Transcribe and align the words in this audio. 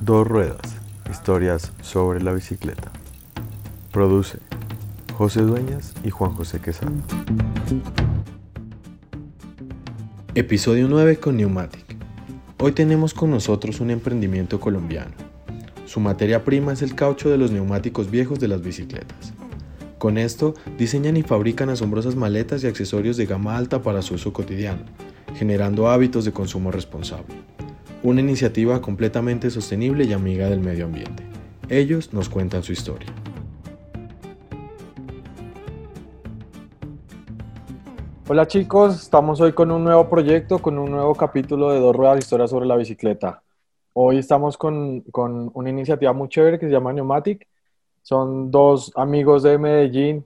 Dos 0.00 0.26
ruedas, 0.26 0.78
historias 1.10 1.72
sobre 1.82 2.22
la 2.22 2.32
bicicleta. 2.32 2.90
Produce 3.92 4.38
José 5.12 5.42
Dueñas 5.42 5.92
y 6.02 6.08
Juan 6.08 6.32
José 6.32 6.58
Quesada. 6.58 6.90
Episodio 10.34 10.88
9 10.88 11.18
con 11.18 11.36
Pneumatic. 11.36 11.84
Hoy 12.58 12.72
tenemos 12.72 13.12
con 13.12 13.30
nosotros 13.30 13.80
un 13.80 13.90
emprendimiento 13.90 14.58
colombiano. 14.58 15.12
Su 15.84 16.00
materia 16.00 16.44
prima 16.44 16.72
es 16.72 16.80
el 16.80 16.94
caucho 16.94 17.28
de 17.28 17.36
los 17.36 17.50
neumáticos 17.50 18.10
viejos 18.10 18.40
de 18.40 18.48
las 18.48 18.62
bicicletas. 18.62 19.34
Con 19.98 20.16
esto 20.16 20.54
diseñan 20.78 21.18
y 21.18 21.22
fabrican 21.22 21.68
asombrosas 21.68 22.16
maletas 22.16 22.64
y 22.64 22.68
accesorios 22.68 23.18
de 23.18 23.26
gama 23.26 23.58
alta 23.58 23.82
para 23.82 24.00
su 24.00 24.14
uso 24.14 24.32
cotidiano, 24.32 24.84
generando 25.36 25.90
hábitos 25.90 26.24
de 26.24 26.32
consumo 26.32 26.70
responsable. 26.70 27.34
Una 28.02 28.22
iniciativa 28.22 28.80
completamente 28.80 29.50
sostenible 29.50 30.04
y 30.04 30.14
amiga 30.14 30.48
del 30.48 30.60
medio 30.60 30.86
ambiente. 30.86 31.22
Ellos 31.68 32.14
nos 32.14 32.30
cuentan 32.30 32.62
su 32.62 32.72
historia. 32.72 33.12
Hola 38.26 38.46
chicos, 38.46 39.02
estamos 39.02 39.42
hoy 39.42 39.52
con 39.52 39.70
un 39.70 39.84
nuevo 39.84 40.08
proyecto, 40.08 40.60
con 40.60 40.78
un 40.78 40.90
nuevo 40.90 41.14
capítulo 41.14 41.72
de 41.72 41.80
Dos 41.80 41.94
Ruedas 41.94 42.20
Historias 42.20 42.48
sobre 42.48 42.64
la 42.64 42.76
Bicicleta. 42.76 43.42
Hoy 43.92 44.16
estamos 44.16 44.56
con, 44.56 45.02
con 45.12 45.50
una 45.52 45.68
iniciativa 45.68 46.14
muy 46.14 46.30
chévere 46.30 46.58
que 46.58 46.68
se 46.68 46.72
llama 46.72 46.94
Pneumatic. 46.94 47.46
Son 48.00 48.50
dos 48.50 48.92
amigos 48.96 49.42
de 49.42 49.58
Medellín 49.58 50.24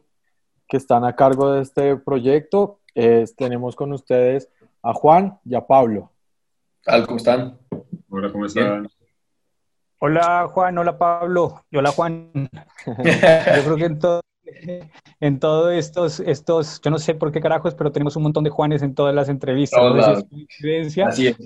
que 0.68 0.77
están 0.77 1.04
a 1.04 1.16
cargo 1.16 1.51
de 1.51 1.62
este 1.62 1.96
proyecto. 1.96 2.79
tenemos 3.37 3.74
con 3.74 3.93
ustedes 3.93 4.48
a 4.80 4.95
Juan 4.95 5.41
y 5.45 5.56
a 5.56 5.66
Pablo. 5.66 6.12
¿Cómo 6.84 7.16
están? 7.16 7.59
Hola, 8.11 8.30
¿cómo 8.30 8.45
están? 8.45 8.87
Hola 10.01 10.49
Juan, 10.52 10.77
hola 10.77 10.99
Pablo, 10.99 11.65
y 11.71 11.79
hola 11.79 11.91
Juan. 11.91 12.30
Yo 12.87 13.65
creo 13.65 13.76
que 13.76 13.85
en 13.87 13.99
todo, 13.99 14.21
en 15.21 15.41
todos 15.41 15.73
estos, 15.73 16.21
estos, 16.21 16.82
yo 16.82 16.91
no 16.91 16.99
sé 16.99 17.15
por 17.15 17.32
qué 17.32 17.41
carajos, 17.41 17.74
pero 17.74 17.91
tenemos 17.91 18.16
un 18.16 18.24
montón 18.24 18.45
de 18.45 18.51
Juanes 18.51 18.82
en 18.82 18.95
todas 18.95 19.15
las 19.15 19.30
entrevistas. 19.30 19.80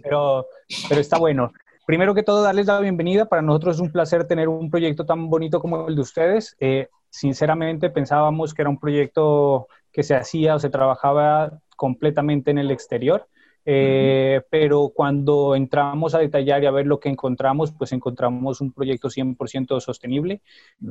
Pero, 0.03 0.47
pero 0.89 1.01
está 1.01 1.19
bueno. 1.19 1.53
Primero 1.87 2.15
que 2.15 2.25
todo, 2.25 2.43
darles 2.43 2.67
la 2.67 2.81
bienvenida. 2.81 3.27
Para 3.27 3.41
nosotros 3.41 3.77
es 3.77 3.81
un 3.81 3.93
placer 3.93 4.27
tener 4.27 4.49
un 4.49 4.71
proyecto 4.71 5.07
tan 5.07 5.31
bonito 5.31 5.61
como 5.61 5.87
el 5.87 5.95
de 5.95 6.01
ustedes. 6.01 6.57
Eh, 6.59 6.89
sinceramente, 7.11 7.91
pensábamos 7.91 8.55
que 8.55 8.63
era 8.63 8.71
un 8.71 8.81
proyecto 8.81 9.69
que 9.93 10.03
se 10.03 10.17
hacía 10.17 10.57
o 10.57 10.59
se 10.59 10.69
trabajaba 10.69 11.61
completamente 11.77 12.51
en 12.51 12.59
el 12.59 12.73
exterior. 12.73 13.29
Eh, 13.71 14.41
pero 14.49 14.93
cuando 14.95 15.55
entramos 15.55 16.15
a 16.15 16.21
detallar 16.21 16.63
y 16.63 16.67
a 16.67 16.71
ver 16.71 16.87
lo 16.87 16.99
que 16.99 17.11
encontramos, 17.11 17.71
pues 17.73 17.93
encontramos 17.93 18.63
un 18.63 18.73
proyecto 18.73 19.09
100% 19.09 19.79
sostenible 19.81 20.41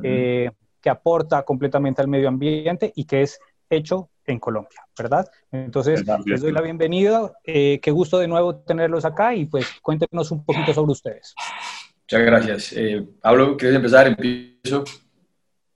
que 0.00 0.52
aporta 0.88 1.42
completamente 1.42 2.00
al 2.00 2.06
medio 2.06 2.28
ambiente 2.28 2.92
y 2.94 3.04
que 3.04 3.22
es 3.22 3.40
hecho 3.68 4.10
en 4.26 4.38
Colombia, 4.38 4.86
¿verdad? 4.96 5.26
Entonces, 5.50 6.04
les 6.24 6.40
doy 6.40 6.52
la 6.52 6.60
bienvenida. 6.60 7.32
Eh, 7.42 7.80
qué 7.82 7.90
gusto 7.90 8.18
de 8.18 8.28
nuevo 8.28 8.56
tenerlos 8.56 9.04
acá 9.04 9.34
y 9.34 9.46
pues 9.46 9.66
cuéntenos 9.82 10.30
un 10.30 10.44
poquito 10.44 10.72
sobre 10.72 10.92
ustedes. 10.92 11.34
Muchas 12.02 12.26
gracias. 12.26 12.72
Eh, 12.76 13.04
Pablo, 13.20 13.56
¿quieres 13.56 13.76
empezar? 13.76 14.06
Empiezo. 14.06 14.84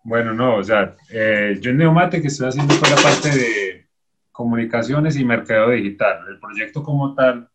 Bueno, 0.05 0.33
no, 0.35 0.59
o 0.59 0.63
sea, 0.63 0.97
eh, 1.11 1.59
yo 1.61 1.71
en 1.71 1.79
Neomate 1.79 2.21
que 2.21 2.29
estoy 2.29 2.49
haciendo 2.49 2.75
toda 2.77 2.91
la 2.91 3.03
parte 3.03 3.29
de 3.29 3.82
comunicaciones 4.33 5.17
y 5.17 5.25
mercado 5.25 5.71
digital. 5.71 6.27
El 6.29 6.41
proyecto 6.41 6.83
como 6.83 7.15
tal 7.15 7.49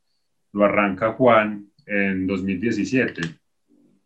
lo 0.53 0.65
arranca 0.65 1.13
Juan 1.13 1.69
en 1.85 2.27
2017 2.27 3.21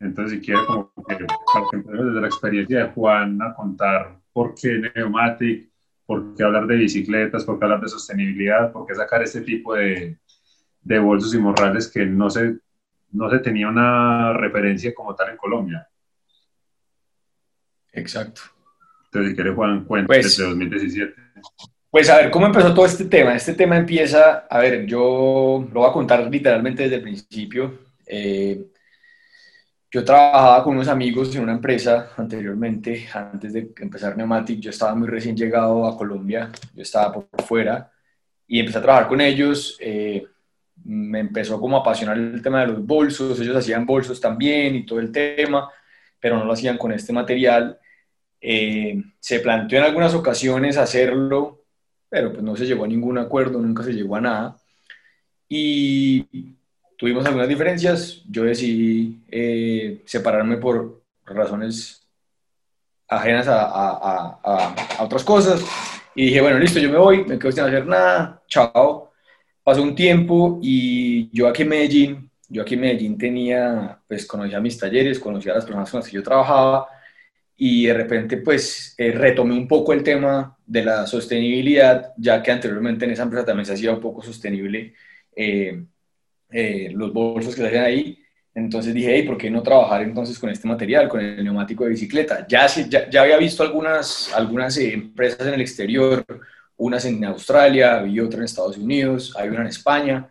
entonces, 0.02 0.39
si 0.39 0.45
quiere, 0.45 0.61
como 0.66 0.91
que 1.08 1.16
desde 1.16 2.22
la 2.22 2.28
experiencia 2.28 2.80
de 2.80 2.91
Juan 2.91 3.39
a 3.41 3.53
contar 3.53 4.19
por 4.33 4.56
qué 4.56 4.81
Neumatic, 4.96 5.69
por 6.07 6.35
qué 6.35 6.44
hablar 6.44 6.66
de 6.66 6.75
bicicletas, 6.75 7.46
por 7.46 7.59
qué 7.59 7.66
hablar 7.66 7.81
de 7.81 7.88
sostenibilidad, 7.88 8.72
por 8.72 8.88
qué 8.88 8.96
sacar 8.96 9.22
este 9.22 9.41
tipo 9.41 9.75
de, 9.75 10.17
de 10.81 11.00
bolsos 11.00 11.35
y 11.35 11.38
morrales 11.38 11.88
que 11.88 12.03
no 12.07 12.31
se, 12.31 12.57
no 13.12 13.29
se 13.29 13.40
tenía 13.40 13.67
una 13.67 14.34
referencia 14.34 14.91
como 14.91 15.13
tal 15.13 15.29
en 15.29 15.38
Colombia. 15.38 15.88
Exacto. 17.94 18.41
Entonces, 19.06 19.31
si 19.31 19.35
quiere, 19.35 19.53
Juan, 19.53 19.85
cuenta 19.85 20.07
pues, 20.07 20.35
desde 20.35 20.46
2017. 20.46 21.13
Pues 21.91 22.09
a 22.09 22.16
ver, 22.16 22.31
¿cómo 22.31 22.46
empezó 22.46 22.74
todo 22.74 22.85
este 22.85 23.03
tema? 23.03 23.35
Este 23.35 23.53
tema 23.53 23.75
empieza, 23.75 24.47
a 24.50 24.59
ver, 24.59 24.85
yo 24.85 25.68
lo 25.74 25.81
voy 25.81 25.90
a 25.90 25.91
contar 25.91 26.25
literalmente 26.31 26.84
desde 26.84 26.96
el 26.96 27.02
principio. 27.02 27.79
Eh, 28.06 28.66
yo 29.91 30.06
trabajaba 30.06 30.63
con 30.63 30.75
unos 30.75 30.88
amigos 30.88 31.35
en 31.35 31.44
una 31.44 31.52
empresa 31.52 32.13
anteriormente, 32.16 33.09
antes 33.13 33.52
de 33.52 33.74
empezar 33.81 34.16
Neumatic, 34.16 34.62
yo 34.62 34.69
estaba 34.69 34.96
muy 34.96 35.09
recién 35.09 35.35
llegado 35.35 35.85
a 35.85 35.97
Colombia, 35.97 36.50
yo 36.74 36.81
estaba 36.81 37.12
por 37.12 37.28
fuera 37.46 37.91
y 38.47 38.62
empecé 38.62 38.78
a 38.78 38.81
trabajar 38.84 39.09
con 39.09 39.19
ellos. 39.19 39.78
Eh, 39.81 40.25
me 40.85 41.19
empezó 41.19 41.59
como 41.59 41.75
a 41.75 41.81
apasionar 41.81 42.18
el 42.18 42.41
tema 42.41 42.62
de 42.62 42.68
los 42.68 42.85
bolsos, 42.85 43.38
ellos 43.41 43.58
hacían 43.58 43.85
bolsos 43.85 44.22
también 44.22 44.75
y 44.75 44.85
todo 44.85 45.02
el 45.02 45.12
tema, 45.12 45.69
pero 46.22 46.38
no 46.38 46.46
lo 46.46 46.53
hacían 46.53 46.78
con 46.78 46.94
este 46.94 47.12
material. 47.12 47.78
Eh, 48.40 49.03
se 49.19 49.41
planteó 49.41 49.79
en 49.79 49.85
algunas 49.85 50.13
ocasiones 50.16 50.78
hacerlo, 50.78 51.60
pero 52.11 52.33
pues 52.33 52.44
no 52.44 52.57
se 52.57 52.66
llegó 52.66 52.83
a 52.83 52.89
ningún 52.89 53.17
acuerdo, 53.17 53.57
nunca 53.59 53.83
se 53.83 53.94
llegó 53.94 54.17
a 54.17 54.22
nada. 54.22 54.57
Y 55.47 56.55
tuvimos 56.97 57.25
algunas 57.25 57.47
diferencias, 57.47 58.22
yo 58.29 58.44
decidí 58.44 59.23
eh, 59.31 60.03
separarme 60.05 60.57
por 60.57 61.03
razones 61.25 62.05
ajenas 63.07 63.47
a, 63.47 63.63
a, 63.63 64.39
a, 64.44 65.03
otras 65.03 65.23
cosas 65.23 65.63
y 66.13 66.25
dije, 66.25 66.41
bueno, 66.41 66.59
listo, 66.59 66.81
yo 66.81 66.89
me 66.89 66.97
voy, 66.97 67.23
me 67.23 67.39
quedo 67.39 67.53
sin 67.53 67.63
hacer 67.63 67.88
nada, 67.88 68.43
chao. 68.47 69.13
Pasó 69.63 69.81
un 69.81 69.95
tiempo 69.95 70.59
y 70.61 71.29
yo 71.31 71.47
aquí 71.47 71.61
en 71.61 71.69
Medellín, 71.69 72.31
yo 72.49 72.61
aquí 72.61 72.73
en 72.73 72.81
Medellín 72.81 73.17
tenía, 73.17 73.99
pues 74.05 74.25
conocía 74.25 74.59
mis 74.59 74.78
talleres, 74.78 75.17
conocía 75.17 75.53
a 75.53 75.55
las 75.55 75.66
personas 75.66 75.89
con 75.89 76.01
las 76.01 76.09
que 76.09 76.16
yo 76.16 76.23
trabajaba 76.23 76.89
y 77.63 77.85
de 77.85 77.94
repente 77.94 78.38
pues 78.38 78.95
eh, 78.97 79.11
retomé 79.11 79.53
un 79.53 79.67
poco 79.67 79.94
el 79.94 80.01
tema 80.01 80.57
de 80.66 80.83
la 80.83 81.05
sostenibilidad, 81.05 82.11
ya 82.17 82.41
que 82.41 82.49
anteriormente 82.49 83.05
en 83.05 83.11
esa 83.11 83.22
empresa 83.22 83.45
también 83.45 83.67
se 83.67 83.73
hacía 83.73 83.91
un 83.91 83.99
poco 83.99 84.23
sostenible 84.23 84.95
eh, 85.35 85.83
eh, 86.49 86.89
los 86.91 87.13
bolsos 87.13 87.53
que 87.53 87.61
salían 87.61 87.85
ahí. 87.85 88.17
Entonces 88.55 88.95
dije, 88.95 89.13
hey, 89.13 89.27
¿por 89.27 89.38
qué 89.38 89.51
no 89.51 89.61
trabajar 89.61 90.01
entonces 90.01 90.39
con 90.39 90.49
este 90.49 90.67
material, 90.67 91.07
con 91.07 91.19
el 91.22 91.44
neumático 91.44 91.83
de 91.83 91.91
bicicleta? 91.91 92.47
Ya, 92.47 92.66
ya, 92.66 93.07
ya 93.07 93.22
había 93.22 93.38
visto 93.38 93.61
algunas, 93.61 94.33
algunas 94.33 94.75
eh, 94.78 94.93
empresas 94.93 95.45
en 95.45 95.53
el 95.53 95.61
exterior, 95.61 96.25
unas 96.78 97.05
en 97.05 97.23
Australia, 97.25 98.03
y 98.07 98.19
otra 98.19 98.39
en 98.39 98.45
Estados 98.45 98.79
Unidos, 98.79 99.35
hay 99.38 99.49
una 99.49 99.61
en 99.61 99.67
España. 99.67 100.28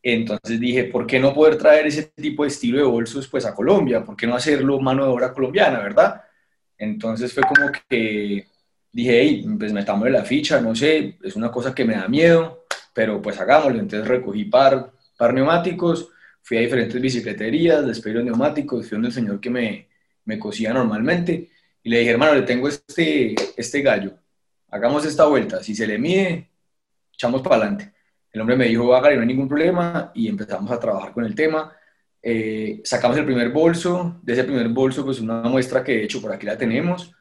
Entonces 0.00 0.60
dije, 0.60 0.84
¿por 0.84 1.04
qué 1.04 1.18
no 1.18 1.34
poder 1.34 1.58
traer 1.58 1.88
ese 1.88 2.04
tipo 2.04 2.44
de 2.44 2.50
estilo 2.50 2.78
de 2.78 2.84
bolsos 2.84 3.26
pues 3.26 3.44
a 3.44 3.56
Colombia? 3.56 4.04
¿Por 4.04 4.16
qué 4.16 4.28
no 4.28 4.36
hacerlo 4.36 4.78
mano 4.78 5.02
de 5.02 5.10
obra 5.10 5.32
colombiana, 5.32 5.80
verdad? 5.80 6.22
Entonces 6.80 7.32
fue 7.34 7.42
como 7.42 7.70
que 7.88 8.46
dije, 8.90 9.20
hey, 9.20 9.46
pues 9.58 9.72
metámosle 9.72 10.12
la 10.12 10.24
ficha, 10.24 10.60
no 10.60 10.74
sé, 10.74 11.18
es 11.22 11.36
una 11.36 11.50
cosa 11.52 11.74
que 11.74 11.84
me 11.84 11.94
da 11.94 12.08
miedo, 12.08 12.64
pero 12.94 13.20
pues 13.20 13.38
hagámoslo. 13.38 13.78
Entonces 13.78 14.08
recogí 14.08 14.46
par, 14.46 14.90
par 15.16 15.34
neumáticos, 15.34 16.08
fui 16.42 16.56
a 16.56 16.60
diferentes 16.60 17.00
bicicleterías, 17.00 17.84
les 17.84 18.00
pedí 18.00 18.14
los 18.14 18.24
neumáticos, 18.24 18.88
fui 18.88 18.96
donde 18.96 19.08
el 19.08 19.14
señor 19.14 19.40
que 19.40 19.50
me, 19.50 19.88
me 20.24 20.38
cosía 20.38 20.72
normalmente 20.72 21.50
y 21.82 21.90
le 21.90 21.98
dije, 21.98 22.12
hermano, 22.12 22.34
le 22.34 22.42
tengo 22.42 22.66
este, 22.66 23.34
este 23.56 23.82
gallo, 23.82 24.14
hagamos 24.70 25.04
esta 25.04 25.26
vuelta, 25.26 25.62
si 25.62 25.74
se 25.74 25.86
le 25.86 25.98
mide, 25.98 26.48
echamos 27.12 27.42
para 27.42 27.56
adelante. 27.56 27.92
El 28.32 28.40
hombre 28.40 28.56
me 28.56 28.66
dijo, 28.66 28.94
hágale, 28.94 29.16
no 29.16 29.22
hay 29.22 29.28
ningún 29.28 29.48
problema 29.48 30.12
y 30.14 30.28
empezamos 30.28 30.70
a 30.70 30.80
trabajar 30.80 31.12
con 31.12 31.24
el 31.26 31.34
tema. 31.34 31.72
Eh, 32.22 32.80
sacamos 32.84 33.16
el 33.16 33.24
primer 33.24 33.48
bolso, 33.50 34.20
de 34.22 34.34
ese 34.34 34.44
primer 34.44 34.68
bolso 34.68 35.04
pues 35.04 35.20
una 35.20 35.42
muestra 35.42 35.82
que 35.82 35.92
de 35.92 36.04
hecho 36.04 36.20
por 36.20 36.32
aquí 36.32 36.46
la 36.46 36.58
tenemos. 36.58 37.12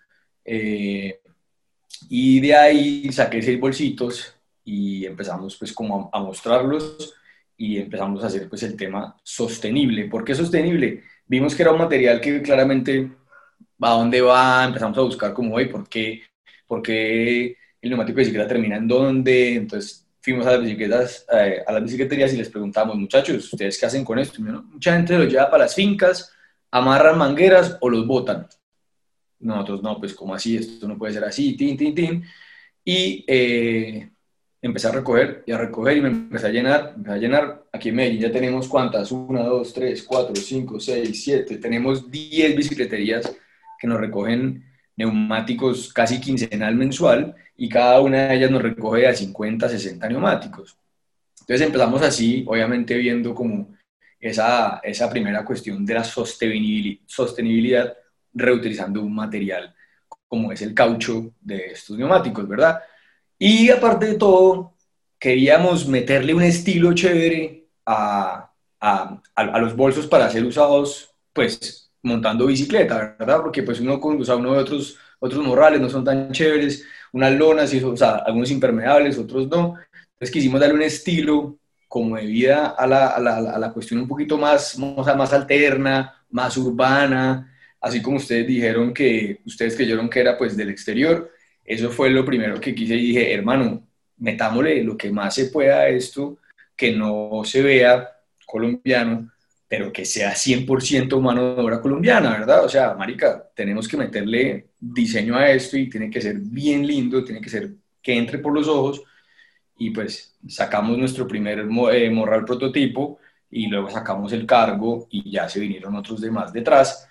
Eh, 0.44 1.20
y 2.10 2.40
de 2.40 2.56
ahí 2.56 3.12
saqué 3.12 3.42
seis 3.42 3.60
bolsitos 3.60 4.36
y 4.64 5.06
empezamos 5.06 5.58
pues 5.58 5.74
como 5.74 6.10
a, 6.14 6.20
mostrarlos 6.22 7.16
y 7.58 7.78
empezamos 7.78 8.24
a 8.24 8.28
hacer 8.28 8.50
pues 8.50 8.64
el 8.64 8.76
tema 8.76 9.18
sostenible. 9.24 10.06
¿Por 10.06 10.24
qué 10.24 10.36
sostenible? 10.36 11.04
Vimos 11.28 11.56
que 11.56 11.64
era 11.64 11.72
un 11.72 11.80
material 11.80 12.22
que 12.22 12.42
claramente 12.42 13.12
va 13.82 13.92
a 13.92 13.98
dónde 13.98 14.22
va, 14.22 14.66
empezamos 14.66 14.98
a 14.98 15.02
buscar 15.02 15.34
como, 15.34 15.56
¿por 15.72 15.88
qué, 15.90 16.24
¿por 16.68 16.82
qué 16.82 17.58
el 17.82 17.90
neumático 17.90 18.18
de 18.18 18.24
bicicleta 18.24 18.48
termina 18.48 18.78
en 18.78 18.88
dónde? 18.88 19.56
Entonces 19.56 20.09
fuimos 20.30 20.48
a 20.48 20.52
las 20.52 20.62
bicicletas, 20.62 21.26
eh, 21.34 21.64
a 21.66 21.72
las 21.72 21.84
bicicleterías 21.84 22.34
y 22.34 22.38
les 22.38 22.50
preguntamos, 22.50 22.96
muchachos, 22.96 23.52
¿ustedes 23.52 23.80
qué 23.80 23.86
hacen 23.86 24.06
con 24.06 24.20
esto? 24.20 24.42
Mucha 24.42 24.94
gente 24.94 25.18
lo 25.18 25.26
lleva 25.26 25.50
para 25.50 25.64
las 25.64 25.76
fincas, 25.76 26.32
amarran 26.72 27.18
mangueras 27.18 27.78
o 27.82 27.90
los 27.90 28.06
botan. 28.06 28.48
Nosotros 29.40 29.82
no, 29.82 30.00
pues 30.00 30.14
como 30.14 30.36
así, 30.36 30.58
esto 30.58 30.88
no 30.88 30.98
puede 30.98 31.14
ser 31.14 31.24
así, 31.24 31.56
tin, 31.56 31.76
tin, 31.78 31.96
tin. 31.96 32.24
Y 32.84 33.26
eh, 33.28 34.10
empecé 34.62 34.88
a 34.88 34.92
recoger 34.92 35.44
y 35.46 35.52
a 35.52 35.58
recoger 35.58 35.98
y 35.98 36.02
me 36.02 36.10
empecé 36.10 36.48
a 36.48 36.52
llenar, 36.52 36.94
empecé 36.96 37.16
a 37.16 37.20
llenar. 37.20 37.64
Aquí 37.72 37.90
en 37.90 37.96
Medellín 37.96 38.22
ya 38.22 38.32
tenemos 38.32 38.68
cuántas, 38.68 39.12
una, 39.12 39.44
dos, 39.44 39.74
tres, 39.74 40.04
cuatro, 40.04 40.36
cinco, 40.36 40.80
seis, 40.80 41.24
siete, 41.24 41.58
tenemos 41.58 42.10
10 42.12 42.56
bicicleterías 42.56 43.36
que 43.80 43.88
nos 43.88 44.00
recogen 44.00 44.69
neumáticos 45.00 45.94
casi 45.94 46.20
quincenal 46.20 46.76
mensual 46.76 47.34
y 47.56 47.70
cada 47.70 48.02
una 48.02 48.28
de 48.28 48.36
ellas 48.36 48.52
nos 48.52 48.62
recoge 48.62 49.08
a 49.08 49.16
50, 49.16 49.70
60 49.70 50.10
neumáticos. 50.10 50.78
Entonces 51.40 51.66
empezamos 51.66 52.02
así, 52.02 52.44
obviamente 52.46 52.98
viendo 52.98 53.34
como 53.34 53.70
esa, 54.20 54.82
esa 54.84 55.10
primera 55.10 55.46
cuestión 55.46 55.86
de 55.86 55.94
la 55.94 56.04
sostenibilidad, 56.04 57.02
sostenibilidad 57.06 57.98
reutilizando 58.34 59.02
un 59.02 59.16
material 59.16 59.74
como 60.28 60.52
es 60.52 60.62
el 60.62 60.74
caucho 60.74 61.32
de 61.40 61.68
estos 61.72 61.98
neumáticos, 61.98 62.48
¿verdad? 62.48 62.82
Y 63.40 63.70
aparte 63.70 64.06
de 64.06 64.16
todo, 64.16 64.76
queríamos 65.18 65.88
meterle 65.88 66.34
un 66.34 66.44
estilo 66.44 66.94
chévere 66.94 67.68
a, 67.86 68.52
a, 68.80 69.22
a, 69.34 69.60
los 69.60 69.76
bolsos 69.76 70.06
para 70.08 70.30
ser 70.30 70.44
usados, 70.44 71.16
pues, 71.34 71.89
montando 72.02 72.46
bicicleta, 72.46 73.16
¿verdad? 73.20 73.42
Porque 73.42 73.64
pues 73.64 73.80
uno, 73.80 74.00
o 74.02 74.26
sea, 74.26 74.36
uno 74.36 74.54
de 74.54 74.60
otros, 74.60 74.98
otros 75.20 75.46
morrales 75.46 75.82
no 75.82 75.90
son 75.90 76.04
tan 76.04 76.32
chéveres, 76.32 76.86
unas 77.12 77.34
lonas, 77.34 77.74
y, 77.74 77.84
o 77.84 77.98
sea, 77.98 78.18
algunos 78.18 78.52
impermeables, 78.52 79.18
otros 79.18 79.48
no. 79.48 79.76
Entonces 80.14 80.32
quisimos 80.32 80.60
darle 80.60 80.76
un 80.76 80.82
estilo 80.84 81.58
como 81.88 82.18
de 82.18 82.26
vida 82.26 82.68
a 82.78 82.86
la, 82.86 83.08
a 83.08 83.20
la, 83.20 83.38
a 83.38 83.60
la 83.60 83.74
cuestión 83.74 84.00
un 84.02 84.08
poquito 84.08 84.38
más, 84.38 84.78
sea, 85.04 85.16
más 85.16 85.34
alterna, 85.34 86.24
más 86.30 86.56
urbana, 86.58 87.52
así 87.82 88.02
como 88.02 88.18
ustedes 88.18 88.46
dijeron 88.48 88.94
que, 88.94 89.42
ustedes 89.46 89.76
creyeron 89.76 90.10
que 90.10 90.20
era 90.20 90.38
pues 90.38 90.56
del 90.56 90.70
exterior, 90.70 91.32
eso 91.66 91.90
fue 91.90 92.10
lo 92.10 92.26
primero 92.26 92.60
que 92.60 92.76
quise 92.76 92.96
y 92.96 93.08
dije, 93.08 93.34
hermano, 93.34 93.88
metámosle 94.18 94.84
lo 94.84 94.98
que 94.98 95.12
más 95.12 95.36
se 95.36 95.46
pueda 95.46 95.80
a 95.80 95.88
esto, 95.90 96.38
que 96.76 96.92
no 96.92 97.42
se 97.44 97.62
vea 97.62 98.10
colombiano, 98.46 99.32
pero 99.70 99.94
que 99.94 100.04
sea 100.04 100.34
100% 100.34 101.22
mano 101.22 101.54
de 101.56 101.62
obra 101.62 101.80
colombiana, 101.80 102.32
¿verdad? 102.32 102.66
O 102.66 102.70
sea, 102.70 102.96
marica, 102.96 103.48
tenemos 103.56 103.88
que 103.88 103.98
meterle 103.98 104.70
diseño 104.80 105.38
a 105.38 105.52
esto 105.52 105.78
y 105.78 105.88
tiene 105.88 106.10
que 106.10 106.20
ser 106.20 106.38
bien 106.40 106.86
lindo, 106.86 107.24
tiene 107.24 107.40
que 107.40 107.52
ser 107.52 107.70
que 108.02 108.18
entre 108.18 108.40
por 108.40 108.52
los 108.52 108.68
ojos 108.68 109.04
y 109.78 109.92
pues 109.92 110.36
sacamos 110.48 110.98
nuestro 110.98 111.28
primer 111.28 111.60
eh, 111.60 112.10
morral 112.10 112.46
prototipo 112.46 113.20
y 113.52 113.68
luego 113.68 113.92
sacamos 113.92 114.34
el 114.34 114.48
cargo 114.48 115.08
y 115.12 115.30
ya 115.30 115.48
se 115.48 115.60
vinieron 115.60 115.96
otros 115.96 116.20
demás 116.20 116.52
detrás 116.52 117.08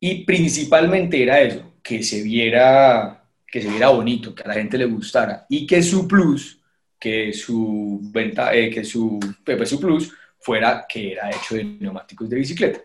y 0.00 0.24
principalmente 0.24 1.22
era 1.22 1.42
eso, 1.42 1.74
que 1.82 2.02
se 2.02 2.22
viera, 2.22 3.22
que 3.46 3.60
se 3.60 3.68
viera 3.68 3.90
bonito, 3.90 4.34
que 4.34 4.42
a 4.44 4.48
la 4.48 4.54
gente 4.54 4.78
le 4.78 4.86
gustara 4.86 5.44
y 5.46 5.66
que 5.66 5.82
su 5.82 6.08
plus, 6.08 6.58
que 6.98 7.34
su 7.34 8.00
venta, 8.04 8.54
eh, 8.54 8.70
que 8.70 8.82
su, 8.82 9.20
pues, 9.44 9.68
su 9.68 9.78
plus 9.78 10.10
fuera 10.42 10.84
que 10.88 11.12
era 11.12 11.30
hecho 11.30 11.54
de 11.54 11.64
neumáticos 11.64 12.28
de 12.28 12.36
bicicleta. 12.36 12.80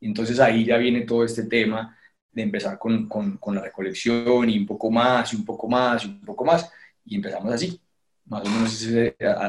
Entonces 0.00 0.38
ahí 0.38 0.64
ya 0.64 0.76
viene 0.76 1.02
todo 1.02 1.24
este 1.24 1.44
tema 1.44 1.96
de 2.30 2.42
empezar 2.42 2.78
con, 2.78 3.08
con, 3.08 3.38
con, 3.38 3.54
la 3.54 3.62
recolección 3.62 4.48
y 4.48 4.58
un 4.58 4.66
poco 4.66 4.90
más 4.90 5.32
y 5.32 5.36
un 5.36 5.44
poco 5.44 5.68
más 5.68 6.04
y 6.04 6.08
un 6.08 6.20
poco 6.20 6.44
más 6.44 6.70
y 7.04 7.16
empezamos 7.16 7.52
así. 7.52 7.80
Más 8.26 8.46
o 8.46 8.50
menos 8.50 8.86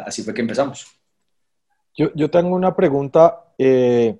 así 0.05 0.23
fue 0.23 0.33
que 0.33 0.41
empezamos. 0.41 0.87
Yo, 1.93 2.11
yo 2.15 2.29
tengo 2.29 2.55
una 2.55 2.75
pregunta. 2.75 3.43
Eh, 3.57 4.17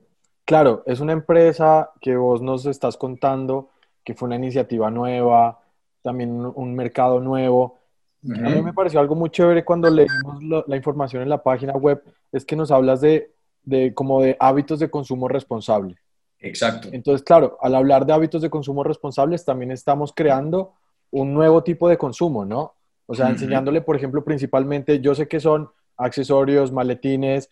Claro, 0.50 0.81
es 0.88 1.00
una 1.00 1.13
empresa 1.13 1.91
que 2.01 2.15
vos 2.15 2.41
nos 2.41 2.65
estás 2.65 2.97
contando 2.97 3.69
que 4.03 4.15
fue 4.15 4.25
una 4.25 4.36
iniciativa 4.36 4.89
nueva, 4.89 5.59
también 6.01 6.31
un 6.31 6.74
mercado 6.74 7.19
nuevo. 7.19 7.77
A 8.24 8.50
mí 8.50 8.62
me 8.62 8.74
pareció 8.74 9.00
algo 9.00 9.16
muy 9.16 9.30
chévere 9.30 9.63
cuando 9.63 9.89
leímos 9.89 10.66
la, 10.68 10.75
información 10.75 11.21
en 11.21 11.30
la 11.30 11.42
página 11.42 11.74
web, 11.74 12.04
es 12.31 12.44
que 12.44 12.56
nos 12.56 12.69
hablas 12.69 13.00
de, 13.01 13.31
de, 13.63 13.94
como 13.94 14.21
de 14.21 14.36
hábitos 14.39 14.80
de 14.80 14.89
consumo 14.89 15.27
responsable. 15.27 15.95
Exacto. 16.39 16.89
Entonces, 16.92 17.24
claro, 17.24 17.57
al 17.62 17.75
hablar 17.75 18.06
de 18.06 18.13
hábitos 18.13 18.42
de 18.42 18.50
consumo 18.50 18.83
responsables, 18.83 19.45
también 19.45 19.71
estamos 19.71 20.13
creando 20.13 20.74
un 21.12 21.33
nuevo 21.33 21.63
tipo 21.63 21.88
de 21.88 21.98
consumo, 21.98 22.45
¿no? 22.45 22.74
O 23.06 23.16
sea, 23.16 23.30
enseñándole, 23.30 23.81
por 23.81 23.95
ejemplo, 23.95 24.24
principalmente, 24.24 25.00
yo 25.00 25.15
sé 25.15 25.27
que 25.27 25.39
son 25.39 25.69
accesorios, 25.98 26.72
maletines, 26.72 27.50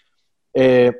eh, 0.53 0.95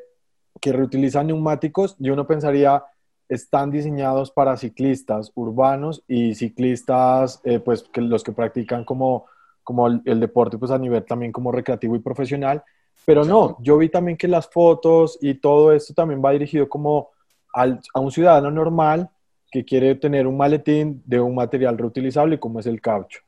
que 0.60 0.74
reutilizan 0.74 1.28
neumáticos 1.28 1.96
y 2.00 2.10
uno 2.10 2.26
pensaría 2.26 2.84
están 3.30 3.72
diseñados 3.72 4.32
para 4.32 4.58
ciclistas 4.58 5.32
urbanos 5.36 6.04
y 6.08 6.36
ciclistas, 6.36 7.42
eh, 7.44 7.60
pues 7.60 7.84
que 7.84 8.02
los 8.02 8.24
que 8.24 8.32
practican 8.32 8.86
como, 8.86 9.26
como 9.68 9.88
el, 9.88 10.20
deporte, 10.22 10.58
pues 10.58 10.72
a 10.72 10.78
nivel 10.78 11.04
también 11.04 11.34
como 11.34 11.52
recreativo 11.52 11.94
y 11.94 12.00
profesional. 12.00 12.64
Pero 13.04 13.26
no, 13.26 13.58
yo 13.60 13.78
vi 13.78 13.90
también 13.90 14.16
que 14.16 14.30
las 14.30 14.48
fotos 14.48 15.18
y 15.22 15.34
todo 15.34 15.74
esto 15.74 15.94
también 15.94 16.22
va 16.24 16.32
dirigido 16.32 16.70
como 16.70 17.10
al, 17.54 17.82
a 17.94 18.00
un 18.00 18.10
ciudadano 18.10 18.50
normal 18.50 19.10
que 19.52 19.66
quiere 19.66 19.96
tener 19.96 20.26
un 20.26 20.38
maletín 20.38 21.04
de 21.06 21.20
un 21.20 21.36
material 21.36 21.78
reutilizable 21.78 22.40
como 22.40 22.62
es 22.62 22.66
el 22.66 22.80
caucho. 22.80 23.20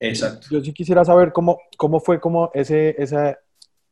Exacto. 0.00 0.46
Yo 0.50 0.62
sí 0.62 0.72
quisiera 0.72 1.04
saber 1.04 1.30
cómo, 1.30 1.58
cómo 1.76 2.00
fue 2.00 2.18
como 2.18 2.50
ese, 2.54 2.96
esa, 2.96 3.38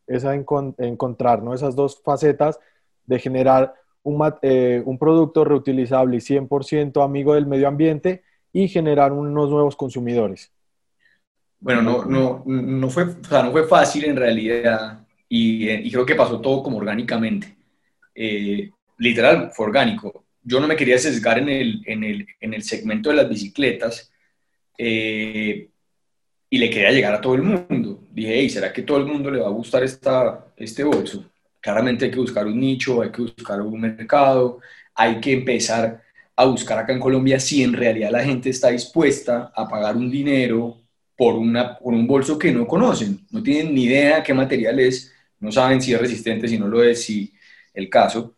esa 0.07 0.35
encontrar, 0.35 1.43
¿no? 1.43 1.53
Esas 1.53 1.77
dos 1.77 2.01
facetas 2.03 2.59
de 3.05 3.19
generar 3.19 3.75
un, 4.03 4.33
eh, 4.41 4.83
un 4.87 4.97
producto 4.97 5.45
reutilizable 5.45 6.17
y 6.17 6.21
100% 6.21 7.05
amigo 7.05 7.35
del 7.35 7.45
medio 7.45 7.69
ambiente 7.69 8.23
y 8.55 8.69
generar 8.69 9.13
unos 9.13 9.51
nuevos 9.51 9.77
consumidores? 9.77 10.51
Bueno, 11.61 11.83
no, 11.83 12.05
no, 12.07 12.43
no, 12.47 12.91
fue, 12.91 13.05
o 13.05 13.25
sea, 13.25 13.43
no 13.43 13.53
fue 13.53 13.67
fácil 13.69 14.05
en 14.07 14.17
realidad 14.17 15.07
y, 15.29 15.69
eh, 15.69 15.89
creo 15.91 16.07
que 16.07 16.15
pasó 16.15 16.41
todo 16.41 16.63
como 16.63 16.79
orgánicamente. 16.79 17.57
Eh, 18.15 18.71
literal, 18.99 19.51
fue 19.53 19.67
orgánico. 19.67 20.25
Yo 20.43 20.59
no 20.59 20.67
me 20.67 20.77
quería 20.77 20.99
sesgar 20.99 21.39
en 21.39 21.49
el, 21.51 21.83
en 21.87 22.05
el, 22.05 22.27
en 22.41 22.55
el 22.55 22.63
segmento 22.63 23.11
de 23.11 23.17
las 23.17 23.29
bicicletas 23.29 24.11
y 26.53 26.59
le 26.59 26.71
quería 26.71 26.91
llegar 26.91 27.15
a 27.15 27.21
todo 27.21 27.35
el 27.35 27.43
mundo. 27.43 28.01
Dije, 28.11 28.49
¿será 28.49 28.73
que 28.73 28.83
todo 28.83 28.99
el 28.99 29.07
mundo 29.07 29.31
le 29.31 29.41
va 29.41 29.47
a 29.49 29.53
gustar 29.53 29.85
esta, 29.85 30.47
este 30.57 30.83
bolso? 30.83 31.31
Claramente 31.61 32.07
hay 32.07 32.11
que 32.11 32.19
buscar 32.19 32.47
un 32.47 32.59
nicho, 32.59 33.03
hay 33.03 33.11
que 33.11 33.23
buscar 33.23 33.61
un 33.61 33.81
mercado, 33.81 34.61
hay 34.95 35.21
que 35.21 35.33
empezar 35.33 36.03
a 36.35 36.45
buscar 36.47 36.79
acá 36.79 36.93
en 36.93 37.01
Colombia 37.01 37.39
si 37.39 37.63
en 37.63 37.75
realidad 37.75 38.11
la 38.11 38.25
gente 38.25 38.51
está 38.51 38.71
dispuesta 38.71 39.53
a 39.55 39.69
pagar 39.69 39.97
un 39.97 40.11
dinero 40.11 40.81
por, 41.21 41.35
una, 41.35 41.77
por 41.77 41.93
un 41.93 42.07
bolso 42.07 42.39
que 42.39 42.51
no 42.51 42.67
conocen, 42.67 43.27
no 43.31 43.43
tienen 43.43 43.75
ni 43.75 43.85
idea 43.85 44.23
qué 44.23 44.33
material 44.33 44.81
es, 44.81 45.13
no 45.39 45.53
saben 45.53 45.79
si 45.83 45.93
es 45.93 46.01
resistente, 46.01 46.49
si 46.49 46.59
no 46.59 46.67
lo 46.67 46.83
es, 46.83 47.05
si 47.05 47.31
el 47.75 47.91
caso. 47.91 48.37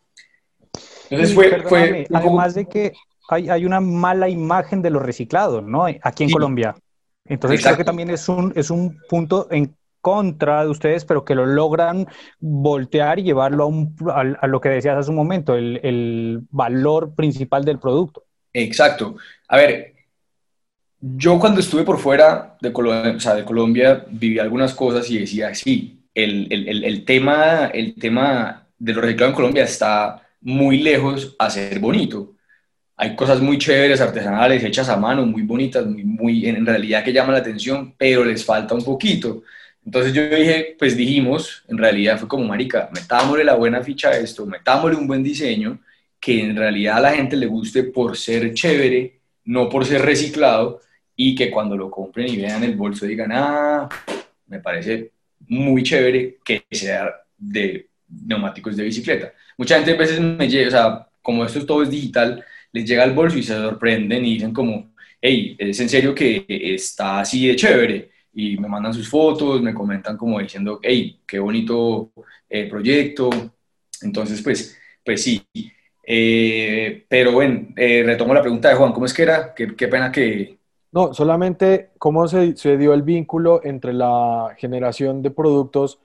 Entonces 1.09 1.33
fue, 1.33 1.61
fue 1.61 2.05
Además 2.11 2.55
de 2.55 2.67
que 2.67 2.91
hay, 3.29 3.47
hay, 3.47 3.65
una 3.65 3.79
mala 3.79 4.27
imagen 4.27 4.81
de 4.81 4.89
los 4.89 5.01
reciclados, 5.01 5.63
¿no? 5.63 5.85
Aquí 5.85 6.25
en 6.25 6.31
Colombia. 6.31 6.75
Entonces 7.23 7.63
creo 7.63 7.77
que 7.77 7.85
también 7.85 8.09
es 8.09 8.27
un, 8.27 8.51
es 8.53 8.69
un 8.69 8.99
punto 9.07 9.47
en 9.49 9.73
contra 10.01 10.65
de 10.65 10.69
ustedes, 10.69 11.05
pero 11.05 11.23
que 11.23 11.35
lo 11.35 11.45
logran 11.45 12.05
voltear 12.41 13.17
y 13.17 13.23
llevarlo 13.23 13.71
a, 14.09 14.19
a, 14.41 14.47
lo 14.47 14.59
que 14.59 14.67
decías 14.67 14.97
hace 14.97 15.09
un 15.09 15.15
momento, 15.15 15.55
el, 15.55 15.79
el, 15.83 16.41
valor 16.49 17.15
principal 17.15 17.63
del 17.63 17.79
producto. 17.79 18.25
Exacto. 18.51 19.15
A 19.47 19.55
ver, 19.55 19.92
yo 21.05 21.37
cuando 21.37 21.59
estuve 21.59 21.83
por 21.83 21.99
fuera 21.99 22.55
de 22.61 22.71
Colombia, 22.71 23.13
o 23.17 23.19
sea, 23.19 23.35
de 23.35 23.43
Colombia 23.43 24.05
viví 24.09 24.39
algunas 24.39 24.73
cosas 24.73 25.09
y 25.11 25.19
decía, 25.19 25.53
sí, 25.53 25.99
el, 26.15 26.47
el, 26.49 26.83
el 26.85 27.03
tema, 27.03 27.67
el 27.73 27.95
tema 27.95 28.65
de 28.79 28.93
lo 28.93 29.01
reciclado 29.01 29.31
en 29.31 29.35
Colombia 29.35 29.63
está 29.65 30.21
muy 30.39 30.77
lejos 30.77 31.35
a 31.37 31.49
ser 31.49 31.79
bonito. 31.79 32.35
Hay 32.95 33.17
cosas 33.17 33.41
muy 33.41 33.57
chéveres, 33.57 33.99
artesanales, 33.99 34.63
hechas 34.63 34.87
a 34.87 34.95
mano, 34.95 35.25
muy 35.25 35.41
bonitas, 35.41 35.85
muy, 35.85 36.47
en 36.47 36.65
realidad 36.65 37.03
que 37.03 37.11
llaman 37.11 37.33
la 37.33 37.41
atención, 37.41 37.93
pero 37.97 38.23
les 38.23 38.45
falta 38.45 38.73
un 38.73 38.83
poquito. 38.83 39.43
Entonces 39.85 40.13
yo 40.13 40.23
dije, 40.29 40.77
pues 40.79 40.95
dijimos, 40.95 41.63
en 41.67 41.79
realidad 41.79 42.17
fue 42.17 42.29
como, 42.29 42.45
marica, 42.45 42.89
metámosle 42.93 43.43
la 43.43 43.55
buena 43.55 43.83
ficha 43.83 44.09
a 44.09 44.17
esto, 44.17 44.45
metámosle 44.45 44.95
un 44.95 45.07
buen 45.07 45.21
diseño, 45.21 45.79
que 46.17 46.39
en 46.39 46.55
realidad 46.55 46.97
a 46.97 47.01
la 47.01 47.13
gente 47.13 47.35
le 47.35 47.47
guste 47.47 47.83
por 47.83 48.15
ser 48.15 48.53
chévere, 48.53 49.19
no 49.43 49.67
por 49.67 49.85
ser 49.85 50.01
reciclado, 50.03 50.79
y 51.15 51.35
que 51.35 51.51
cuando 51.51 51.77
lo 51.77 51.89
compren 51.91 52.27
y 52.27 52.37
vean 52.37 52.63
el 52.63 52.75
bolso 52.75 53.05
digan, 53.05 53.31
ah, 53.33 53.89
me 54.47 54.59
parece 54.59 55.11
muy 55.47 55.83
chévere 55.83 56.37
que 56.43 56.65
sea 56.71 57.09
de 57.37 57.87
neumáticos 58.07 58.75
de 58.75 58.83
bicicleta. 58.83 59.33
Mucha 59.57 59.75
gente 59.75 59.91
a 59.91 59.97
veces 59.97 60.19
me 60.19 60.47
llega, 60.47 60.67
o 60.67 60.71
sea, 60.71 61.07
como 61.21 61.45
esto 61.45 61.65
todo 61.65 61.83
es 61.83 61.89
digital, 61.89 62.43
les 62.71 62.85
llega 62.85 63.03
al 63.03 63.13
bolso 63.13 63.37
y 63.37 63.43
se 63.43 63.53
sorprenden 63.53 64.25
y 64.25 64.35
dicen 64.35 64.53
como, 64.53 64.93
hey, 65.21 65.55
¿es 65.59 65.79
en 65.79 65.89
serio 65.89 66.15
que 66.15 66.45
está 66.47 67.19
así 67.19 67.47
de 67.47 67.55
chévere? 67.55 68.13
y 68.33 68.57
me 68.57 68.67
mandan 68.67 68.93
sus 68.93 69.07
fotos, 69.09 69.61
me 69.61 69.73
comentan 69.73 70.17
como 70.17 70.39
diciendo, 70.39 70.79
hey, 70.81 71.19
qué 71.27 71.39
bonito 71.39 72.11
eh, 72.49 72.67
proyecto. 72.67 73.29
Entonces, 74.01 74.41
pues, 74.41 74.77
pues 75.05 75.23
sí. 75.23 75.45
Eh, 76.05 77.05
pero 77.07 77.31
bueno, 77.33 77.67
eh, 77.77 78.03
retomo 78.03 78.33
la 78.33 78.41
pregunta 78.41 78.69
de 78.69 78.75
Juan, 78.75 78.91
¿cómo 78.91 79.05
es 79.05 79.13
que 79.13 79.21
era? 79.23 79.53
Qué, 79.53 79.75
qué 79.75 79.87
pena 79.87 80.11
que, 80.11 80.57
No, 80.93 81.11
solamente 81.11 81.89
cómo 81.97 82.27
se, 82.27 82.55
se 82.55 82.77
dio 82.77 82.93
el 82.93 83.01
vínculo 83.01 83.61
entre 83.63 83.93
la 83.93 84.55
generación 84.57 85.23
de 85.23 85.31
productos 85.31 85.99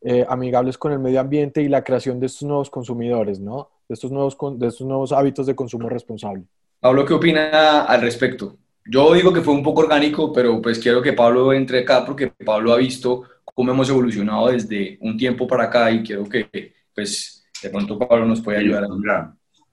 eh, 0.00 0.26
amigables 0.28 0.76
con 0.76 0.90
el 0.90 0.98
medio 0.98 1.20
ambiente 1.20 1.62
y 1.62 1.68
la 1.68 1.84
creación 1.84 2.18
de 2.18 2.26
estos 2.26 2.42
nuevos 2.42 2.68
consumidores, 2.68 3.38
¿no? 3.38 3.70
De 3.88 3.94
estos 3.94 4.10
nuevos, 4.10 4.36
de 4.58 4.66
estos 4.66 4.84
nuevos 4.84 5.12
hábitos 5.12 5.46
de 5.46 5.54
consumo 5.54 5.88
responsable. 5.88 6.42
Pablo, 6.80 7.04
¿qué 7.04 7.14
opina 7.14 7.84
al 7.84 8.00
respecto? 8.00 8.56
Yo 8.84 9.14
digo 9.14 9.32
que 9.32 9.42
fue 9.42 9.54
un 9.54 9.62
poco 9.62 9.82
orgánico, 9.82 10.32
pero 10.32 10.60
pues 10.60 10.80
quiero 10.80 11.00
que 11.00 11.12
Pablo 11.12 11.52
entre 11.52 11.80
acá 11.80 12.04
porque 12.04 12.32
Pablo 12.44 12.72
ha 12.72 12.78
visto 12.78 13.22
cómo 13.44 13.70
hemos 13.70 13.88
evolucionado 13.90 14.48
desde 14.48 14.98
un 15.02 15.16
tiempo 15.16 15.46
para 15.46 15.64
acá 15.64 15.88
y 15.92 16.02
quiero 16.02 16.28
que 16.28 16.74
pues 16.92 17.44
de 17.62 17.70
pronto 17.70 17.96
Pablo 17.96 18.26
nos 18.26 18.40
pueda 18.40 18.58
ayudar. 18.58 18.88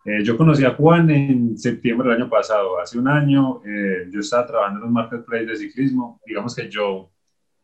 Eh, 0.06 0.24
yo 0.24 0.38
conocí 0.38 0.64
a 0.64 0.76
Juan 0.76 1.10
en 1.10 1.58
septiembre 1.58 2.10
del 2.10 2.22
año 2.22 2.30
pasado. 2.30 2.80
Hace 2.80 2.98
un 2.98 3.08
año 3.08 3.62
eh, 3.66 4.08
yo 4.10 4.22
estaba 4.22 4.48
trabajando 4.48 4.80
en 4.80 4.88
un 4.88 4.94
marketplace 4.94 5.46
de 5.46 5.56
ciclismo. 5.56 6.22
Digamos 6.26 6.56
que 6.56 6.70
yo 6.70 7.12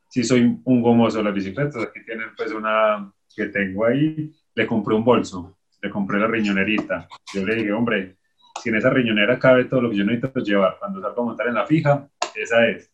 sí 0.09 0.23
soy 0.23 0.59
un 0.63 0.81
gomoso 0.81 1.19
de 1.19 1.23
las 1.23 1.33
bicicletas. 1.33 1.81
Aquí 1.81 2.03
tienen 2.05 2.29
pues 2.35 2.51
una 2.51 3.11
que 3.35 3.45
tengo 3.47 3.85
ahí. 3.85 4.33
Le 4.53 4.67
compré 4.67 4.95
un 4.95 5.03
bolso, 5.03 5.57
le 5.81 5.89
compré 5.89 6.19
la 6.19 6.27
riñonerita. 6.27 7.07
Yo 7.33 7.45
le 7.45 7.55
dije, 7.55 7.71
hombre, 7.71 8.17
si 8.61 8.69
en 8.69 8.75
esa 8.75 8.89
riñonera 8.89 9.37
cabe 9.39 9.65
todo 9.65 9.81
lo 9.81 9.89
que 9.89 9.97
yo 9.97 10.05
necesito 10.05 10.39
llevar 10.39 10.77
cuando 10.79 11.01
salgo 11.01 11.21
a 11.21 11.25
montar 11.25 11.47
en 11.47 11.55
la 11.55 11.65
fija, 11.65 12.07
esa 12.35 12.67
es. 12.67 12.91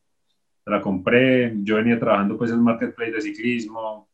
La 0.66 0.82
compré, 0.82 1.54
yo 1.64 1.78
venía 1.78 2.00
trabajando 2.00 2.38
pues 2.38 2.52
en 2.52 2.64
marketplace 2.64 3.12
de 3.12 3.22
ciclismo 3.22 4.08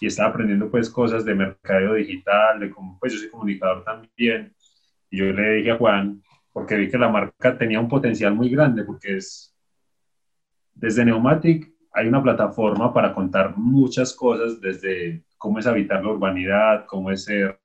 y 0.00 0.06
estaba 0.06 0.30
aprendiendo 0.30 0.70
pues 0.70 0.88
cosas 0.88 1.24
de 1.24 1.34
mercadeo 1.34 1.94
digital, 1.94 2.58
de 2.58 2.70
cómo, 2.70 2.98
pues 2.98 3.12
yo 3.12 3.18
soy 3.18 3.28
comunicador 3.28 3.84
también. 3.84 4.54
Y 5.10 5.18
yo 5.18 5.26
le 5.26 5.56
dije 5.56 5.72
a 5.72 5.76
Juan, 5.76 6.22
porque 6.52 6.76
vi 6.76 6.88
que 6.88 6.98
la 6.98 7.08
marca 7.08 7.56
tenía 7.58 7.80
un 7.80 7.88
potencial 7.88 8.34
muy 8.34 8.48
grande, 8.48 8.84
porque 8.84 9.16
es, 9.16 9.54
desde 10.74 11.04
Neumatic 11.04 11.72
hay 11.92 12.06
una 12.06 12.22
plataforma 12.22 12.92
para 12.92 13.14
contar 13.14 13.56
muchas 13.56 14.14
cosas, 14.14 14.60
desde 14.60 15.24
cómo 15.36 15.58
es 15.58 15.66
habitar 15.66 16.04
la 16.04 16.12
urbanidad, 16.12 16.86
cómo 16.86 17.10
es 17.10 17.24
ser 17.24 17.58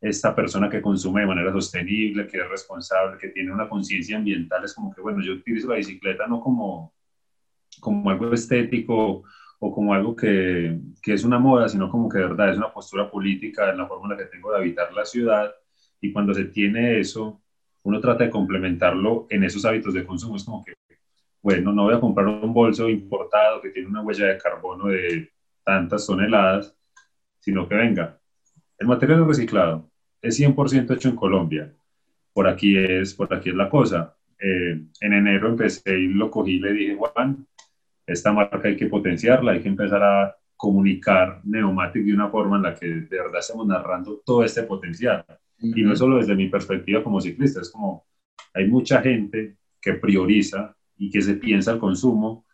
esta 0.00 0.34
persona 0.34 0.68
que 0.68 0.82
consume 0.82 1.22
de 1.22 1.26
manera 1.26 1.52
sostenible, 1.52 2.26
que 2.26 2.38
es 2.38 2.48
responsable, 2.48 3.18
que 3.18 3.28
tiene 3.28 3.52
una 3.52 3.68
conciencia 3.68 4.16
ambiental, 4.16 4.64
es 4.64 4.74
como 4.74 4.94
que, 4.94 5.00
bueno, 5.00 5.22
yo 5.22 5.32
utilizo 5.32 5.68
la 5.68 5.76
bicicleta 5.76 6.26
no 6.26 6.40
como, 6.40 6.92
como 7.80 8.10
algo 8.10 8.32
estético 8.32 9.22
o 9.60 9.72
como 9.72 9.94
algo 9.94 10.14
que, 10.14 10.78
que, 11.02 11.14
es 11.14 11.24
una 11.24 11.38
moda, 11.38 11.68
sino 11.68 11.90
como 11.90 12.08
que 12.08 12.18
de 12.18 12.24
verdad 12.24 12.50
es 12.50 12.58
una 12.58 12.72
postura 12.72 13.10
política 13.10 13.70
en 13.70 13.78
la 13.78 13.86
forma 13.86 14.06
en 14.06 14.10
la 14.10 14.24
que 14.24 14.30
tengo 14.30 14.50
de 14.50 14.58
habitar 14.58 14.92
la 14.92 15.06
ciudad. 15.06 15.50
Y 16.04 16.12
cuando 16.12 16.34
se 16.34 16.44
tiene 16.44 17.00
eso, 17.00 17.40
uno 17.84 17.98
trata 17.98 18.24
de 18.24 18.30
complementarlo 18.30 19.26
en 19.30 19.42
esos 19.42 19.64
hábitos 19.64 19.94
de 19.94 20.04
consumo. 20.04 20.36
Es 20.36 20.44
como 20.44 20.62
que, 20.62 20.74
bueno, 21.40 21.72
no 21.72 21.84
voy 21.84 21.94
a 21.94 22.00
comprar 22.00 22.26
un 22.26 22.52
bolso 22.52 22.90
importado 22.90 23.62
que 23.62 23.70
tiene 23.70 23.88
una 23.88 24.02
huella 24.02 24.26
de 24.26 24.36
carbono 24.36 24.88
de 24.88 25.30
tantas 25.64 26.06
toneladas, 26.06 26.76
sino 27.40 27.66
que 27.66 27.74
venga, 27.74 28.20
el 28.78 28.86
material 28.86 29.26
reciclado 29.26 29.88
es 30.20 30.38
100% 30.38 30.94
hecho 30.94 31.08
en 31.08 31.16
Colombia. 31.16 31.72
Por 32.34 32.48
aquí 32.48 32.76
es, 32.76 33.14
por 33.14 33.32
aquí 33.32 33.48
es 33.48 33.56
la 33.56 33.70
cosa. 33.70 34.14
Eh, 34.38 34.78
en 35.00 35.12
enero 35.14 35.48
empecé 35.48 35.98
y 35.98 36.08
lo 36.08 36.30
cogí 36.30 36.56
y 36.56 36.60
le 36.60 36.74
dije, 36.74 36.96
Juan, 36.96 37.46
esta 38.06 38.30
marca 38.30 38.60
hay 38.68 38.76
que 38.76 38.88
potenciarla, 38.88 39.52
hay 39.52 39.62
que 39.62 39.70
empezar 39.70 40.02
a 40.02 40.36
comunicar 40.54 41.40
Neumatic 41.44 42.04
de 42.04 42.12
una 42.12 42.28
forma 42.28 42.56
en 42.56 42.62
la 42.62 42.74
que 42.74 42.88
de 42.88 43.16
verdad 43.16 43.40
estamos 43.40 43.66
narrando 43.66 44.20
todo 44.22 44.44
este 44.44 44.64
potencial. 44.64 45.24
Y 45.74 45.82
no 45.82 45.96
solo 45.96 46.18
desde 46.18 46.34
mi 46.34 46.48
perspectiva 46.48 47.02
como 47.02 47.20
ciclista, 47.20 47.60
es 47.60 47.70
como 47.70 48.06
hay 48.52 48.66
mucha 48.68 49.00
gente 49.00 49.56
que 49.80 49.94
prioriza 49.94 50.76
y 50.96 51.10
que 51.10 51.22
se 51.22 51.34
piensa 51.34 51.72
el 51.72 51.78
consumo 51.78 52.44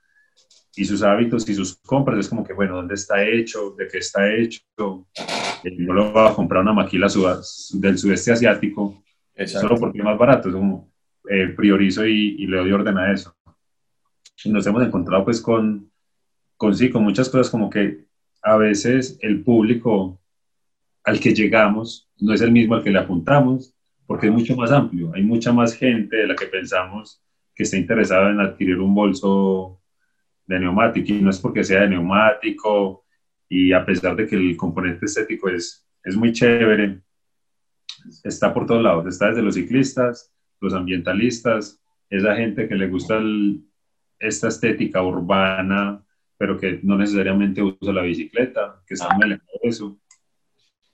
y 0.76 0.84
sus 0.84 1.02
hábitos 1.02 1.48
y 1.48 1.54
sus 1.54 1.76
compras. 1.76 2.18
Es 2.18 2.28
como 2.28 2.44
que, 2.44 2.52
bueno, 2.52 2.76
¿dónde 2.76 2.94
está 2.94 3.24
hecho? 3.26 3.74
¿De 3.76 3.88
qué 3.88 3.98
está 3.98 4.32
hecho? 4.32 4.62
no 4.76 5.92
lo 5.92 6.12
va 6.12 6.30
a 6.30 6.34
comprar 6.34 6.62
una 6.62 6.72
maquila 6.72 7.06
del 7.06 7.98
sudeste 7.98 8.32
asiático 8.32 9.02
solo 9.46 9.76
porque 9.76 9.98
es 9.98 10.04
más 10.04 10.18
barato. 10.18 10.48
Es 10.48 10.54
como, 10.54 10.90
eh, 11.28 11.48
priorizo 11.48 12.06
y, 12.06 12.36
y, 12.38 12.46
le 12.46 12.56
doy 12.56 12.72
orden 12.72 12.98
a 12.98 13.12
eso. 13.12 13.36
Y 14.42 14.50
nos 14.50 14.66
hemos 14.66 14.82
encontrado 14.82 15.24
pues 15.24 15.40
con, 15.40 15.90
con, 16.56 16.74
sí, 16.74 16.90
con 16.90 17.04
muchas 17.04 17.28
cosas 17.28 17.50
como 17.50 17.68
que 17.68 18.06
a 18.42 18.56
veces 18.56 19.18
el 19.20 19.42
público 19.42 20.18
al 21.04 21.20
que 21.20 21.34
llegamos 21.34 22.09
no 22.20 22.34
es 22.34 22.40
el 22.40 22.52
mismo 22.52 22.74
al 22.74 22.82
que 22.82 22.90
le 22.90 22.98
apuntamos, 22.98 23.74
porque 24.06 24.26
es 24.26 24.32
mucho 24.32 24.56
más 24.56 24.72
amplio. 24.72 25.12
Hay 25.14 25.22
mucha 25.22 25.52
más 25.52 25.74
gente 25.74 26.16
de 26.16 26.26
la 26.26 26.34
que 26.34 26.46
pensamos 26.46 27.22
que 27.54 27.62
está 27.62 27.76
interesada 27.76 28.30
en 28.30 28.40
adquirir 28.40 28.78
un 28.80 28.94
bolso 28.94 29.80
de 30.46 30.58
neumático 30.58 31.12
y 31.12 31.20
no 31.22 31.30
es 31.30 31.38
porque 31.38 31.62
sea 31.62 31.82
de 31.82 31.90
neumático 31.90 33.04
y 33.48 33.72
a 33.72 33.84
pesar 33.84 34.16
de 34.16 34.26
que 34.26 34.36
el 34.36 34.56
componente 34.56 35.06
estético 35.06 35.48
es, 35.48 35.86
es 36.02 36.16
muy 36.16 36.32
chévere, 36.32 37.00
está 38.24 38.52
por 38.52 38.66
todos 38.66 38.82
lados, 38.82 39.06
está 39.06 39.28
desde 39.28 39.42
los 39.42 39.54
ciclistas, 39.54 40.32
los 40.60 40.74
ambientalistas, 40.74 41.80
esa 42.08 42.36
gente 42.36 42.68
que 42.68 42.74
le 42.74 42.88
gusta 42.88 43.20
esta 44.18 44.48
estética 44.48 45.02
urbana, 45.02 46.04
pero 46.36 46.58
que 46.58 46.80
no 46.82 46.96
necesariamente 46.96 47.62
usa 47.62 47.92
la 47.92 48.02
bicicleta, 48.02 48.82
que 48.86 48.94
está 48.94 49.14
muy 49.14 49.24
alejado 49.24 49.50
de 49.62 49.68
eso. 49.68 50.00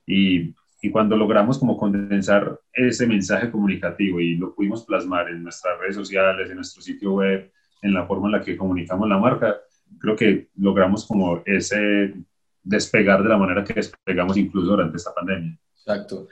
Y, 0.07 0.55
y 0.87 0.91
cuando 0.93 1.17
logramos 1.17 1.59
como 1.59 1.77
condensar 1.77 2.61
ese 2.73 3.09
mensaje 3.09 3.51
comunicativo 3.51 4.21
y 4.21 4.37
lo 4.37 4.55
pudimos 4.55 4.85
plasmar 4.85 5.29
en 5.29 5.43
nuestras 5.43 5.77
redes 5.81 5.97
sociales, 5.97 6.49
en 6.49 6.55
nuestro 6.55 6.81
sitio 6.81 7.15
web, 7.15 7.51
en 7.83 7.93
la 7.93 8.07
forma 8.07 8.29
en 8.29 8.33
la 8.33 8.41
que 8.41 8.57
comunicamos 8.57 9.09
la 9.09 9.19
marca, 9.19 9.57
creo 9.99 10.15
que 10.15 10.47
logramos 10.55 11.05
como 11.05 11.43
ese 11.45 12.15
despegar 12.63 13.21
de 13.25 13.29
la 13.29 13.37
manera 13.37 13.65
que 13.65 13.75
despegamos 13.75 14.37
incluso 14.37 14.71
durante 14.71 14.97
esta 14.97 15.13
pandemia. 15.13 15.59
Exacto. 15.73 16.29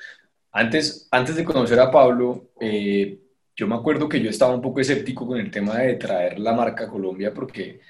Antes, 0.53 1.09
antes 1.11 1.35
de 1.35 1.45
conocer 1.45 1.81
a 1.81 1.91
Pablo, 1.91 2.53
eh, 2.61 3.19
yo 3.57 3.67
me 3.67 3.75
acuerdo 3.75 4.09
que 4.09 4.23
yo 4.23 4.31
estaba 4.31 4.55
un 4.55 4.63
poco 4.63 4.79
escéptico 4.79 5.27
con 5.27 5.41
el 5.41 5.51
tema 5.51 5.79
de 5.79 5.95
traer 5.95 6.39
la 6.39 6.53
marca 6.53 6.85
a 6.85 6.89
Colombia 6.89 7.35
porque 7.35 7.81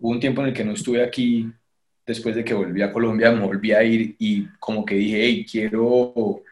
hubo 0.00 0.10
un 0.10 0.18
tiempo 0.18 0.40
en 0.40 0.48
el 0.48 0.54
que 0.54 0.64
no 0.64 0.72
estuve 0.72 1.04
aquí, 1.04 1.46
después 2.10 2.34
de 2.34 2.44
que 2.44 2.54
volví 2.54 2.82
a 2.82 2.92
Colombia, 2.92 3.30
me 3.30 3.46
volví 3.46 3.72
a 3.72 3.82
ir 3.84 4.16
y 4.18 4.46
como 4.58 4.84
que 4.84 4.96
dije, 4.96 5.46
quiero, 5.50 6.42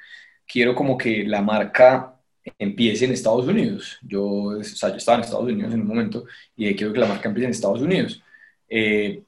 quiero 0.47 0.75
como 0.75 0.97
que 0.97 1.25
la 1.25 1.43
marca 1.43 2.15
empiece 2.59 3.05
en 3.05 3.13
Estados 3.13 3.47
Unidos. 3.47 3.99
Yo, 4.03 4.25
o 4.25 4.65
sea, 4.65 4.91
yo 4.91 4.97
estaba 4.97 5.19
en 5.19 5.25
Estados 5.25 5.51
Unidos 5.51 5.75
en 5.75 5.81
un 5.81 5.89
momento 5.89 6.25
y 6.57 6.75
quiero 6.77 6.93
que 6.93 7.01
la 7.01 7.09
marca 7.09 7.29
empiece 7.29 7.47
en 7.47 7.51
Estados 7.51 7.83
Unidos. 7.83 8.23
Eh, 8.69 9.23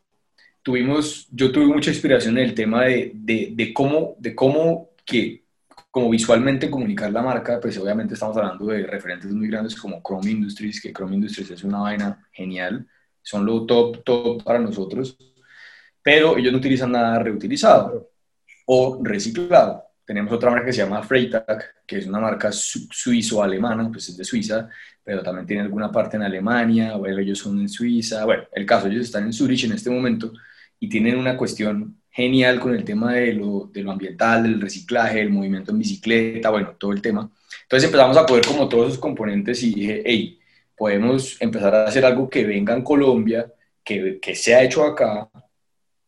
tuvimos, 0.63 1.27
yo 1.33 1.51
tuve 1.51 1.67
mucha 1.67 1.91
inspiración 1.91 2.39
en 2.39 2.45
el 2.45 2.55
tema 2.55 2.85
de, 2.85 3.11
de, 3.13 3.51
de, 3.53 3.75
cómo, 3.75 4.15
de 4.19 4.33
cómo 4.33 4.91
que, 5.05 5.43
como 5.91 6.11
visualmente 6.11 6.71
comunicar 6.71 7.11
la 7.11 7.23
marca, 7.23 7.59
pues 7.61 7.77
obviamente 7.77 8.15
estamos 8.15 8.37
hablando 8.37 8.67
de 8.67 8.85
referentes 8.87 9.33
muy 9.33 9.49
grandes 9.49 9.75
como 9.75 10.01
Chrome 10.01 10.31
Industries, 10.31 10.81
que 10.81 10.93
Chrome 10.93 11.17
Industries 11.17 11.51
es 11.51 11.65
una 11.65 11.81
vaina 11.81 12.29
genial, 12.31 12.87
son 13.21 13.45
lo 13.45 13.67
top, 13.67 14.05
top 14.05 14.45
para 14.45 14.61
nosotros, 14.61 15.19
pero 16.03 16.37
ellos 16.37 16.53
no 16.53 16.59
utilizan 16.59 16.93
nada 16.93 17.19
reutilizado 17.19 18.11
o 18.67 19.01
reciclado. 19.03 19.85
Tenemos 20.05 20.33
otra 20.33 20.51
marca 20.51 20.67
que 20.67 20.73
se 20.73 20.83
llama 20.83 21.03
Freytag, 21.03 21.65
que 21.87 21.99
es 21.99 22.07
una 22.07 22.19
marca 22.19 22.51
suizo-alemana, 22.51 23.89
pues 23.93 24.09
es 24.09 24.17
de 24.17 24.25
Suiza, 24.25 24.69
pero 25.05 25.23
también 25.23 25.47
tiene 25.47 25.63
alguna 25.63 25.91
parte 25.93 26.17
en 26.17 26.25
Alemania, 26.25 26.97
o 26.97 27.07
ellos 27.07 27.39
son 27.39 27.61
en 27.61 27.69
Suiza. 27.69 28.25
Bueno, 28.25 28.45
el 28.53 28.67
caso, 28.67 28.89
ellos 28.89 29.05
están 29.05 29.25
en 29.25 29.33
Zurich 29.33 29.65
en 29.65 29.73
este 29.73 29.89
momento 29.89 30.33
y 30.81 30.89
tienen 30.89 31.17
una 31.17 31.37
cuestión 31.37 32.01
genial 32.11 32.59
con 32.59 32.75
el 32.75 32.83
tema 32.83 33.13
de 33.15 33.35
lo, 33.35 33.71
de 33.73 33.83
lo 33.83 33.93
ambiental, 33.93 34.43
del 34.43 34.61
reciclaje, 34.61 35.21
el 35.21 35.31
movimiento 35.31 35.71
en 35.71 35.79
bicicleta, 35.79 36.51
bueno, 36.51 36.75
todo 36.77 36.93
el 36.93 37.01
tema. 37.01 37.31
Entonces 37.63 37.87
empezamos 37.87 38.17
a 38.17 38.27
poder 38.27 38.45
como 38.45 38.69
todos 38.69 38.89
esos 38.89 38.99
componentes 38.99 39.63
y 39.63 39.75
dije, 39.75 40.03
hey, 40.05 40.41
podemos 40.77 41.41
empezar 41.41 41.73
a 41.73 41.85
hacer 41.85 42.05
algo 42.05 42.29
que 42.29 42.45
venga 42.45 42.75
en 42.75 42.83
Colombia, 42.83 43.53
que, 43.85 44.19
que 44.21 44.35
sea 44.35 44.65
hecho 44.65 44.85
acá, 44.85 45.30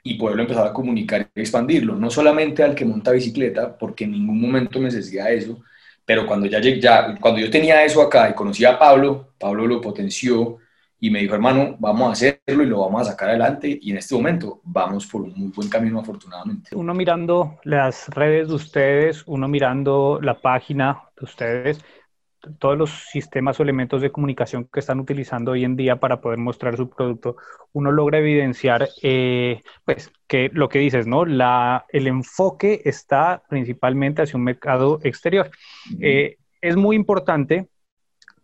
y 0.02 0.14
poderlo 0.14 0.42
empezar 0.42 0.66
a 0.66 0.72
comunicar 0.72 1.30
y 1.34 1.40
expandirlo, 1.40 1.96
no 1.96 2.10
solamente 2.10 2.62
al 2.62 2.74
que 2.74 2.84
monta 2.84 3.12
bicicleta, 3.12 3.76
porque 3.76 4.04
en 4.04 4.12
ningún 4.12 4.40
momento 4.40 4.80
me 4.80 4.88
eso, 4.88 5.62
pero 6.04 6.26
cuando 6.26 6.46
ya, 6.46 6.60
ya 6.60 7.14
cuando 7.20 7.40
yo 7.40 7.50
tenía 7.50 7.84
eso 7.84 8.02
acá 8.02 8.28
y 8.30 8.34
conocí 8.34 8.64
a 8.64 8.78
Pablo, 8.78 9.34
Pablo 9.38 9.66
lo 9.66 9.80
potenció 9.80 10.58
y 10.98 11.10
me 11.10 11.20
dijo, 11.20 11.34
hermano, 11.34 11.76
vamos 11.80 12.08
a 12.08 12.12
hacerlo 12.12 12.62
y 12.62 12.66
lo 12.66 12.80
vamos 12.80 13.02
a 13.02 13.10
sacar 13.10 13.30
adelante 13.30 13.76
y 13.80 13.90
en 13.90 13.96
este 13.96 14.14
momento 14.14 14.60
vamos 14.62 15.06
por 15.06 15.22
un 15.22 15.32
muy 15.34 15.50
buen 15.50 15.68
camino 15.68 15.98
afortunadamente. 15.98 16.76
Uno 16.76 16.94
mirando 16.94 17.58
las 17.64 18.08
redes 18.08 18.48
de 18.48 18.54
ustedes, 18.54 19.24
uno 19.26 19.48
mirando 19.48 20.20
la 20.22 20.40
página 20.40 21.02
de 21.18 21.24
ustedes, 21.24 21.84
todos 22.58 22.76
los 22.76 22.90
sistemas 23.10 23.58
o 23.58 23.62
elementos 23.62 24.02
de 24.02 24.10
comunicación 24.10 24.68
que 24.72 24.80
están 24.80 25.00
utilizando 25.00 25.52
hoy 25.52 25.64
en 25.64 25.76
día 25.76 26.00
para 26.00 26.20
poder 26.20 26.38
mostrar 26.38 26.76
su 26.76 26.88
producto, 26.88 27.36
uno 27.72 27.92
logra 27.92 28.18
evidenciar, 28.18 28.88
eh, 29.02 29.62
pues, 29.84 30.12
que 30.26 30.50
lo 30.52 30.68
que 30.68 30.78
dices, 30.78 31.06
¿no? 31.06 31.24
La, 31.24 31.86
el 31.90 32.06
enfoque 32.06 32.82
está 32.84 33.42
principalmente 33.48 34.22
hacia 34.22 34.36
un 34.36 34.44
mercado 34.44 34.98
exterior. 35.02 35.50
Eh, 36.00 36.36
es 36.60 36.76
muy 36.76 36.96
importante 36.96 37.68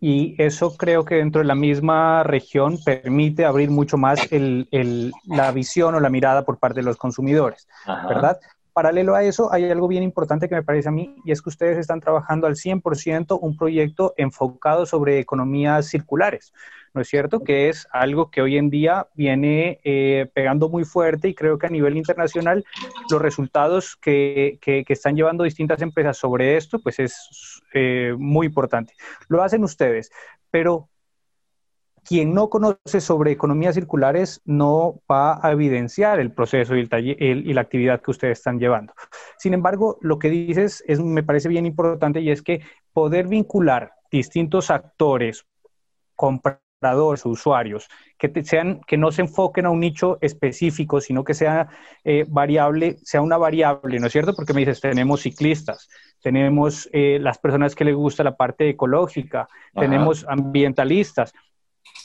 y 0.01 0.41
eso 0.41 0.77
creo 0.77 1.03
que 1.03 1.15
dentro 1.15 1.41
de 1.41 1.47
la 1.47 1.55
misma 1.55 2.23
región 2.23 2.77
permite 2.83 3.45
abrir 3.45 3.69
mucho 3.69 3.97
más 3.97 4.19
la 4.31 5.51
visión 5.51 5.95
o 5.95 5.99
la 5.99 6.09
mirada 6.09 6.45
por 6.45 6.57
parte 6.57 6.79
de 6.79 6.85
los 6.85 6.97
consumidores, 6.97 7.67
¿verdad? 8.07 8.39
Paralelo 8.73 9.15
a 9.15 9.23
eso, 9.23 9.51
hay 9.51 9.69
algo 9.69 9.87
bien 9.87 10.03
importante 10.03 10.47
que 10.47 10.55
me 10.55 10.63
parece 10.63 10.89
a 10.89 10.91
mí 10.91 11.15
y 11.25 11.31
es 11.31 11.41
que 11.41 11.49
ustedes 11.49 11.77
están 11.77 11.99
trabajando 11.99 12.47
al 12.47 12.55
100% 12.55 13.37
un 13.41 13.57
proyecto 13.57 14.13
enfocado 14.17 14.85
sobre 14.85 15.19
economías 15.19 15.87
circulares. 15.87 16.53
¿no 16.93 17.01
es 17.01 17.07
cierto? 17.07 17.43
Que 17.43 17.69
es 17.69 17.87
algo 17.91 18.31
que 18.31 18.41
hoy 18.41 18.57
en 18.57 18.69
día 18.69 19.07
viene 19.13 19.79
eh, 19.83 20.29
pegando 20.33 20.69
muy 20.69 20.83
fuerte 20.85 21.29
y 21.29 21.35
creo 21.35 21.57
que 21.57 21.67
a 21.67 21.69
nivel 21.69 21.97
internacional 21.97 22.65
los 23.09 23.21
resultados 23.21 23.95
que, 23.95 24.57
que, 24.61 24.83
están 24.87 25.15
llevando 25.15 25.43
distintas 25.43 25.81
empresas 25.81 26.17
sobre 26.17 26.57
esto, 26.57 26.79
pues 26.79 26.99
es 26.99 27.61
eh, 27.73 28.15
muy 28.17 28.47
importante. 28.47 28.93
Lo 29.27 29.43
hacen 29.43 29.63
ustedes, 29.63 30.11
pero 30.49 30.89
quien 32.03 32.33
no 32.33 32.49
conoce 32.49 33.01
sobre 33.01 33.31
economías 33.31 33.75
circulares 33.75 34.41
no 34.45 35.01
va 35.09 35.45
a 35.45 35.51
evidenciar 35.51 36.19
el 36.19 36.31
proceso 36.31 36.75
y, 36.75 36.87
el 37.19 37.47
y 37.47 37.53
la 37.53 37.61
actividad 37.61 38.01
que 38.01 38.11
ustedes 38.11 38.39
están 38.39 38.59
llevando. 38.59 38.93
Sin 39.37 39.53
embargo, 39.53 39.97
lo 40.01 40.19
que 40.19 40.29
dices 40.29 40.83
es, 40.87 40.99
me 40.99 41.23
parece 41.23 41.49
bien 41.49 41.65
importante 41.65 42.21
y 42.21 42.31
es 42.31 42.41
que 42.41 42.61
poder 42.93 43.27
vincular 43.27 43.93
distintos 44.11 44.71
actores, 44.71 45.45
comprar 46.15 46.59
o 46.81 47.13
usuarios, 47.25 47.87
que, 48.17 48.31
sean, 48.43 48.81
que 48.87 48.97
no 48.97 49.11
se 49.11 49.21
enfoquen 49.21 49.65
a 49.65 49.69
un 49.69 49.81
nicho 49.81 50.17
específico, 50.21 51.01
sino 51.01 51.23
que 51.23 51.33
sea 51.33 51.67
eh, 52.03 52.25
variable, 52.27 52.97
sea 53.03 53.21
una 53.21 53.37
variable, 53.37 53.99
¿no 53.99 54.07
es 54.07 54.13
cierto? 54.13 54.33
Porque 54.33 54.53
me 54.53 54.61
dices, 54.61 54.79
tenemos 54.79 55.21
ciclistas, 55.21 55.89
tenemos 56.21 56.89
eh, 56.93 57.19
las 57.19 57.37
personas 57.37 57.75
que 57.75 57.85
les 57.85 57.95
gusta 57.95 58.23
la 58.23 58.37
parte 58.37 58.69
ecológica, 58.69 59.47
tenemos 59.73 60.25
ambientalistas. 60.27 61.33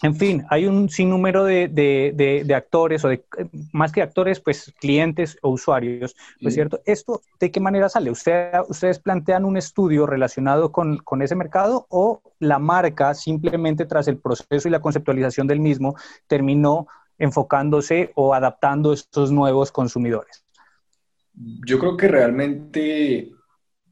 En 0.04 0.14
fin, 0.14 0.44
hay 0.50 0.66
un 0.66 0.90
sinnúmero 0.90 1.44
de, 1.44 1.66
de, 1.66 2.42
de, 2.44 2.54
actores, 2.54 3.02
o 3.06 3.08
de, 3.08 3.24
más 3.72 3.90
que 3.90 4.02
actores, 4.02 4.38
pues 4.38 4.70
clientes 4.78 5.38
o 5.40 5.48
usuarios, 5.48 6.14
¿no 6.42 6.50
es 6.50 6.54
cierto? 6.54 6.82
¿Esto 6.84 7.22
de 7.40 7.50
qué 7.50 7.58
manera 7.58 7.88
sale? 7.88 8.10
¿Usted, 8.10 8.50
¿Ustedes 8.68 8.98
plantean 8.98 9.46
un 9.46 9.56
estudio 9.56 10.04
relacionado 10.04 10.72
con, 10.72 10.98
con, 10.98 11.22
ese 11.22 11.34
mercado 11.34 11.86
o 11.88 12.20
la 12.38 12.58
marca 12.58 13.14
simplemente 13.14 13.86
tras 13.86 14.06
el 14.06 14.18
proceso 14.18 14.68
y 14.68 14.70
la 14.70 14.82
conceptualización 14.82 15.46
del 15.46 15.60
mismo 15.60 15.96
terminó 16.26 16.86
enfocándose 17.16 18.12
o 18.14 18.34
adaptando 18.34 18.90
a 18.90 18.94
estos 18.94 19.32
nuevos 19.32 19.72
consumidores? 19.72 20.44
Yo 21.66 21.78
creo 21.78 21.96
que 21.96 22.08
realmente, 22.08 23.32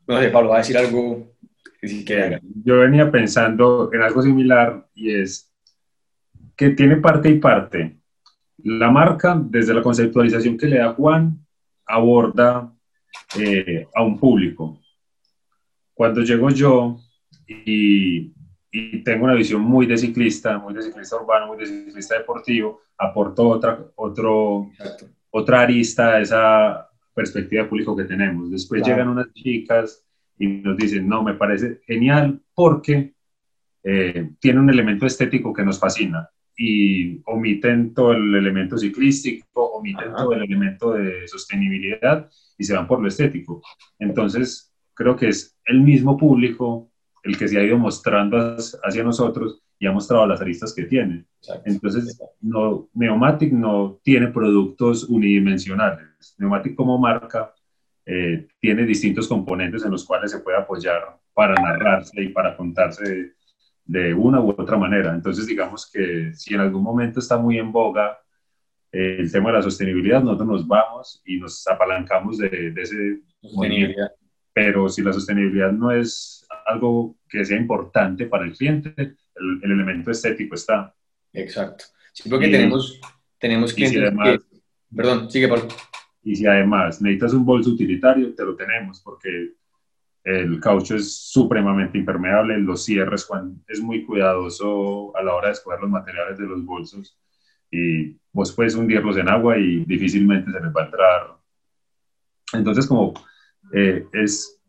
no 0.06 0.20
sé, 0.20 0.28
Pablo, 0.28 0.50
va 0.50 0.56
a 0.56 0.58
decir 0.58 0.76
algo 0.76 1.32
que 1.80 2.38
Yo 2.64 2.80
venía 2.80 3.10
pensando 3.10 3.88
en 3.94 4.02
algo 4.02 4.20
similar 4.20 4.86
y 4.94 5.14
es 5.14 5.51
que 6.62 6.70
tiene 6.70 6.98
parte 6.98 7.28
y 7.28 7.40
parte. 7.40 7.98
La 8.58 8.88
marca, 8.88 9.36
desde 9.36 9.74
la 9.74 9.82
conceptualización 9.82 10.56
que 10.56 10.68
le 10.68 10.78
da 10.78 10.92
Juan, 10.92 11.44
aborda 11.84 12.72
eh, 13.36 13.88
a 13.92 14.04
un 14.04 14.16
público. 14.16 14.78
Cuando 15.92 16.20
llego 16.20 16.50
yo 16.50 16.98
y, 17.48 18.32
tengo 19.04 19.24
una 19.24 19.34
visión 19.34 19.60
muy 19.60 19.86
de 19.86 19.98
ciclista, 19.98 20.56
muy 20.58 20.72
de 20.72 20.82
ciclista 20.82 21.16
urbano, 21.16 21.48
muy 21.48 21.58
de 21.58 21.66
ciclista 21.66 22.16
deportivo, 22.16 22.80
aporto 22.96 23.48
otra, 23.48 23.84
otro, 23.96 24.70
otra 25.30 25.62
arista 25.62 26.14
a 26.14 26.20
esa 26.20 26.88
perspectiva 27.12 27.64
de 27.64 27.68
público 27.68 27.96
que 27.96 28.04
tenemos. 28.04 28.50
Después 28.52 28.86
llegan 28.86 29.08
unas 29.08 29.32
chicas 29.34 30.04
y 30.38 30.46
nos 30.46 30.76
dicen, 30.76 31.08
no, 31.08 31.24
me 31.24 31.34
parece 31.34 31.80
genial 31.86 32.40
porque 32.54 33.14
eh, 33.82 34.30
tiene 34.38 34.60
un 34.60 34.70
elemento 34.70 35.06
estético 35.06 35.52
que 35.52 35.64
nos 35.64 35.80
fascina 35.80 36.30
y 36.56 37.20
omiten 37.24 37.94
todo 37.94 38.12
el 38.12 38.34
elemento 38.34 38.76
ciclístico, 38.76 39.72
omiten 39.72 40.12
todo 40.14 40.32
el 40.32 40.42
elemento 40.42 40.92
de 40.92 41.26
sostenibilidad 41.26 42.28
y 42.58 42.64
se 42.64 42.74
van 42.74 42.86
por 42.86 43.00
lo 43.00 43.08
estético. 43.08 43.62
Entonces, 43.98 44.72
creo 44.94 45.16
que 45.16 45.28
es 45.28 45.58
el 45.64 45.80
mismo 45.80 46.16
público 46.16 46.90
el 47.22 47.36
que 47.38 47.48
se 47.48 47.58
ha 47.58 47.64
ido 47.64 47.78
mostrando 47.78 48.56
hacia 48.56 49.04
nosotros 49.04 49.62
y 49.78 49.86
ha 49.86 49.92
mostrado 49.92 50.26
las 50.26 50.40
aristas 50.40 50.74
que 50.74 50.84
tiene. 50.84 51.24
Entonces, 51.64 52.20
no, 52.40 52.88
Neumatic 52.94 53.52
no 53.52 53.98
tiene 54.02 54.28
productos 54.28 55.04
unidimensionales. 55.04 56.36
Neumatic 56.38 56.74
como 56.74 56.98
marca 56.98 57.52
eh, 58.06 58.46
tiene 58.60 58.84
distintos 58.84 59.28
componentes 59.28 59.84
en 59.84 59.90
los 59.90 60.04
cuales 60.04 60.30
se 60.30 60.40
puede 60.40 60.58
apoyar 60.58 61.18
para 61.34 61.54
narrarse 61.54 62.22
y 62.22 62.28
para 62.28 62.56
contarse 62.56 63.32
de 63.84 64.14
una 64.14 64.40
u 64.40 64.50
otra 64.50 64.76
manera. 64.76 65.14
Entonces, 65.14 65.46
digamos 65.46 65.90
que 65.90 66.32
si 66.34 66.54
en 66.54 66.60
algún 66.60 66.82
momento 66.82 67.20
está 67.20 67.36
muy 67.36 67.58
en 67.58 67.72
boga 67.72 68.18
eh, 68.90 69.16
el 69.18 69.30
tema 69.30 69.50
de 69.50 69.56
la 69.56 69.62
sostenibilidad, 69.62 70.22
nosotros 70.22 70.48
nos 70.48 70.66
vamos 70.66 71.22
y 71.24 71.38
nos 71.38 71.66
apalancamos 71.66 72.38
de, 72.38 72.72
ese 72.76 73.20
movimiento. 73.42 74.02
Pero 74.52 74.88
si 74.88 75.02
la 75.02 75.12
sostenibilidad 75.12 75.72
no 75.72 75.90
es 75.90 76.46
algo 76.66 77.16
que 77.28 77.44
sea 77.44 77.56
importante 77.56 78.26
para 78.26 78.44
el 78.44 78.52
cliente, 78.52 78.94
el, 78.96 79.60
elemento 79.62 80.10
estético 80.10 80.54
está. 80.54 80.94
Exacto. 81.32 81.86
Sí, 82.12 82.28
porque 82.28 82.48
tenemos, 82.48 83.00
tenemos 83.38 83.72
clientes 83.72 84.12
que... 84.12 84.40
Perdón, 84.94 85.30
sigue, 85.30 85.48
Pablo. 85.48 85.68
Y 86.22 86.36
si 86.36 86.46
además 86.46 87.00
necesitas 87.00 87.32
un 87.32 87.46
bolso 87.46 87.70
utilitario, 87.70 88.34
te 88.34 88.44
lo 88.44 88.54
tenemos, 88.54 89.00
porque 89.00 89.54
el 90.24 90.60
caucho 90.60 90.96
es 90.96 91.30
supremamente 91.30 91.98
impermeable, 91.98 92.58
los 92.58 92.84
cierres, 92.84 93.24
Juan 93.24 93.62
es 93.66 93.80
muy 93.80 94.04
cuidadoso 94.04 95.16
a 95.16 95.22
la 95.22 95.34
hora 95.34 95.48
de 95.48 95.54
escoger 95.54 95.80
los 95.80 95.90
materiales 95.90 96.38
de 96.38 96.46
los 96.46 96.64
bolsos 96.64 97.18
y 97.70 98.16
vos 98.32 98.52
puedes 98.52 98.74
hundirlos 98.74 99.16
en 99.16 99.28
agua 99.28 99.58
y 99.58 99.84
difícilmente 99.84 100.52
se 100.52 100.60
les 100.60 100.72
va 100.74 100.82
a 100.82 100.84
entrar. 100.84 101.36
Entonces, 102.52 102.86
como 102.86 103.14
eh, 103.72 104.06
es 104.12 104.60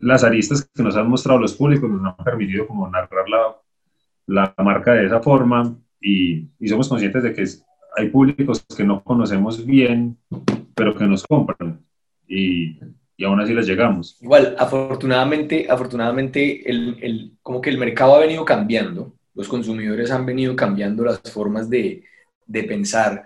las 0.00 0.24
aristas 0.24 0.68
que 0.74 0.82
nos 0.82 0.96
han 0.96 1.08
mostrado 1.08 1.38
los 1.38 1.54
públicos, 1.54 1.88
nos 1.88 2.04
han 2.18 2.24
permitido 2.24 2.66
como 2.66 2.88
narrar 2.90 3.28
la, 3.28 3.56
la 4.26 4.54
marca 4.62 4.92
de 4.92 5.06
esa 5.06 5.20
forma 5.20 5.74
y, 6.00 6.50
y 6.58 6.68
somos 6.68 6.88
conscientes 6.88 7.22
de 7.22 7.32
que 7.32 7.44
hay 7.96 8.10
públicos 8.10 8.66
que 8.76 8.84
no 8.84 9.02
conocemos 9.02 9.64
bien, 9.64 10.18
pero 10.74 10.94
que 10.94 11.06
nos 11.06 11.24
compran. 11.24 11.80
Y 12.28 12.78
y 13.16 13.24
aún 13.24 13.40
así 13.40 13.54
les 13.54 13.66
llegamos. 13.66 14.18
Igual, 14.20 14.54
afortunadamente, 14.58 15.66
afortunadamente 15.68 16.68
el, 16.68 16.98
el, 17.00 17.32
como 17.42 17.60
que 17.60 17.70
el 17.70 17.78
mercado 17.78 18.14
ha 18.14 18.20
venido 18.20 18.44
cambiando, 18.44 19.14
los 19.34 19.48
consumidores 19.48 20.10
han 20.10 20.26
venido 20.26 20.54
cambiando 20.56 21.04
las 21.04 21.20
formas 21.30 21.68
de, 21.70 22.04
de 22.46 22.64
pensar 22.64 23.24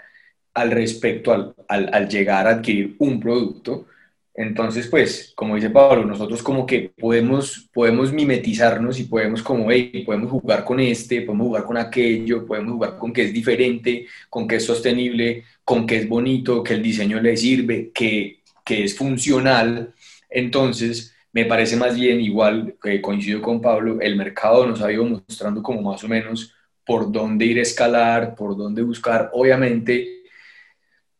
al 0.55 0.70
respecto 0.70 1.33
al, 1.33 1.55
al, 1.68 2.09
llegar 2.09 2.46
a 2.46 2.50
adquirir 2.50 2.96
un 2.98 3.20
producto. 3.20 3.87
Entonces, 4.35 4.87
pues, 4.87 5.33
como 5.37 5.57
dice 5.57 5.70
Pablo, 5.70 6.05
nosotros 6.05 6.42
como 6.42 6.64
que 6.64 6.92
podemos, 6.98 7.68
podemos 7.72 8.12
mimetizarnos 8.12 8.98
y 8.98 9.05
podemos 9.05 9.42
como, 9.42 9.70
hey, 9.70 10.03
podemos 10.07 10.31
jugar 10.31 10.64
con 10.64 10.81
este, 10.81 11.22
podemos 11.22 11.46
jugar 11.46 11.64
con 11.64 11.76
aquello, 11.76 12.46
podemos 12.46 12.72
jugar 12.72 12.96
con 12.96 13.12
que 13.12 13.24
es 13.24 13.33
diferente, 13.33 14.07
con 14.29 14.48
que 14.48 14.57
es 14.57 14.64
sostenible, 14.64 15.44
con 15.64 15.87
que 15.87 15.98
es 15.98 16.09
bonito, 16.09 16.62
que 16.62 16.74
el 16.74 16.83
diseño 16.83 17.20
le 17.20 17.37
sirve, 17.37 17.90
que 17.92 18.39
que 18.70 18.85
es 18.85 18.96
funcional, 18.96 19.92
entonces 20.28 21.12
me 21.33 21.44
parece 21.44 21.74
más 21.74 21.96
bien 21.96 22.20
igual, 22.20 22.76
que 22.80 23.02
coincido 23.02 23.42
con 23.42 23.61
Pablo, 23.61 24.00
el 24.00 24.14
mercado 24.14 24.64
nos 24.64 24.80
ha 24.80 24.92
ido 24.92 25.04
mostrando 25.04 25.61
como 25.61 25.83
más 25.83 26.04
o 26.04 26.09
menos 26.09 26.54
por 26.87 27.11
dónde 27.11 27.46
ir 27.46 27.59
a 27.59 27.62
escalar, 27.62 28.37
por 28.37 28.56
dónde 28.56 28.83
buscar. 28.83 29.30
Obviamente, 29.33 30.22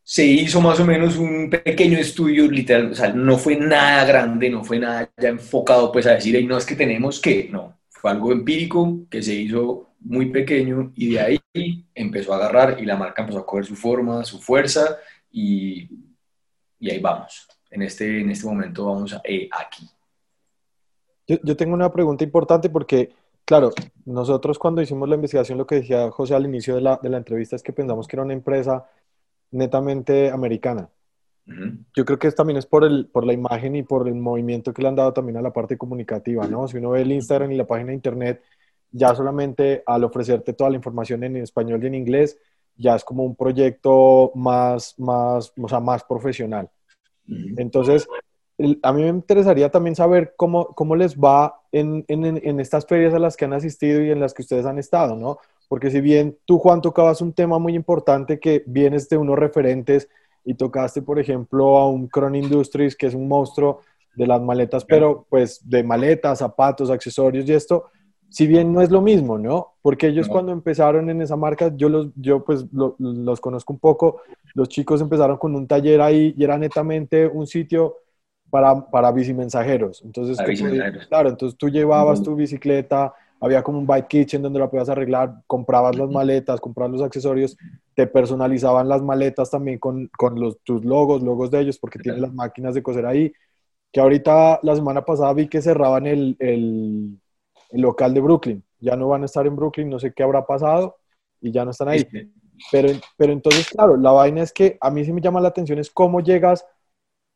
se 0.05 0.25
hizo 0.25 0.61
más 0.61 0.79
o 0.79 0.85
menos 0.85 1.17
un 1.17 1.51
pequeño 1.51 1.99
estudio, 1.99 2.49
literal, 2.49 2.93
o 2.93 2.95
sea, 2.95 3.13
no 3.13 3.37
fue 3.37 3.57
nada 3.57 4.05
grande, 4.05 4.49
no 4.49 4.63
fue 4.63 4.79
nada 4.79 5.11
ya 5.21 5.31
enfocado 5.31 5.91
pues 5.91 6.07
a 6.07 6.13
decir, 6.13 6.47
no 6.47 6.57
es 6.57 6.65
que 6.65 6.77
tenemos 6.77 7.21
que, 7.21 7.49
no, 7.51 7.81
fue 7.89 8.13
algo 8.13 8.31
empírico 8.31 9.09
que 9.11 9.23
se 9.23 9.35
hizo 9.35 9.89
muy 9.99 10.27
pequeño 10.27 10.93
y 10.95 11.15
de 11.15 11.21
ahí 11.21 11.85
empezó 11.97 12.33
a 12.33 12.37
agarrar 12.37 12.77
y 12.81 12.87
la 12.87 12.97
marca 12.97 13.23
empezó 13.23 13.41
a 13.41 13.47
coger 13.47 13.65
su 13.65 13.75
forma, 13.75 14.25
su 14.25 14.39
fuerza 14.39 14.99
y 15.33 15.89
y 16.81 16.91
ahí 16.91 16.99
vamos. 16.99 17.47
En 17.71 17.83
este, 17.83 18.21
en 18.21 18.31
este 18.31 18.47
momento 18.47 18.87
vamos 18.87 19.13
a, 19.13 19.21
eh, 19.23 19.49
aquí. 19.53 19.89
Yo, 21.29 21.37
yo, 21.45 21.57
tengo 21.57 21.75
una 21.75 21.93
pregunta 21.93 22.25
importante 22.25 22.69
porque, 22.71 23.15
claro, 23.45 23.71
nosotros 24.05 24.59
cuando 24.59 24.83
hicimos 24.83 25.09
la 25.09 25.15
investigación, 25.15 25.59
lo 25.59 25.67
que 25.67 25.77
decía 25.77 26.11
José 26.11 26.35
al 26.35 26.47
inicio 26.47 26.75
de 26.75 26.81
la, 26.81 26.99
de 27.01 27.11
la 27.11 27.19
entrevista 27.19 27.55
es 27.55 27.63
que 27.63 27.73
pensamos 27.73 28.09
que 28.09 28.17
era 28.17 28.25
una 28.25 28.33
empresa 28.33 28.89
netamente 29.53 30.31
americana. 30.31 30.89
Yo 31.97 32.05
creo 32.05 32.19
que 32.19 32.31
también 32.31 32.59
es 32.59 32.67
por, 32.67 32.85
el, 32.85 33.09
por 33.09 33.27
la 33.27 33.33
imagen 33.33 33.75
y 33.75 33.83
por 33.83 34.07
el 34.07 34.15
movimiento 34.15 34.73
que 34.73 34.83
le 34.83 34.89
han 34.89 34.95
dado 34.95 35.13
también 35.13 35.37
a 35.37 35.43
la 35.43 35.53
parte 35.53 35.77
comunicativa, 35.77 36.47
¿no? 36.47 36.69
Si 36.69 36.77
uno 36.77 36.91
ve 36.91 37.03
el 37.03 37.11
Instagram 37.11 37.51
y 37.51 37.57
la 37.57 37.67
página 37.67 37.89
de 37.89 37.95
Internet, 37.95 38.43
ya 38.93 39.15
solamente 39.17 39.83
al 39.85 40.05
ofrecerte 40.05 40.53
toda 40.53 40.71
la 40.71 40.77
información 40.77 41.25
en 41.25 41.39
español 41.39 41.83
y 41.83 41.89
en 41.89 41.95
inglés, 41.97 42.39
ya 42.77 42.97
es 42.97 43.05
como 43.05 43.25
un 43.25 43.37
proyecto 43.37 44.33
más, 44.35 44.95
más, 44.99 45.53
o 45.61 45.69
sea, 45.69 45.81
más 45.81 46.05
profesional. 46.05 46.71
Entonces, 47.57 48.09
a 48.83 48.93
mí 48.93 49.03
me 49.03 49.09
interesaría 49.09 49.71
también 49.71 49.95
saber 49.95 50.35
cómo, 50.37 50.67
cómo 50.75 50.97
les 50.97 51.17
va 51.17 51.61
en, 51.73 52.05
en, 52.09 52.25
en, 52.25 52.61
estas 52.61 52.87
ferias 52.87 53.15
a 53.15 53.19
las 53.19 53.37
que 53.37 53.45
han 53.45 53.53
asistido 53.53 54.03
y 54.03 54.11
en 54.11 54.21
las 54.21 54.35
que 54.35 54.43
ustedes 54.43 54.67
han 54.67 54.79
estado, 54.79 55.17
¿no? 55.17 55.39
Porque 55.69 55.91
si 55.91 56.01
bien 56.01 56.37
tú, 56.45 56.59
Juan, 56.59 56.81
tocabas 56.81 57.21
un 57.21 57.33
tema 57.33 57.59
muy 57.59 57.75
importante 57.75 58.41
que 58.41 58.65
vienes 58.67 59.09
de 59.09 59.17
unos 59.17 59.39
referentes 59.39 60.09
y 60.45 60.55
tocaste, 60.55 61.03
por 61.03 61.19
ejemplo, 61.19 61.79
a 61.79 61.89
un 61.89 62.09
Cron 62.09 62.35
Industries, 62.35 62.97
que 62.97 63.07
es 63.07 63.15
un 63.15 63.29
monstruo 63.29 63.81
de 64.15 64.27
las 64.27 64.43
maletas, 64.43 64.85
pero 64.85 65.27
pues 65.31 65.61
de 65.69 65.83
maletas, 65.85 66.41
zapatos, 66.41 66.91
accesorios 66.91 67.49
y 67.49 67.53
esto, 67.53 67.91
si 68.31 68.47
bien 68.47 68.73
no 68.73 68.81
es 68.81 68.91
lo 68.91 69.03
mismo, 69.03 69.39
¿no? 69.39 69.75
Porque 69.83 70.07
ellos 70.07 70.29
cuando 70.29 70.53
empezaron 70.53 71.11
en 71.11 71.21
esa 71.21 71.37
marca, 71.37 71.73
yo 71.77 71.89
los, 71.89 72.09
yo 72.15 72.45
pues 72.45 72.65
los 72.73 73.41
conozco 73.41 73.73
un 73.73 73.81
poco, 73.81 74.23
los 74.55 74.69
chicos 74.69 75.01
empezaron 75.01 75.37
con 75.37 75.55
un 75.55 75.67
taller 75.67 76.01
ahí 76.01 76.35
y 76.37 76.45
era 76.45 76.57
netamente 76.57 77.27
un 77.27 77.47
sitio 77.47 77.97
para, 78.49 78.89
para 78.89 79.11
bicimensajeros. 79.13 80.03
Entonces, 80.05 80.39
claro, 81.09 81.29
entonces 81.29 81.59
tú 81.59 81.69
llevabas 81.69 82.23
tu 82.23 82.37
bicicleta, 82.37 83.13
había 83.41 83.63
como 83.63 83.79
un 83.79 83.87
bike 83.87 84.07
kitchen 84.07 84.43
donde 84.43 84.61
la 84.61 84.71
podías 84.71 84.89
arreglar, 84.91 85.43
comprabas 85.47 85.97
las 85.97 86.11
maletas, 86.11 86.61
comprabas 86.61 86.93
los 86.93 87.03
accesorios, 87.03 87.57
te 87.95 88.07
personalizaban 88.07 88.89
las 88.89 89.03
maletas 89.03 89.51
también 89.51 89.79
con, 89.79 90.09
con 90.17 90.39
los, 90.39 90.61
tus 90.63 90.85
logos, 90.85 91.23
logos 91.23 91.51
de 91.51 91.61
ellos, 91.61 91.79
porque 91.79 91.99
tienen 91.99 92.23
las 92.23 92.33
máquinas 92.33 92.75
de 92.75 92.83
coser 92.83 93.07
ahí. 93.07 93.33
Que 93.93 94.01
ahorita, 94.01 94.61
la 94.63 94.77
semana 94.77 95.05
pasada 95.05 95.33
vi 95.33 95.49
que 95.49 95.63
cerraban 95.63 96.07
el, 96.07 96.37
el 96.39 97.19
el 97.73 97.83
local 97.83 98.15
de 98.15 98.21
Brooklyn. 98.21 98.65
Ya 98.79 98.97
no 98.97 99.09
van 99.09 99.23
a 99.23 99.27
estar 99.27 99.47
en 99.47 99.57
Brooklyn, 99.57 99.89
no 99.89 99.99
sé 99.99 100.13
qué 100.13 100.23
habrá 100.23 100.47
pasado 100.47 100.97
y 101.41 101.53
ya 101.53 101.65
no 101.65 101.71
están 101.71 101.89
ahí. 101.89 102.07
Pero, 102.71 102.89
pero 103.17 103.33
entonces, 103.33 103.69
claro, 103.69 103.97
la 103.97 104.11
vaina 104.13 104.43
es 104.43 104.53
que 104.53 104.77
a 104.81 104.91
mí 104.91 105.05
sí 105.05 105.13
me 105.13 105.21
llama 105.21 105.41
la 105.41 105.49
atención 105.49 105.79
es 105.79 105.91
cómo 105.91 106.21
llegas 106.21 106.67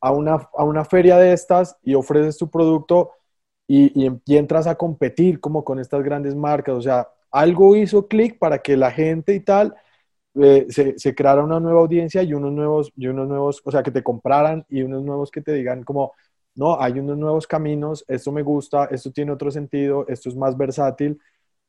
a 0.01 0.11
una, 0.13 0.35
a 0.57 0.65
una 0.65 0.85
feria 0.85 1.17
de 1.17 1.33
estas 1.33 1.77
y 1.83 1.95
ofreces 1.95 2.37
tu 2.37 2.51
producto 2.51 3.13
y, 3.67 4.07
y, 4.27 4.37
entras 4.37 4.67
a 4.67 4.75
competir 4.75 5.41
como 5.41 5.65
con 5.65 5.79
estas 5.79 6.03
grandes 6.03 6.35
marcas. 6.35 6.75
O 6.75 6.83
sea, 6.83 7.09
algo 7.31 7.75
hizo 7.77 8.07
clic 8.07 8.39
para 8.39 8.59
que 8.61 8.77
la 8.77 8.91
gente 8.91 9.35
y 9.35 9.41
tal 9.41 9.75
eh, 10.35 10.67
se, 10.69 10.99
se, 10.99 11.15
creara 11.15 11.43
una 11.43 11.61
nueva 11.61 11.81
audiencia 11.81 12.23
y 12.23 12.35
unos 12.35 12.53
nuevos, 12.53 12.93
y 12.97 13.07
unos 13.07 13.29
nuevos, 13.29 13.63
o 13.65 13.71
sea, 13.71 13.83
que 13.83 13.91
te 13.91 14.03
compraran 14.03 14.67
y 14.69 14.83
unos 14.83 15.03
nuevos 15.03 15.31
que 15.31 15.41
te 15.41 15.53
digan 15.53 15.85
como, 15.85 16.13
no, 16.55 16.81
hay 16.81 16.99
unos 16.99 17.19
nuevos 17.19 17.47
caminos, 17.47 18.05
esto 18.07 18.31
me 18.31 18.43
gusta, 18.43 18.87
esto 18.87 19.11
tiene 19.11 19.33
otro 19.33 19.51
sentido, 19.51 20.07
esto 20.09 20.29
es 20.29 20.37
más 20.37 20.57
versátil, 20.57 21.19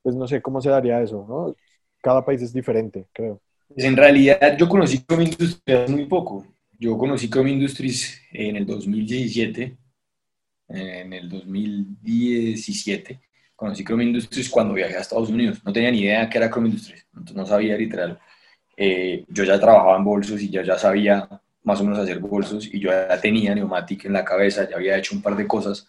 pues 0.01 0.15
no 0.15 0.27
sé 0.27 0.41
cómo 0.41 0.61
se 0.61 0.69
daría 0.69 1.01
eso, 1.01 1.25
¿no? 1.27 1.55
Cada 2.01 2.23
país 2.23 2.41
es 2.41 2.53
diferente, 2.53 3.07
creo. 3.11 3.41
Pues 3.67 3.83
en 3.83 3.97
realidad 3.97 4.57
yo 4.57 4.69
conocí 4.69 4.99
Chrome 4.99 5.23
Industries 5.23 5.89
muy 5.89 6.05
poco. 6.05 6.45
Yo 6.77 6.97
conocí 6.97 7.29
Chrome 7.29 7.51
Industries 7.51 8.21
en 8.31 8.57
el 8.57 8.65
2017, 8.65 9.77
en 10.69 11.13
el 11.13 11.29
2017. 11.29 13.19
Conocí 13.55 13.83
Chrome 13.83 14.03
Industries 14.03 14.49
cuando 14.49 14.75
viajé 14.75 14.97
a 14.97 14.99
Estados 14.99 15.29
Unidos. 15.29 15.61
No 15.65 15.73
tenía 15.73 15.89
ni 15.89 16.01
idea 16.01 16.29
qué 16.29 16.37
era 16.37 16.49
Chrome 16.49 16.67
Industries, 16.67 17.07
entonces 17.07 17.35
no 17.35 17.45
sabía 17.45 17.75
literal. 17.75 18.19
Eh, 18.77 19.25
yo 19.29 19.43
ya 19.43 19.59
trabajaba 19.59 19.97
en 19.97 20.03
bolsos 20.03 20.41
y 20.41 20.49
ya, 20.49 20.61
ya 20.61 20.77
sabía 20.77 21.27
más 21.65 21.81
o 21.81 21.83
menos 21.83 21.99
hacer 21.99 22.19
bolsos 22.19 22.69
y 22.71 22.79
yo 22.79 22.89
ya 22.91 23.19
tenía 23.19 23.53
Neumatic 23.53 24.05
en 24.05 24.13
la 24.13 24.23
cabeza, 24.23 24.69
ya 24.69 24.77
había 24.77 24.97
hecho 24.97 25.15
un 25.15 25.21
par 25.21 25.35
de 25.35 25.47
cosas. 25.47 25.87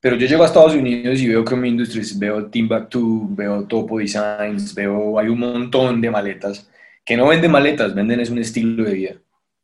Pero 0.00 0.16
yo 0.16 0.26
llego 0.26 0.42
a 0.42 0.46
Estados 0.46 0.74
Unidos 0.74 1.20
y 1.20 1.28
veo 1.28 1.44
Chrome 1.44 1.68
Industries, 1.68 2.18
veo 2.18 2.46
Timbuktu, 2.46 3.28
veo 3.34 3.64
Topo 3.64 3.98
Designs, 3.98 4.74
veo, 4.74 5.18
hay 5.18 5.28
un 5.28 5.40
montón 5.40 6.00
de 6.00 6.10
maletas 6.10 6.68
que 7.08 7.16
no 7.16 7.26
venden 7.26 7.50
maletas, 7.50 7.94
venden 7.94 8.20
es 8.20 8.28
un 8.28 8.38
estilo 8.38 8.84
de 8.84 8.92
vida. 8.92 9.14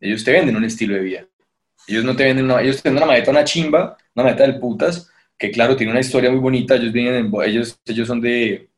Ellos 0.01 0.25
te 0.25 0.33
venden 0.33 0.57
un 0.57 0.65
estilo 0.65 0.95
de 0.95 1.01
vida. 1.01 1.27
Ellos 1.87 2.03
no 2.03 2.17
te 2.17 2.25
venden 2.25 2.47
una, 2.47 2.63
ellos 2.63 2.83
te 2.83 2.89
venden 2.89 3.03
una 3.03 3.13
maleta, 3.13 3.31
una 3.31 3.45
chimba, 3.45 3.99
una 4.15 4.25
maleta 4.25 4.45
del 4.45 4.59
putas, 4.59 5.11
que 5.37 5.51
claro, 5.51 5.77
tiene 5.77 5.93
una 5.93 6.01
historia 6.01 6.31
muy 6.31 6.41
bonita. 6.41 6.77
Ellos 6.77 6.93
vienen 6.93 7.27
en, 7.27 7.33
ellos, 7.45 7.79
ellos 7.85 8.09
son 8.09 8.23
de, 8.23 8.71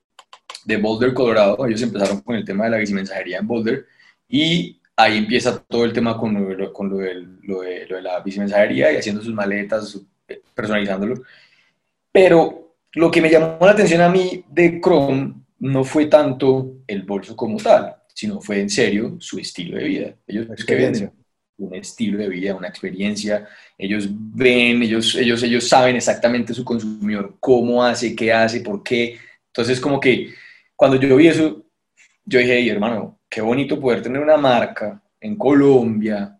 de 0.65 0.77
Boulder, 0.79 1.15
Colorado. 1.15 1.65
Ellos 1.65 1.81
empezaron 1.83 2.21
con 2.23 2.35
el 2.35 2.45
tema 2.45 2.65
de 2.65 2.71
la 2.71 2.93
mensajería 2.93 3.39
en 3.39 3.47
Boulder 3.47 3.87
y 4.29 4.81
ahí 4.97 5.19
empieza 5.19 5.59
todo 5.59 5.85
el 5.85 5.93
tema 5.93 6.17
con 6.17 6.57
lo, 6.57 6.73
con 6.73 6.89
lo, 6.89 6.97
de, 6.99 7.15
lo, 7.43 7.61
de, 7.61 7.87
lo 7.87 7.97
de 7.97 8.03
la 8.03 8.21
bicimensajería 8.21 8.91
y 8.93 8.97
haciendo 8.97 9.23
sus 9.23 9.35
maletas, 9.35 10.01
personalizándolo. 10.55 11.23
Pero 12.11 12.77
lo 12.95 13.11
que 13.11 13.21
me 13.21 13.31
llamó 13.31 13.59
la 13.61 13.73
atención 13.73 14.01
a 14.01 14.09
mí 14.09 14.45
de 14.49 14.81
Chrome 14.81 15.35
no 15.59 15.85
fue 15.85 16.07
tanto 16.07 16.79
el 16.87 17.03
bolso 17.03 17.37
como 17.37 17.59
tal, 17.59 17.95
sino 18.15 18.41
fue 18.41 18.61
en 18.61 18.71
serio 18.71 19.17
su 19.21 19.39
estilo 19.39 19.77
de 19.77 19.85
vida. 19.85 20.15
Ellos 20.27 20.65
que 20.65 20.75
venden 20.75 21.13
un 21.59 21.75
estilo 21.75 22.19
de 22.19 22.29
vida, 22.29 22.55
una 22.55 22.69
experiencia, 22.69 23.47
ellos 23.79 24.09
ven, 24.11 24.83
ellos, 24.83 25.15
ellos, 25.15 25.43
ellos 25.43 25.69
saben 25.69 25.97
exactamente 25.97 26.55
su 26.55 26.65
consumidor, 26.65 27.37
cómo 27.41 27.83
hace, 27.85 28.15
qué 28.15 28.33
hace, 28.33 28.61
por 28.61 28.83
qué. 28.83 29.19
Entonces 29.49 29.81
como 29.81 30.01
que 30.01 30.35
cuando 30.75 30.99
yo 31.01 31.17
vi 31.17 31.29
eso, 31.29 31.65
yo 32.25 32.39
dije, 32.39 32.59
hey, 32.59 32.69
hermano, 32.69 33.19
qué 33.29 33.41
bonito 33.41 33.81
poder 33.81 34.03
tener 34.03 34.21
una 34.21 34.37
marca 34.37 35.01
en 35.21 35.37
Colombia, 35.37 36.39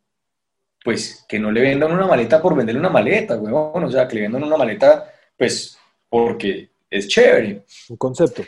pues 0.83 1.25
que 1.29 1.39
no 1.39 1.51
le 1.51 1.61
vendan 1.61 1.93
una 1.93 2.07
maleta 2.07 2.41
por 2.41 2.55
venderle 2.55 2.81
una 2.81 2.91
maleta, 2.91 3.37
weón, 3.37 3.85
o 3.85 3.91
sea, 3.91 4.07
que 4.07 4.17
le 4.17 4.23
vendan 4.23 4.45
una 4.45 4.57
maleta, 4.57 5.13
pues 5.37 5.79
porque 6.09 6.71
es 6.89 7.09
chévere. 7.09 7.65
Un 7.89 7.97
concepto. 7.97 8.43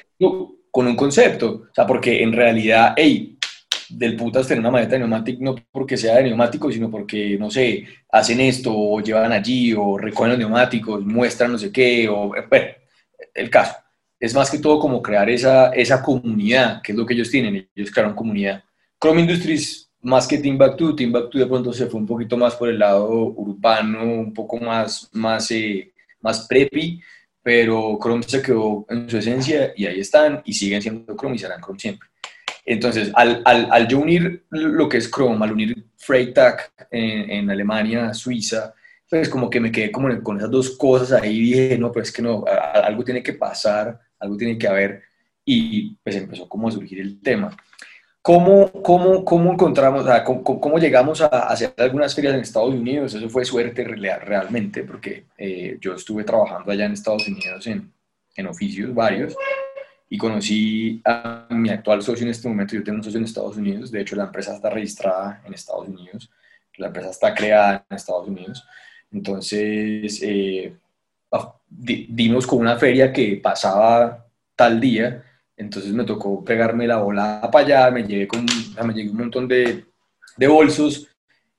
Con 0.70 0.87
un 0.87 0.96
concepto, 0.96 1.66
o 1.70 1.74
sea, 1.74 1.87
porque 1.87 2.22
en 2.22 2.33
realidad, 2.33 2.94
hey, 2.96 3.37
del 3.88 4.16
putas 4.16 4.46
tener 4.46 4.61
una 4.61 4.70
maleta 4.70 4.92
de 4.92 5.01
neumático, 5.01 5.42
no 5.42 5.55
porque 5.72 5.96
sea 5.96 6.16
de 6.16 6.24
neumático, 6.24 6.70
sino 6.70 6.90
porque, 6.90 7.37
no 7.38 7.51
sé, 7.51 7.85
hacen 8.12 8.40
esto, 8.40 8.72
o 8.72 9.01
llevan 9.01 9.33
allí, 9.33 9.74
o 9.74 9.98
recogen 9.98 10.33
los 10.33 10.38
neumáticos, 10.38 11.05
muestran 11.05 11.53
no 11.53 11.59
sé 11.59 11.72
qué, 11.72 12.09
o, 12.09 12.33
bueno, 12.48 12.66
el 13.35 13.51
caso 13.51 13.74
es 14.20 14.35
más 14.35 14.50
que 14.50 14.59
todo 14.59 14.78
como 14.78 15.00
crear 15.00 15.28
esa, 15.31 15.70
esa 15.70 16.02
comunidad, 16.02 16.83
que 16.83 16.92
es 16.92 16.98
lo 16.98 17.07
que 17.07 17.14
ellos 17.14 17.31
tienen, 17.31 17.68
ellos 17.74 17.90
crearon 17.90 18.14
comunidad. 18.14 18.64
Chrome 19.00 19.20
Industries, 19.22 19.90
más 20.02 20.26
que 20.26 20.38
Timbuktu, 20.38 20.94
Timbuktu 20.96 21.38
de 21.38 21.46
pronto 21.46 21.72
se 21.72 21.87
fue 21.87 22.00
un 22.00 22.07
poquito 22.07 22.37
más 22.37 22.57
por 22.57 22.68
el 22.68 22.78
lado 22.78 23.09
urbano, 23.11 24.02
un 24.02 24.35
poco 24.35 24.59
más, 24.59 25.09
más, 25.12 25.50
eh, 25.50 25.92
más 26.20 26.46
preppy, 26.48 27.00
pero 27.42 27.98
Chrome 28.02 28.22
se 28.24 28.42
quedó 28.42 28.85
en 28.88 29.09
su 29.09 29.18
esencia 29.18 29.72
y 29.76 29.87
ahí 29.87 30.00
están 30.00 30.42
y 30.44 30.52
siguen 30.52 30.83
siendo 30.83 31.16
Chrome 31.16 31.37
y 31.37 31.38
serán 31.38 31.61
Chrome 31.61 31.78
siempre. 31.78 32.09
Entonces, 32.64 33.11
al, 33.14 33.40
al, 33.44 33.68
al 33.70 33.88
yo 33.88 34.00
unir 34.00 34.44
lo 34.50 34.88
que 34.88 34.98
es 34.98 35.11
Chrome, 35.11 35.42
al 35.44 35.52
unir 35.52 35.87
Freytag 35.96 36.70
en, 36.90 37.31
en 37.31 37.50
Alemania, 37.50 38.12
Suiza, 38.12 38.74
pues 39.09 39.28
como 39.28 39.48
que 39.48 39.61
me 39.61 39.72
quedé 39.72 39.90
como 39.90 40.22
con 40.22 40.37
esas 40.37 40.50
dos 40.50 40.76
cosas 40.76 41.22
ahí 41.22 41.37
y 41.37 41.40
dije, 41.40 41.78
no, 41.78 41.90
pero 41.90 42.02
es 42.02 42.12
que 42.12 42.20
no, 42.20 42.44
algo 42.74 43.04
tiene 43.04 43.22
que 43.22 43.33
pasar 43.33 43.98
algo 44.18 44.37
tiene 44.37 44.59
que 44.59 44.68
haber, 44.68 45.02
y 45.44 45.96
pues 45.96 46.16
empezó 46.16 46.48
como 46.48 46.68
a 46.68 46.72
surgir 46.72 47.00
el 47.00 47.20
tema. 47.20 47.57
¿Cómo, 48.20 48.70
cómo, 48.83 49.24
cómo 49.24 49.52
encontramos, 49.52 50.02
o 50.02 50.07
sea, 50.07 50.22
cómo, 50.22 50.42
cómo, 50.42 50.78
llegamos 50.78 51.22
a 51.22 51.26
hacer 51.26 51.72
algunas 51.78 52.14
ferias 52.14 52.35
en 52.35 52.40
Estados 52.40 52.74
Unidos? 52.74 53.14
Eso 53.14 53.31
fue 53.31 53.44
suerte 53.44 53.85
realmente, 53.85 54.83
porque 54.83 55.24
eh, 55.38 55.78
yo 55.81 55.94
estuve 55.94 56.24
trabajando 56.24 56.70
allá 56.70 56.85
en 56.85 56.92
Estados 56.92 57.26
Unidos 57.26 57.66
en, 57.66 57.90
en 58.37 58.46
oficios 58.46 58.94
varios 58.94 59.35
y 60.11 60.18
conocí 60.18 61.00
a 61.04 61.46
mi 61.50 61.70
actual 61.70 62.02
socio 62.02 62.24
en 62.24 62.31
este 62.31 62.48
momento. 62.48 62.74
Yo 62.74 62.85
tengo 62.85 62.98
un 62.98 63.04
socio 63.04 63.18
en 63.18 63.24
Estados 63.24 63.57
Unidos, 63.57 63.90
de 63.90 64.00
hecho 64.00 64.16
la 64.16 64.24
empresa 64.24 64.54
está 64.54 64.70
registrada 64.70 65.42
en 65.46 65.54
Estados 65.54 65.88
Unidos, 65.88 66.31
la 66.76 66.88
empresa 66.88 67.11
está 67.11 67.35
creada 67.35 67.87
en 67.88 67.96
Estados 67.96 68.28
Unidos. 68.28 68.66
Entonces, 69.11 70.20
eh, 70.22 70.76
dimos 71.69 72.47
con 72.47 72.61
una 72.61 72.77
feria 72.77 73.12
que 73.12 73.37
pasaba 73.43 74.27
tal 74.57 74.81
día, 74.81 75.25
entonces 75.57 75.93
me 75.93 76.05
tocó 76.05 76.45
pegarme 76.45 76.87
la 76.87 76.99
bola 76.99 77.49
para 77.53 77.64
allá, 77.64 77.91
me 77.91 78.05
llevé, 78.05 78.29
con, 78.29 78.47
me 78.85 78.95
llevé 78.95 79.11
un 79.11 79.17
montón 79.17 79.49
de, 79.49 79.85
de 80.37 80.47
bolsos 80.47 81.09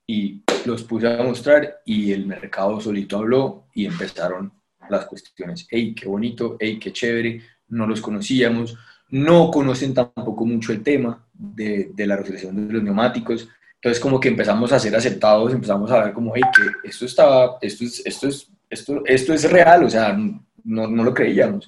y 0.08 0.42
los 0.66 0.84
puse 0.84 1.08
a 1.08 1.24
mostrar 1.24 1.82
y 1.86 2.12
el 2.12 2.26
mercado 2.26 2.80
solito 2.82 3.18
habló 3.18 3.68
y 3.74 3.86
empezaron 3.86 4.52
las 4.90 5.06
cuestiones. 5.06 5.68
¡Ey, 5.70 5.94
qué 5.94 6.08
bonito! 6.08 6.58
¡Ey, 6.60 6.80
qué 6.80 6.92
chévere! 6.92 7.42
No 7.68 7.86
los 7.86 8.02
conocíamos, 8.02 8.78
no 9.10 9.52
conocen 9.52 9.94
tampoco 9.94 10.46
mucho 10.46 10.72
el 10.72 10.82
tema 10.82 11.28
de, 11.34 11.92
de 11.94 12.08
la 12.08 12.16
reflexión 12.16 12.68
de 12.68 12.74
los 12.74 12.84
neumáticos. 12.84 13.48
Entonces 13.76 14.02
como 14.02 14.20
que 14.20 14.30
empezamos 14.30 14.72
a 14.72 14.80
ser 14.80 14.96
aceptados, 14.96 15.54
empezamos 15.54 15.92
a 15.92 16.06
ver 16.06 16.14
como, 16.14 16.34
hey, 16.36 16.44
que 16.56 16.90
esto, 16.90 17.06
estaba, 17.06 17.58
esto, 17.62 17.84
es, 17.84 18.06
esto 18.06 18.28
es 18.28 18.52
esto, 18.70 19.04
esto 19.06 19.34
es 19.34 19.50
real, 19.52 19.84
o 19.84 19.90
sea, 19.90 20.18
no, 20.64 20.88
no 20.88 21.04
lo 21.04 21.14
creíamos. 21.14 21.68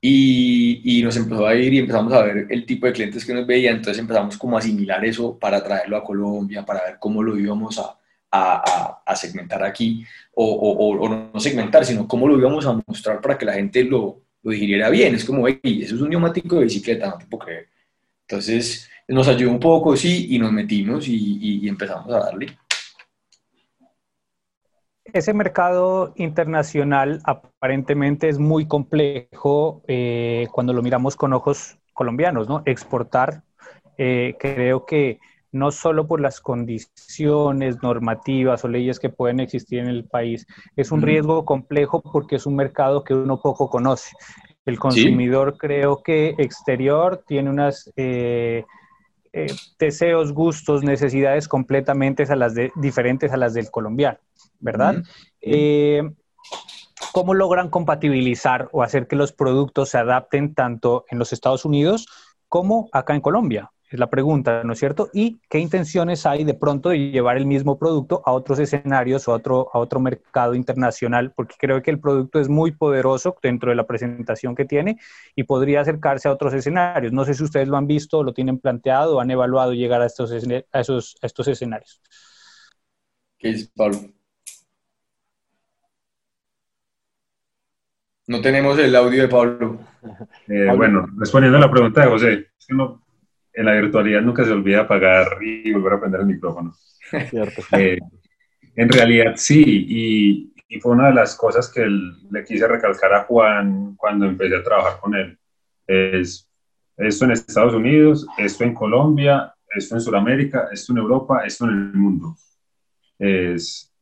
Y, 0.00 0.98
y, 0.98 1.02
nos 1.02 1.16
empezó 1.16 1.46
a 1.46 1.54
ir 1.54 1.72
y 1.72 1.78
empezamos 1.78 2.12
a 2.12 2.22
ver 2.24 2.46
el 2.50 2.66
tipo 2.66 2.86
de 2.86 2.92
clientes 2.92 3.24
que 3.24 3.34
nos 3.34 3.46
veían, 3.46 3.76
entonces 3.76 4.00
empezamos 4.00 4.36
como 4.36 4.56
a 4.56 4.58
asimilar 4.58 5.04
eso 5.04 5.38
para 5.38 5.62
traerlo 5.62 5.96
a 5.96 6.02
Colombia, 6.02 6.64
para 6.64 6.82
ver 6.84 6.96
cómo 6.98 7.22
lo 7.22 7.38
íbamos 7.38 7.78
a, 7.78 7.96
a, 8.32 9.02
a 9.06 9.16
segmentar 9.16 9.62
aquí, 9.62 10.04
o, 10.34 10.44
o, 10.44 10.98
o, 10.98 11.08
no 11.08 11.38
segmentar, 11.38 11.84
sino 11.84 12.08
cómo 12.08 12.26
lo 12.26 12.36
íbamos 12.36 12.66
a 12.66 12.82
mostrar 12.84 13.20
para 13.20 13.38
que 13.38 13.46
la 13.46 13.54
gente 13.54 13.84
lo, 13.84 14.22
lo 14.42 14.50
digiriera 14.50 14.90
bien. 14.90 15.14
Es 15.14 15.24
como, 15.24 15.46
hey, 15.46 15.60
eso 15.82 15.94
es 15.94 16.00
un 16.00 16.10
neumático 16.10 16.56
de 16.56 16.64
bicicleta, 16.64 17.08
no 17.08 17.18
te 17.18 17.26
puedo 17.26 17.44
creer. 17.44 17.68
Entonces 18.26 18.88
nos 19.06 19.28
ayudó 19.28 19.50
un 19.50 19.60
poco, 19.60 19.96
sí, 19.96 20.28
y 20.30 20.38
nos 20.38 20.52
metimos 20.52 21.06
y, 21.06 21.14
y, 21.14 21.64
y 21.64 21.68
empezamos 21.68 22.12
a 22.12 22.18
darle. 22.18 22.58
Ese 25.12 25.34
mercado 25.34 26.12
internacional 26.16 27.20
aparentemente 27.24 28.28
es 28.28 28.38
muy 28.38 28.66
complejo 28.66 29.82
eh, 29.86 30.46
cuando 30.52 30.72
lo 30.72 30.82
miramos 30.82 31.16
con 31.16 31.32
ojos 31.32 31.78
colombianos, 31.92 32.48
¿no? 32.48 32.62
Exportar, 32.64 33.42
eh, 33.98 34.34
creo 34.38 34.86
que 34.86 35.20
no 35.52 35.70
solo 35.70 36.06
por 36.06 36.20
las 36.20 36.40
condiciones 36.40 37.82
normativas 37.82 38.64
o 38.64 38.68
leyes 38.68 38.98
que 38.98 39.10
pueden 39.10 39.40
existir 39.40 39.80
en 39.80 39.88
el 39.88 40.04
país, 40.04 40.46
es 40.76 40.90
un 40.90 41.02
riesgo 41.02 41.44
complejo 41.44 42.00
porque 42.00 42.36
es 42.36 42.46
un 42.46 42.56
mercado 42.56 43.04
que 43.04 43.14
uno 43.14 43.40
poco 43.40 43.68
conoce. 43.68 44.16
El 44.64 44.78
consumidor 44.78 45.58
creo 45.58 46.02
que 46.02 46.34
exterior 46.38 47.22
tiene 47.26 47.50
unas 47.50 47.92
eh, 47.96 48.64
eh, 49.32 49.46
deseos, 49.78 50.32
gustos, 50.32 50.82
necesidades 50.82 51.48
completamente 51.48 52.24
a 52.24 52.36
las 52.36 52.54
de, 52.54 52.72
diferentes 52.76 53.32
a 53.32 53.36
las 53.36 53.54
del 53.54 53.70
colombiano, 53.70 54.18
¿verdad? 54.60 55.02
Eh, 55.40 56.02
¿Cómo 57.12 57.34
logran 57.34 57.68
compatibilizar 57.68 58.68
o 58.72 58.82
hacer 58.82 59.06
que 59.06 59.16
los 59.16 59.32
productos 59.32 59.90
se 59.90 59.98
adapten 59.98 60.54
tanto 60.54 61.04
en 61.10 61.18
los 61.18 61.32
Estados 61.32 61.64
Unidos 61.64 62.06
como 62.48 62.88
acá 62.92 63.14
en 63.14 63.20
Colombia? 63.20 63.70
Es 63.92 63.98
la 63.98 64.08
pregunta, 64.08 64.62
¿no 64.64 64.72
es 64.72 64.78
cierto? 64.78 65.10
¿Y 65.12 65.38
qué 65.50 65.58
intenciones 65.58 66.24
hay 66.24 66.44
de 66.44 66.54
pronto 66.54 66.88
de 66.88 67.10
llevar 67.10 67.36
el 67.36 67.44
mismo 67.44 67.78
producto 67.78 68.22
a 68.24 68.32
otros 68.32 68.58
escenarios 68.58 69.28
o 69.28 69.32
a 69.32 69.34
otro, 69.34 69.68
a 69.70 69.78
otro 69.78 70.00
mercado 70.00 70.54
internacional? 70.54 71.32
Porque 71.36 71.56
creo 71.58 71.82
que 71.82 71.90
el 71.90 72.00
producto 72.00 72.40
es 72.40 72.48
muy 72.48 72.70
poderoso 72.72 73.36
dentro 73.42 73.68
de 73.68 73.76
la 73.76 73.86
presentación 73.86 74.54
que 74.54 74.64
tiene 74.64 74.98
y 75.36 75.42
podría 75.42 75.82
acercarse 75.82 76.26
a 76.26 76.32
otros 76.32 76.54
escenarios. 76.54 77.12
No 77.12 77.26
sé 77.26 77.34
si 77.34 77.44
ustedes 77.44 77.68
lo 77.68 77.76
han 77.76 77.86
visto, 77.86 78.22
lo 78.22 78.32
tienen 78.32 78.58
planteado 78.58 79.16
o 79.18 79.20
han 79.20 79.30
evaluado 79.30 79.74
llegar 79.74 80.00
a 80.00 80.06
estos, 80.06 80.32
a 80.32 80.80
esos, 80.80 81.16
a 81.20 81.26
estos 81.26 81.48
escenarios. 81.48 82.00
¿Qué 83.36 83.50
es, 83.50 83.68
Pablo? 83.76 83.98
No 88.26 88.40
tenemos 88.40 88.78
el 88.78 88.96
audio 88.96 89.20
de 89.20 89.28
Pablo. 89.28 89.80
Eh, 90.48 90.66
bueno, 90.76 91.06
respondiendo 91.16 91.58
a 91.58 91.60
la 91.60 91.70
pregunta 91.70 92.02
de 92.02 92.08
José, 92.08 92.32
es 92.58 92.66
que 92.66 92.74
no, 92.74 93.01
en 93.54 93.66
la 93.66 93.72
virtualidad 93.74 94.22
nunca 94.22 94.44
se 94.44 94.52
olvida 94.52 94.80
apagar 94.80 95.38
y 95.40 95.72
volver 95.72 95.94
a 95.94 96.00
prender 96.00 96.20
el 96.20 96.26
micrófono. 96.26 96.74
Eh, 97.78 97.98
en 98.74 98.88
realidad 98.88 99.34
sí, 99.36 99.62
y, 99.66 100.54
y, 100.66 100.80
fue 100.80 100.92
una 100.92 101.08
de 101.08 101.14
las 101.14 101.36
cosas 101.36 101.70
que 101.70 101.86
le 101.86 102.44
quise 102.44 102.66
recalcar 102.66 103.12
a 103.12 103.24
Juan 103.24 103.94
cuando 103.96 104.24
empecé 104.24 104.56
a 104.56 104.62
trabajar 104.62 104.98
con 104.98 105.14
él. 105.14 105.38
Es 105.86 106.50
esto 106.96 107.26
en 107.26 107.32
Estados 107.32 107.74
Unidos, 107.74 108.26
esto 108.38 108.64
en 108.64 108.72
Colombia, 108.72 109.54
esto 109.68 109.94
en 109.94 110.00
Sudamérica, 110.00 110.68
esto 110.72 110.92
en 110.92 110.98
Europa, 111.00 111.44
esto 111.44 111.66
en 111.66 111.70
el 111.70 111.92
mundo. 111.92 112.34
Es 113.18 113.92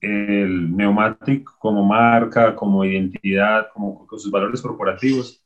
el 0.00 0.76
Neumatic 0.76 1.50
como 1.58 1.84
marca, 1.84 2.54
como 2.54 2.84
identidad, 2.84 3.68
como 3.72 4.06
con 4.06 4.20
sus 4.20 4.30
valores 4.30 4.62
corporativos, 4.62 5.42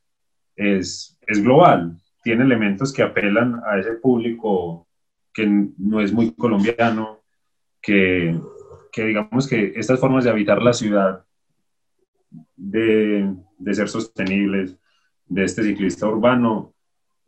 es, 0.54 1.16
es 1.26 1.42
global 1.42 1.98
tiene 2.24 2.42
elementos 2.42 2.92
que 2.92 3.02
apelan 3.02 3.60
a 3.66 3.78
ese 3.78 3.92
público 3.92 4.88
que 5.32 5.46
no 5.46 6.00
es 6.00 6.10
muy 6.12 6.34
colombiano, 6.34 7.20
que, 7.82 8.34
que 8.90 9.04
digamos 9.04 9.46
que 9.46 9.74
estas 9.76 10.00
formas 10.00 10.24
de 10.24 10.30
habitar 10.30 10.62
la 10.62 10.72
ciudad, 10.72 11.24
de, 12.56 13.30
de 13.58 13.74
ser 13.74 13.88
sostenibles, 13.88 14.76
de 15.26 15.44
este 15.44 15.62
ciclista 15.62 16.06
urbano, 16.06 16.74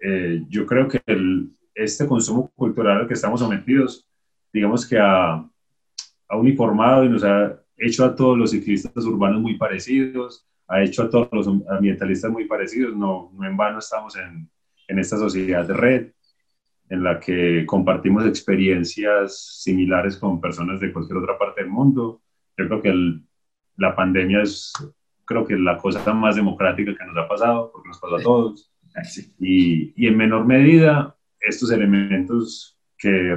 eh, 0.01 0.43
yo 0.49 0.65
creo 0.65 0.89
que 0.89 1.03
el, 1.07 1.51
este 1.75 2.07
consumo 2.07 2.51
cultural 2.55 3.03
al 3.03 3.09
que 3.09 3.15
estamos 3.15 3.41
sometidos, 3.41 4.09
digamos 4.51 4.89
que 4.89 4.99
ha, 4.99 5.35
ha, 5.35 6.37
uniformado 6.37 7.05
y 7.05 7.11
nos 7.11 7.23
ha 7.23 7.61
hecho 7.77 8.05
a 8.05 8.15
todos 8.15 8.39
los 8.39 8.53
ciclistas 8.53 9.05
urbanos 9.05 9.43
muy 9.43 9.59
parecidos, 9.59 10.47
ha 10.69 10.83
hecho 10.83 11.03
a 11.03 11.11
todos 11.11 11.29
los 11.33 11.49
ambientalistas 11.69 12.31
muy 12.31 12.47
parecidos, 12.47 12.97
no, 12.97 13.31
no 13.35 13.47
en 13.47 13.57
vano 13.57 13.79
estamos 13.79 14.17
en, 14.17 14.49
en 14.89 14.99
esta 14.99 15.17
sociedad 15.17 15.67
de 15.67 15.75
red 15.75 16.13
en 16.89 17.03
la 17.03 17.19
que 17.19 17.65
compartimos 17.67 18.25
experiencias 18.27 19.61
similares 19.63 20.17
con 20.17 20.41
personas 20.41 20.81
de 20.81 20.93
cualquier 20.93 21.19
otra 21.19 21.39
parte 21.39 21.63
del 21.63 21.71
mundo. 21.71 22.23
Yo 22.57 22.69
creo 22.69 22.83
que 22.83 23.21
la 23.77 23.95
pandemia 23.97 24.43
es, 24.43 24.73
creo 25.25 25.45
que 25.45 25.57
la 25.57 25.79
cosa 25.79 26.15
más 26.15 26.37
democrática 26.37 26.95
que 26.95 27.05
nos 27.05 27.17
ha 27.17 27.29
pasado, 27.29 27.71
porque 27.73 27.89
nos 27.89 27.99
pasó 27.99 28.17
a 28.17 28.23
todos. 28.23 28.73
Y, 29.41 29.93
y 29.97 30.07
en 30.07 30.17
menor 30.17 30.47
medida, 30.47 31.17
estos 31.41 31.71
elementos 31.71 32.79
que, 32.97 33.37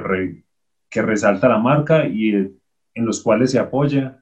que 0.88 1.02
resalta 1.02 1.48
la 1.48 1.58
marca 1.58 2.06
y 2.06 2.34
en 2.34 3.06
los 3.06 3.22
cuales 3.22 3.50
se 3.50 3.58
apoya 3.58 4.20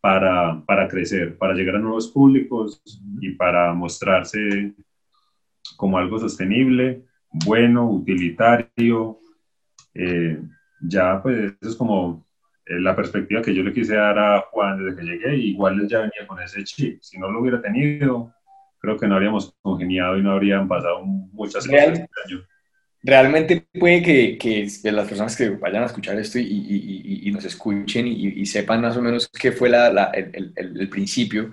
para, 0.00 0.62
para 0.66 0.88
crecer, 0.88 1.38
para 1.38 1.54
llegar 1.54 1.76
a 1.76 1.78
nuevos 1.78 2.08
públicos 2.08 2.82
y 3.20 3.30
para 3.32 3.72
mostrarse 3.72 4.74
como 5.76 5.98
algo 5.98 6.18
sostenible, 6.18 7.02
bueno, 7.44 7.90
utilitario. 7.90 9.18
Eh, 9.94 10.38
ya, 10.80 11.20
pues, 11.22 11.54
eso 11.60 11.70
es 11.70 11.76
como 11.76 12.26
eh, 12.66 12.80
la 12.80 12.94
perspectiva 12.94 13.42
que 13.42 13.54
yo 13.54 13.62
le 13.62 13.72
quise 13.72 13.94
dar 13.94 14.18
a 14.18 14.40
Juan 14.50 14.78
desde 14.78 14.96
que 14.96 15.06
llegué. 15.06 15.36
Igual 15.36 15.86
ya 15.88 16.00
venía 16.00 16.26
con 16.26 16.40
ese 16.40 16.64
chip. 16.64 17.00
Si 17.02 17.18
no 17.18 17.30
lo 17.30 17.40
hubiera 17.40 17.60
tenido, 17.60 18.32
creo 18.78 18.98
que 18.98 19.08
no 19.08 19.14
habríamos 19.14 19.54
congeniado 19.62 20.18
y 20.18 20.22
no 20.22 20.32
habrían 20.32 20.68
pasado 20.68 21.02
muchas 21.04 21.66
cosas 21.66 22.00
este 22.00 22.08
Realmente 23.06 23.66
puede 23.78 24.02
que, 24.02 24.38
que, 24.38 24.66
las 24.90 25.06
personas 25.06 25.36
que 25.36 25.50
vayan 25.50 25.82
a 25.82 25.86
escuchar 25.86 26.18
esto 26.18 26.38
y, 26.38 26.44
y, 26.44 27.28
y 27.28 27.32
nos 27.32 27.44
escuchen 27.44 28.06
y, 28.06 28.46
sepan 28.46 28.80
más 28.80 28.96
o 28.96 29.02
menos 29.02 29.28
qué 29.28 29.52
fue 29.52 29.68
la, 29.68 29.92
la, 29.92 30.04
el, 30.04 30.54
el, 30.56 30.80
el 30.80 30.88
principio. 30.88 31.52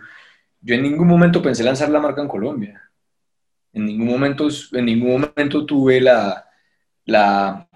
Yo 0.61 0.75
en 0.75 0.83
ningún 0.83 1.07
momento 1.07 1.41
pensé 1.41 1.61
lanzar 1.61 1.89
la 1.89 1.99
marca 1.99 2.21
en 2.21 2.29
Colombia. 2.29 2.90
En 3.73 3.85
ningún 3.85 4.07
momento, 4.07 4.47
en 4.73 4.85
ningún 4.85 5.21
momento 5.21 5.65
tuve 5.65 6.01
la, 6.01 6.45
la, 7.05 7.67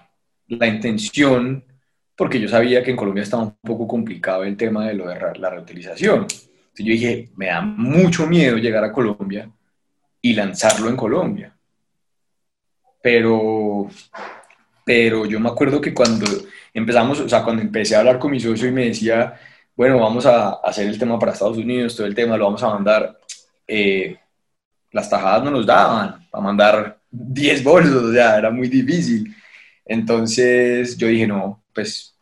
la 0.48 0.66
intención, 0.66 1.64
porque 2.14 2.40
yo 2.40 2.48
sabía 2.48 2.82
que 2.82 2.90
en 2.90 2.96
Colombia 2.96 3.22
estaba 3.22 3.44
un 3.44 3.56
poco 3.62 3.86
complicado 3.86 4.44
el 4.44 4.56
tema 4.56 4.86
de 4.86 4.94
lo 4.94 5.08
de 5.08 5.18
la 5.38 5.50
reutilización. 5.50 6.20
Entonces 6.22 6.86
yo 6.86 6.92
dije, 6.92 7.30
me 7.36 7.46
da 7.46 7.62
mucho 7.62 8.26
miedo 8.26 8.56
llegar 8.58 8.84
a 8.84 8.92
Colombia 8.92 9.50
y 10.20 10.34
lanzarlo 10.34 10.88
en 10.88 10.96
Colombia. 10.96 11.56
Pero, 13.02 13.88
pero 14.84 15.24
yo 15.24 15.38
me 15.40 15.48
acuerdo 15.48 15.80
que 15.80 15.94
cuando 15.94 16.26
empezamos, 16.74 17.20
o 17.20 17.28
sea, 17.28 17.44
cuando 17.44 17.62
empecé 17.62 17.94
a 17.94 18.00
hablar 18.00 18.18
con 18.18 18.30
mi 18.32 18.40
socio 18.40 18.68
y 18.68 18.72
me 18.72 18.86
decía, 18.86 19.34
bueno, 19.76 19.98
vamos 20.00 20.26
a 20.26 20.54
hacer 20.64 20.88
el 20.88 20.98
tema 20.98 21.18
para 21.18 21.32
Estados 21.32 21.58
Unidos, 21.58 21.96
todo 21.96 22.06
el 22.06 22.14
tema 22.14 22.36
lo 22.36 22.44
vamos 22.44 22.62
a 22.62 22.70
mandar, 22.70 23.18
eh, 23.66 24.18
las 24.96 25.10
tajadas 25.10 25.44
no 25.44 25.50
nos 25.50 25.66
daban 25.66 26.26
para 26.30 26.42
mandar 26.42 26.98
10 27.10 27.62
bolsos, 27.62 28.02
o 28.02 28.12
sea, 28.12 28.38
era 28.38 28.50
muy 28.50 28.66
difícil. 28.66 29.34
Entonces 29.84 30.96
yo 30.96 31.06
dije, 31.06 31.26
no, 31.26 31.62
pues 31.74 32.16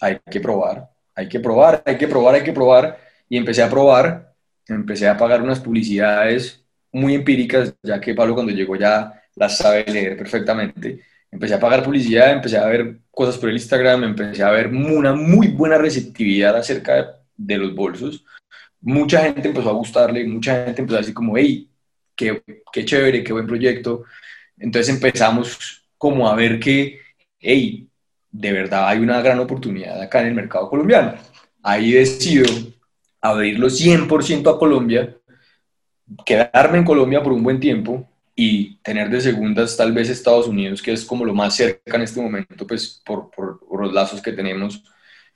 hay 0.00 0.18
que 0.30 0.40
probar, 0.40 0.88
hay 1.14 1.28
que 1.28 1.38
probar, 1.40 1.82
hay 1.84 1.98
que 1.98 2.08
probar, 2.08 2.34
hay 2.36 2.42
que 2.42 2.54
probar. 2.54 2.98
Y 3.28 3.36
empecé 3.36 3.62
a 3.62 3.68
probar, 3.68 4.32
empecé 4.66 5.06
a 5.06 5.16
pagar 5.16 5.42
unas 5.42 5.60
publicidades 5.60 6.64
muy 6.90 7.14
empíricas, 7.14 7.74
ya 7.82 8.00
que 8.00 8.14
Pablo 8.14 8.34
cuando 8.34 8.52
llegó 8.52 8.76
ya 8.76 9.12
las 9.34 9.58
sabe 9.58 9.84
leer 9.84 10.16
perfectamente. 10.16 11.02
Empecé 11.30 11.52
a 11.54 11.60
pagar 11.60 11.84
publicidad, 11.84 12.32
empecé 12.32 12.56
a 12.56 12.66
ver 12.66 13.00
cosas 13.10 13.36
por 13.36 13.50
el 13.50 13.56
Instagram, 13.56 14.04
empecé 14.04 14.42
a 14.42 14.50
ver 14.50 14.68
una 14.68 15.12
muy 15.12 15.48
buena 15.48 15.76
receptividad 15.76 16.56
acerca 16.56 17.18
de 17.36 17.58
los 17.58 17.74
bolsos. 17.74 18.24
Mucha 18.80 19.20
gente 19.20 19.48
empezó 19.48 19.68
a 19.68 19.74
gustarle, 19.74 20.26
mucha 20.26 20.64
gente 20.64 20.80
empezó 20.80 20.96
a 20.96 21.00
decir 21.00 21.14
como, 21.14 21.36
hey, 21.36 21.68
qué, 22.16 22.42
qué 22.72 22.84
chévere, 22.84 23.22
qué 23.22 23.32
buen 23.32 23.46
proyecto. 23.46 24.04
Entonces 24.58 24.94
empezamos 24.94 25.86
como 25.98 26.28
a 26.28 26.34
ver 26.34 26.58
que, 26.58 27.00
hey, 27.38 27.88
de 28.30 28.52
verdad 28.52 28.88
hay 28.88 28.98
una 28.98 29.20
gran 29.22 29.38
oportunidad 29.40 30.00
acá 30.00 30.20
en 30.20 30.28
el 30.28 30.34
mercado 30.34 30.68
colombiano. 30.68 31.14
Ahí 31.62 31.92
decido 31.92 32.46
abrirlo 33.20 33.68
100% 33.68 34.54
a 34.54 34.58
Colombia, 34.58 35.16
quedarme 36.24 36.78
en 36.78 36.84
Colombia 36.84 37.22
por 37.22 37.32
un 37.32 37.42
buen 37.42 37.60
tiempo 37.60 38.08
y 38.34 38.76
tener 38.76 39.08
de 39.08 39.20
segundas 39.20 39.76
tal 39.76 39.92
vez 39.92 40.10
Estados 40.10 40.46
Unidos, 40.46 40.82
que 40.82 40.92
es 40.92 41.04
como 41.04 41.24
lo 41.24 41.34
más 41.34 41.56
cerca 41.56 41.96
en 41.96 42.02
este 42.02 42.20
momento, 42.20 42.66
pues 42.66 43.02
por, 43.04 43.30
por, 43.30 43.60
los 43.80 43.92
lazos 43.92 44.20
que 44.20 44.32
tenemos 44.32 44.84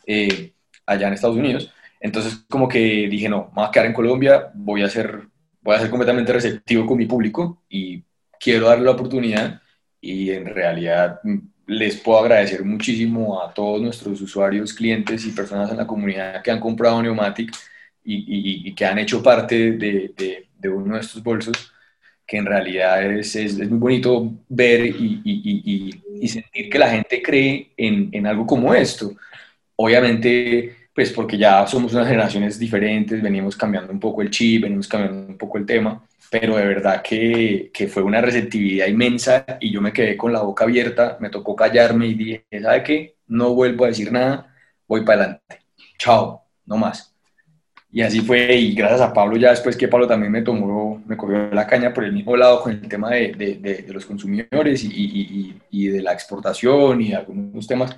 eh, 0.06 0.52
allá 0.86 1.08
en 1.08 1.14
Estados 1.14 1.36
Unidos. 1.36 1.72
Entonces 1.98 2.44
como 2.48 2.68
que 2.68 3.08
dije, 3.08 3.28
no, 3.28 3.48
me 3.48 3.62
voy 3.62 3.64
a 3.64 3.70
quedar 3.70 3.86
en 3.86 3.94
Colombia, 3.94 4.50
voy 4.54 4.82
a 4.82 4.86
hacer 4.86 5.22
voy 5.60 5.76
a 5.76 5.80
ser 5.80 5.90
completamente 5.90 6.32
receptivo 6.32 6.86
con 6.86 6.98
mi 6.98 7.06
público 7.06 7.62
y 7.68 8.02
quiero 8.38 8.68
darle 8.68 8.84
la 8.84 8.92
oportunidad 8.92 9.60
y 10.00 10.30
en 10.30 10.46
realidad 10.46 11.20
les 11.66 11.96
puedo 12.00 12.20
agradecer 12.20 12.64
muchísimo 12.64 13.40
a 13.40 13.52
todos 13.54 13.80
nuestros 13.80 14.20
usuarios, 14.20 14.72
clientes 14.72 15.24
y 15.26 15.30
personas 15.30 15.70
en 15.70 15.76
la 15.76 15.86
comunidad 15.86 16.42
que 16.42 16.50
han 16.50 16.58
comprado 16.60 17.02
Neumatic 17.02 17.52
y, 18.02 18.68
y, 18.68 18.74
que 18.74 18.86
han 18.86 18.98
hecho 18.98 19.22
parte 19.22 19.72
de, 19.72 20.46
de, 20.58 20.68
uno 20.68 20.94
de 20.94 21.00
estos 21.00 21.22
bolsos, 21.22 21.72
que 22.26 22.38
en 22.38 22.46
realidad 22.46 23.04
es, 23.12 23.36
es, 23.36 23.58
es 23.58 23.70
muy 23.70 23.78
bonito 23.78 24.32
ver 24.48 24.86
y, 24.86 25.20
y, 25.24 26.28
sentir 26.28 26.70
que 26.70 26.78
la 26.78 26.90
gente 26.90 27.22
cree 27.22 27.72
en, 27.76 28.08
en 28.12 28.26
algo 28.26 28.46
como 28.46 28.74
esto. 28.74 29.12
Obviamente, 29.76 30.76
pues 31.00 31.12
porque 31.12 31.38
ya 31.38 31.66
somos 31.66 31.94
unas 31.94 32.06
generaciones 32.06 32.58
diferentes, 32.58 33.22
venimos 33.22 33.56
cambiando 33.56 33.90
un 33.90 33.98
poco 33.98 34.20
el 34.20 34.28
chip, 34.28 34.64
venimos 34.64 34.86
cambiando 34.86 35.28
un 35.28 35.38
poco 35.38 35.56
el 35.56 35.64
tema, 35.64 36.04
pero 36.30 36.56
de 36.56 36.66
verdad 36.66 37.00
que, 37.00 37.70
que 37.72 37.88
fue 37.88 38.02
una 38.02 38.20
receptividad 38.20 38.86
inmensa 38.86 39.46
y 39.60 39.72
yo 39.72 39.80
me 39.80 39.94
quedé 39.94 40.14
con 40.14 40.30
la 40.30 40.42
boca 40.42 40.64
abierta, 40.64 41.16
me 41.18 41.30
tocó 41.30 41.56
callarme 41.56 42.08
y 42.08 42.14
dije, 42.14 42.44
¿sabe 42.60 42.82
qué? 42.82 43.16
No 43.28 43.54
vuelvo 43.54 43.86
a 43.86 43.88
decir 43.88 44.12
nada, 44.12 44.54
voy 44.86 45.02
para 45.02 45.22
adelante. 45.22 45.60
Chao, 45.96 46.42
no 46.66 46.76
más. 46.76 47.14
Y 47.90 48.02
así 48.02 48.20
fue, 48.20 48.54
y 48.54 48.74
gracias 48.74 49.00
a 49.00 49.14
Pablo, 49.14 49.38
ya 49.38 49.52
después 49.52 49.78
que 49.78 49.88
Pablo 49.88 50.06
también 50.06 50.30
me 50.30 50.42
tomó, 50.42 51.02
me 51.06 51.16
cogió 51.16 51.50
la 51.50 51.66
caña 51.66 51.94
por 51.94 52.04
el 52.04 52.12
mismo 52.12 52.36
lado 52.36 52.60
con 52.60 52.72
el 52.72 52.86
tema 52.86 53.12
de, 53.12 53.32
de, 53.32 53.54
de, 53.54 53.90
los 53.90 54.04
consumidores 54.04 54.84
y, 54.84 54.88
y, 54.92 55.60
y, 55.70 55.88
de 55.88 56.02
la 56.02 56.12
exportación 56.12 57.00
y 57.00 57.14
algunos 57.14 57.66
temas, 57.66 57.96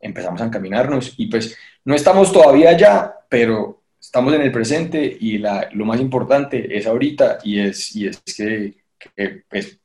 empezamos 0.00 0.40
a 0.40 0.46
encaminarnos 0.46 1.14
y 1.16 1.26
pues 1.26 1.56
no 1.84 1.94
estamos 1.94 2.32
todavía 2.32 2.70
allá, 2.70 3.14
pero 3.28 3.82
estamos 4.00 4.32
en 4.34 4.42
el 4.42 4.52
presente 4.52 5.16
y 5.20 5.38
la, 5.38 5.68
lo 5.72 5.84
más 5.84 6.00
importante 6.00 6.76
es 6.76 6.86
ahorita 6.86 7.38
y 7.42 7.60
es, 7.60 7.94
y 7.94 8.06
es 8.06 8.22
que, 8.24 8.76
que 8.98 9.42
pues, 9.48 9.78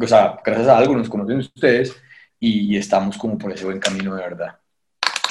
o 0.00 0.06
sea, 0.06 0.38
gracias 0.44 0.68
a 0.68 0.78
algo 0.78 0.96
nos 0.96 1.08
conocen 1.08 1.38
ustedes 1.38 1.94
y, 2.40 2.76
estamos 2.76 3.18
como 3.18 3.36
por 3.36 3.52
ese 3.52 3.64
buen 3.64 3.80
camino 3.80 4.14
de 4.14 4.22
verdad. 4.22 4.58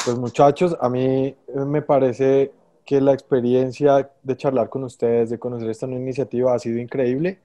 Pues 0.04 0.18
muchachos, 0.18 0.76
a 0.80 0.90
mí 0.90 1.36
me 1.54 1.82
parece 1.82 2.52
que 2.86 3.02
la 3.02 3.14
experiencia 3.14 4.10
de 4.24 4.38
charlar 4.38 4.70
con 4.70 4.84
ustedes, 4.84 5.30
de 5.30 5.40
conocer 5.40 5.70
esta 5.70 5.88
nueva 5.88 6.02
iniciativa 6.02 6.54
ha 6.54 6.60
sido 6.60 6.80
increíble. 6.80 7.40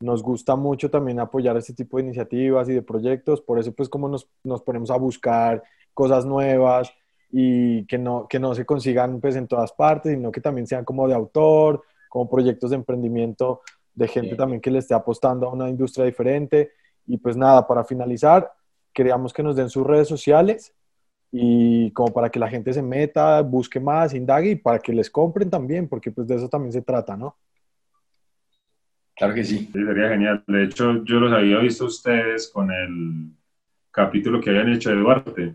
Nos 0.00 0.22
gusta 0.22 0.56
mucho 0.56 0.90
también 0.90 1.20
apoyar 1.20 1.56
este 1.56 1.72
tipo 1.72 1.96
de 1.96 2.04
iniciativas 2.04 2.68
y 2.68 2.72
de 2.72 2.82
proyectos, 2.82 3.40
por 3.40 3.58
eso 3.58 3.72
pues 3.72 3.88
como 3.88 4.08
nos, 4.08 4.28
nos 4.42 4.62
ponemos 4.62 4.90
a 4.90 4.96
buscar 4.96 5.62
cosas 5.94 6.26
nuevas 6.26 6.92
y 7.30 7.86
que 7.86 7.98
no, 7.98 8.28
que 8.28 8.38
no 8.38 8.54
se 8.54 8.66
consigan 8.66 9.20
pues 9.20 9.36
en 9.36 9.48
todas 9.48 9.72
partes, 9.72 10.12
sino 10.12 10.30
que 10.30 10.40
también 10.40 10.66
sean 10.66 10.84
como 10.84 11.08
de 11.08 11.14
autor, 11.14 11.82
como 12.08 12.28
proyectos 12.28 12.70
de 12.70 12.76
emprendimiento 12.76 13.62
de 13.94 14.08
gente 14.08 14.36
también 14.36 14.60
que 14.60 14.70
le 14.70 14.80
esté 14.80 14.94
apostando 14.94 15.46
a 15.46 15.52
una 15.52 15.68
industria 15.68 16.04
diferente. 16.04 16.72
Y 17.06 17.18
pues 17.18 17.36
nada, 17.36 17.66
para 17.66 17.84
finalizar, 17.84 18.52
queríamos 18.92 19.32
que 19.32 19.42
nos 19.42 19.56
den 19.56 19.70
sus 19.70 19.86
redes 19.86 20.08
sociales 20.08 20.74
y 21.30 21.90
como 21.90 22.12
para 22.12 22.30
que 22.30 22.38
la 22.38 22.48
gente 22.48 22.72
se 22.72 22.82
meta, 22.82 23.40
busque 23.42 23.80
más, 23.80 24.14
indague 24.14 24.50
y 24.50 24.56
para 24.56 24.78
que 24.78 24.92
les 24.92 25.10
compren 25.10 25.50
también, 25.50 25.88
porque 25.88 26.12
pues 26.12 26.28
de 26.28 26.36
eso 26.36 26.48
también 26.48 26.72
se 26.72 26.82
trata, 26.82 27.16
¿no? 27.16 27.36
Claro 29.16 29.34
que 29.34 29.44
sí. 29.44 29.70
sí 29.72 29.84
sería 29.84 30.08
genial. 30.08 30.44
De 30.46 30.64
hecho, 30.64 31.04
yo 31.04 31.20
los 31.20 31.32
había 31.32 31.58
visto 31.58 31.86
ustedes 31.86 32.48
con 32.48 32.70
el 32.70 33.32
capítulo 33.90 34.40
que 34.40 34.50
habían 34.50 34.72
hecho 34.72 34.90
de 34.90 34.96
Duarte. 34.96 35.54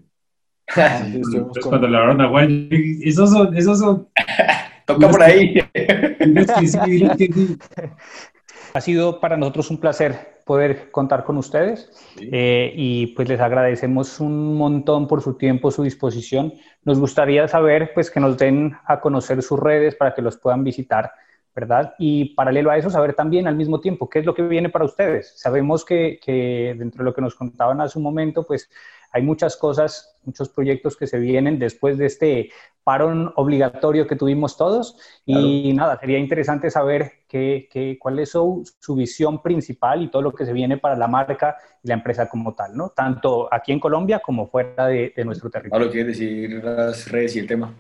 Ah, 0.75 1.01
Entonces, 1.03 1.65
cuando 1.65 1.87
le 1.87 1.97
hablaron 1.97 2.21
a 2.21 2.29
Juan, 2.29 2.69
esos 3.01 3.31
son, 3.31 3.55
esos 3.57 3.79
son. 3.79 4.07
Toca 4.85 5.09
por 5.09 5.23
ahí. 5.23 5.55
Ha 8.71 8.81
sido 8.81 9.19
para 9.19 9.35
nosotros 9.35 9.71
un 9.71 9.79
placer 9.79 10.41
poder 10.45 10.91
contar 10.91 11.23
con 11.23 11.37
ustedes 11.37 11.91
eh, 12.21 12.71
y 12.75 13.07
pues 13.15 13.27
les 13.27 13.39
agradecemos 13.39 14.19
un 14.19 14.55
montón 14.57 15.07
por 15.07 15.23
su 15.23 15.35
tiempo, 15.37 15.71
su 15.71 15.81
disposición. 15.81 16.53
Nos 16.83 16.99
gustaría 16.99 17.47
saber 17.47 17.91
pues 17.95 18.11
que 18.11 18.19
nos 18.19 18.37
den 18.37 18.75
a 18.85 18.99
conocer 18.99 19.41
sus 19.41 19.59
redes 19.59 19.95
para 19.95 20.13
que 20.13 20.21
los 20.21 20.37
puedan 20.37 20.63
visitar, 20.63 21.11
¿verdad? 21.55 21.93
Y 21.99 22.35
paralelo 22.35 22.71
a 22.71 22.77
eso, 22.77 22.89
saber 22.89 23.13
también 23.13 23.47
al 23.47 23.55
mismo 23.55 23.79
tiempo 23.79 24.09
qué 24.09 24.19
es 24.19 24.25
lo 24.25 24.33
que 24.33 24.43
viene 24.43 24.69
para 24.69 24.85
ustedes. 24.85 25.33
Sabemos 25.35 25.83
que, 25.83 26.19
que 26.23 26.75
dentro 26.77 26.99
de 26.99 27.05
lo 27.05 27.13
que 27.13 27.21
nos 27.21 27.35
contaban 27.35 27.81
hace 27.81 27.97
un 27.97 28.03
momento, 28.03 28.45
pues 28.45 28.69
hay 29.11 29.23
muchas 29.23 29.57
cosas, 29.57 30.15
muchos 30.23 30.49
proyectos 30.49 30.95
que 30.95 31.07
se 31.07 31.17
vienen 31.19 31.57
después 31.57 31.97
de 31.97 32.05
este 32.05 32.51
parón 32.83 33.31
obligatorio 33.35 34.07
que 34.07 34.15
tuvimos 34.15 34.57
todos. 34.57 34.97
Y 35.25 35.73
nada, 35.73 35.99
sería 35.99 36.19
interesante 36.19 36.69
saber 36.69 37.11
qué, 37.27 37.67
qué, 37.71 37.97
cuál 37.99 38.19
es 38.19 38.29
su, 38.29 38.63
su, 38.79 38.95
visión 38.95 39.41
principal 39.41 40.03
y 40.03 40.09
todo 40.09 40.21
lo 40.21 40.33
que 40.33 40.45
se 40.45 40.53
viene 40.53 40.77
para 40.77 40.95
la 40.95 41.07
marca 41.07 41.57
y 41.83 41.87
la 41.87 41.95
empresa 41.95 42.29
como 42.29 42.53
tal, 42.53 42.75
¿no? 42.75 42.89
Tanto 42.89 43.51
aquí 43.51 43.71
en 43.71 43.79
Colombia 43.79 44.19
como 44.19 44.47
fuera 44.47 44.87
de, 44.87 45.13
de 45.15 45.25
nuestro 45.25 45.49
territorio. 45.49 45.85
Pablo, 45.85 45.91
¿quieres 45.91 46.17
decir 46.17 46.63
las 46.63 47.09
redes 47.11 47.35
y 47.35 47.39
el 47.39 47.47
tema? 47.47 47.73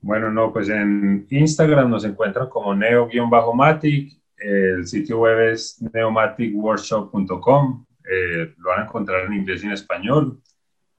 Bueno, 0.00 0.30
no, 0.30 0.52
pues 0.52 0.68
en 0.68 1.26
Instagram 1.30 1.90
nos 1.90 2.04
encuentran 2.04 2.48
como 2.48 2.74
neo-matic, 2.74 4.16
el 4.36 4.86
sitio 4.86 5.20
web 5.20 5.52
es 5.52 5.82
neomaticworkshop.com, 5.92 7.86
eh, 8.08 8.54
lo 8.58 8.70
van 8.70 8.80
a 8.80 8.84
encontrar 8.84 9.24
en 9.24 9.34
inglés 9.34 9.62
y 9.62 9.66
en 9.66 9.72
español. 9.72 10.40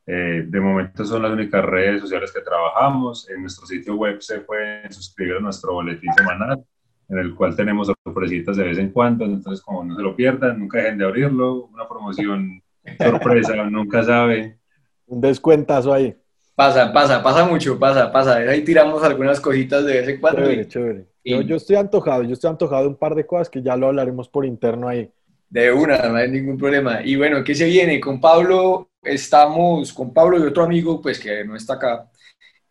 Eh, 0.06 0.46
de 0.48 0.62
momento 0.62 1.04
son 1.04 1.22
las 1.22 1.32
únicas 1.32 1.64
redes 1.64 2.02
sociales 2.02 2.32
que 2.32 2.42
trabajamos. 2.42 3.30
En 3.30 3.42
nuestro 3.42 3.66
sitio 3.68 3.96
web 3.96 4.22
se 4.22 4.40
pueden 4.40 4.92
suscribir 4.92 5.36
a 5.36 5.40
nuestro 5.40 5.74
boletín 5.74 6.12
semanal, 6.14 6.64
en 7.10 7.18
el 7.18 7.36
cual 7.36 7.56
tenemos 7.56 7.92
sorpresitas 8.04 8.58
de 8.58 8.64
vez 8.64 8.78
en 8.78 8.92
cuando. 8.92 9.26
Entonces, 9.26 9.64
como 9.64 9.84
no 9.84 9.96
se 9.96 10.02
lo 10.02 10.16
pierdan, 10.16 10.60
nunca 10.60 10.80
dejen 10.80 10.98
de 10.98 11.06
abrirlo. 11.06 11.66
Una 11.66 11.88
promoción 11.88 12.62
sorpresa, 12.98 13.56
nunca 13.70 14.04
sabe. 14.04 14.58
Un 15.06 15.22
descuentazo 15.22 15.94
ahí. 15.94 16.16
Pasa, 16.58 16.92
pasa, 16.92 17.22
pasa 17.22 17.46
mucho, 17.46 17.78
pasa, 17.78 18.12
pasa. 18.12 18.38
Ahí 18.38 18.64
tiramos 18.64 19.04
algunas 19.04 19.40
cositas 19.40 19.86
de 19.86 19.94
vez 19.94 20.08
en 20.08 20.20
cuando. 20.20 20.42
Chévere, 20.42 20.68
chévere. 20.68 21.06
Yo, 21.24 21.42
yo 21.42 21.56
estoy 21.56 21.76
antojado, 21.76 22.24
yo 22.24 22.34
estoy 22.34 22.50
antojado 22.50 22.82
de 22.82 22.88
un 22.88 22.96
par 22.96 23.14
de 23.14 23.28
cosas 23.28 23.48
que 23.48 23.62
ya 23.62 23.78
lo 23.78 23.86
hablaremos 23.86 24.28
por 24.28 24.44
interno 24.44 24.88
ahí. 24.88 25.08
De 25.52 25.72
una, 25.72 26.00
no 26.10 26.16
hay 26.16 26.32
ningún 26.32 26.58
problema. 26.58 27.04
Y 27.04 27.16
bueno, 27.16 27.44
¿qué 27.44 27.54
se 27.54 27.66
viene? 27.66 28.00
Con 28.00 28.20
Pablo 28.20 28.90
estamos, 29.04 29.94
con 29.94 30.12
Pablo 30.12 30.40
y 30.40 30.48
otro 30.48 30.64
amigo, 30.64 31.00
pues 31.00 31.20
que 31.20 31.46
no 31.46 31.56
está 31.56 31.76
acá, 31.76 32.10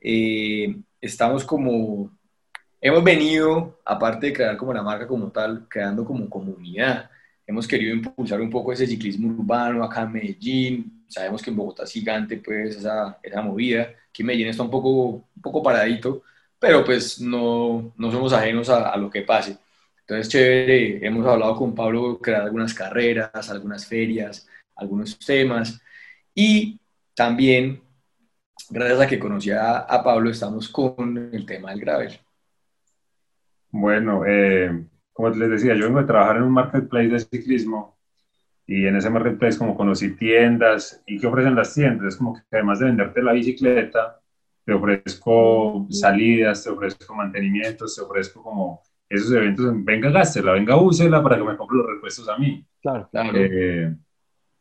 eh, 0.01 0.75
estamos 1.01 1.45
como, 1.45 2.11
hemos 2.81 3.05
venido, 3.05 3.79
aparte 3.85 4.27
de 4.27 4.33
crear 4.33 4.57
como 4.57 4.75
la 4.75 4.83
marca 4.83 5.07
como 5.07 5.31
tal, 5.31 5.69
creando 5.69 6.05
como 6.05 6.29
comunidad. 6.29 7.09
Hemos 7.47 7.69
querido 7.69 7.95
impulsar 7.95 8.41
un 8.41 8.51
poco 8.51 8.73
ese 8.73 8.85
ciclismo 8.85 9.29
urbano 9.29 9.85
acá 9.85 10.03
en 10.03 10.13
Medellín. 10.13 10.96
Sabemos 11.09 11.43
que 11.43 11.51
en 11.51 11.57
Bogotá 11.57 11.85
es 11.85 11.93
gigante, 11.93 12.39
pues, 12.39 12.77
esa, 12.77 13.19
esa 13.23 13.43
movida. 13.43 13.91
Aquí 14.11 14.23
en 14.23 14.27
Medellín 14.27 14.49
está 14.49 14.63
un 14.63 14.71
poco, 14.71 14.91
un 15.35 15.43
poco 15.43 15.63
paradito, 15.63 16.23
pero 16.59 16.85
pues 16.85 17.21
no, 17.21 17.93
no 17.97 18.11
somos 18.11 18.33
ajenos 18.33 18.69
a, 18.69 18.91
a 18.91 18.97
lo 18.97 19.11
que 19.11 19.23
pase. 19.23 19.57
Entonces, 20.01 20.29
chévere, 20.29 21.05
hemos 21.05 21.27
hablado 21.27 21.57
con 21.57 21.75
Pablo, 21.75 22.21
crear 22.21 22.43
algunas 22.43 22.73
carreras, 22.73 23.51
algunas 23.51 23.87
ferias, 23.87 24.49
algunos 24.77 25.19
temas. 25.19 25.81
Y 26.33 26.79
también, 27.15 27.83
gracias 28.71 29.01
a 29.01 29.07
que 29.09 29.19
conocí 29.19 29.51
a, 29.51 29.87
Pablo, 30.05 30.31
estamos 30.31 30.69
con 30.69 31.31
el 31.33 31.45
tema 31.45 31.71
del 31.71 31.81
gravel. 31.81 32.21
Bueno, 33.71 34.23
eh, 34.25 34.85
como 35.13 35.31
les 35.31 35.51
decía, 35.51 35.75
yo 35.75 35.87
vengo 35.87 35.99
a 35.99 36.07
trabajar 36.07 36.37
en 36.37 36.45
un 36.45 36.53
marketplace 36.53 37.09
de 37.09 37.21
ciclismo 37.21 37.96
y 38.67 38.87
en 38.87 38.97
ese 38.97 39.11
marketplace 39.11 39.59
como 39.59 39.77
conocí 39.77 40.17
tiendas 40.17 41.03
y 41.07 41.19
qué 41.19 41.27
ofrecen 41.27 41.55
las 41.55 41.73
tiendas, 41.73 42.09
es 42.09 42.17
como 42.17 42.35
que 42.35 42.43
además 42.53 42.81
de 42.81 42.87
venderte 42.87 43.23
la 43.23 43.33
bicicleta, 43.33 44.21
te 44.65 44.73
ofrezco 44.73 45.87
salidas, 45.91 46.65
te 46.65 46.71
ofrezco 46.71 47.15
mantenimientos, 47.15 47.95
te 47.95 48.03
ofrezco 48.03 48.43
como 48.43 48.83
esos 49.09 49.33
eventos, 49.33 49.73
venga, 49.85 50.11
gástela, 50.11 50.53
venga, 50.53 50.77
úsela 50.77 51.23
para 51.23 51.37
que 51.37 51.45
me 51.45 51.57
compre 51.57 51.79
los 51.79 51.87
repuestos 51.87 52.29
a 52.29 52.37
mí. 52.37 52.67
Claro, 52.83 53.09
claro. 53.11 53.31
Eh, 53.35 53.95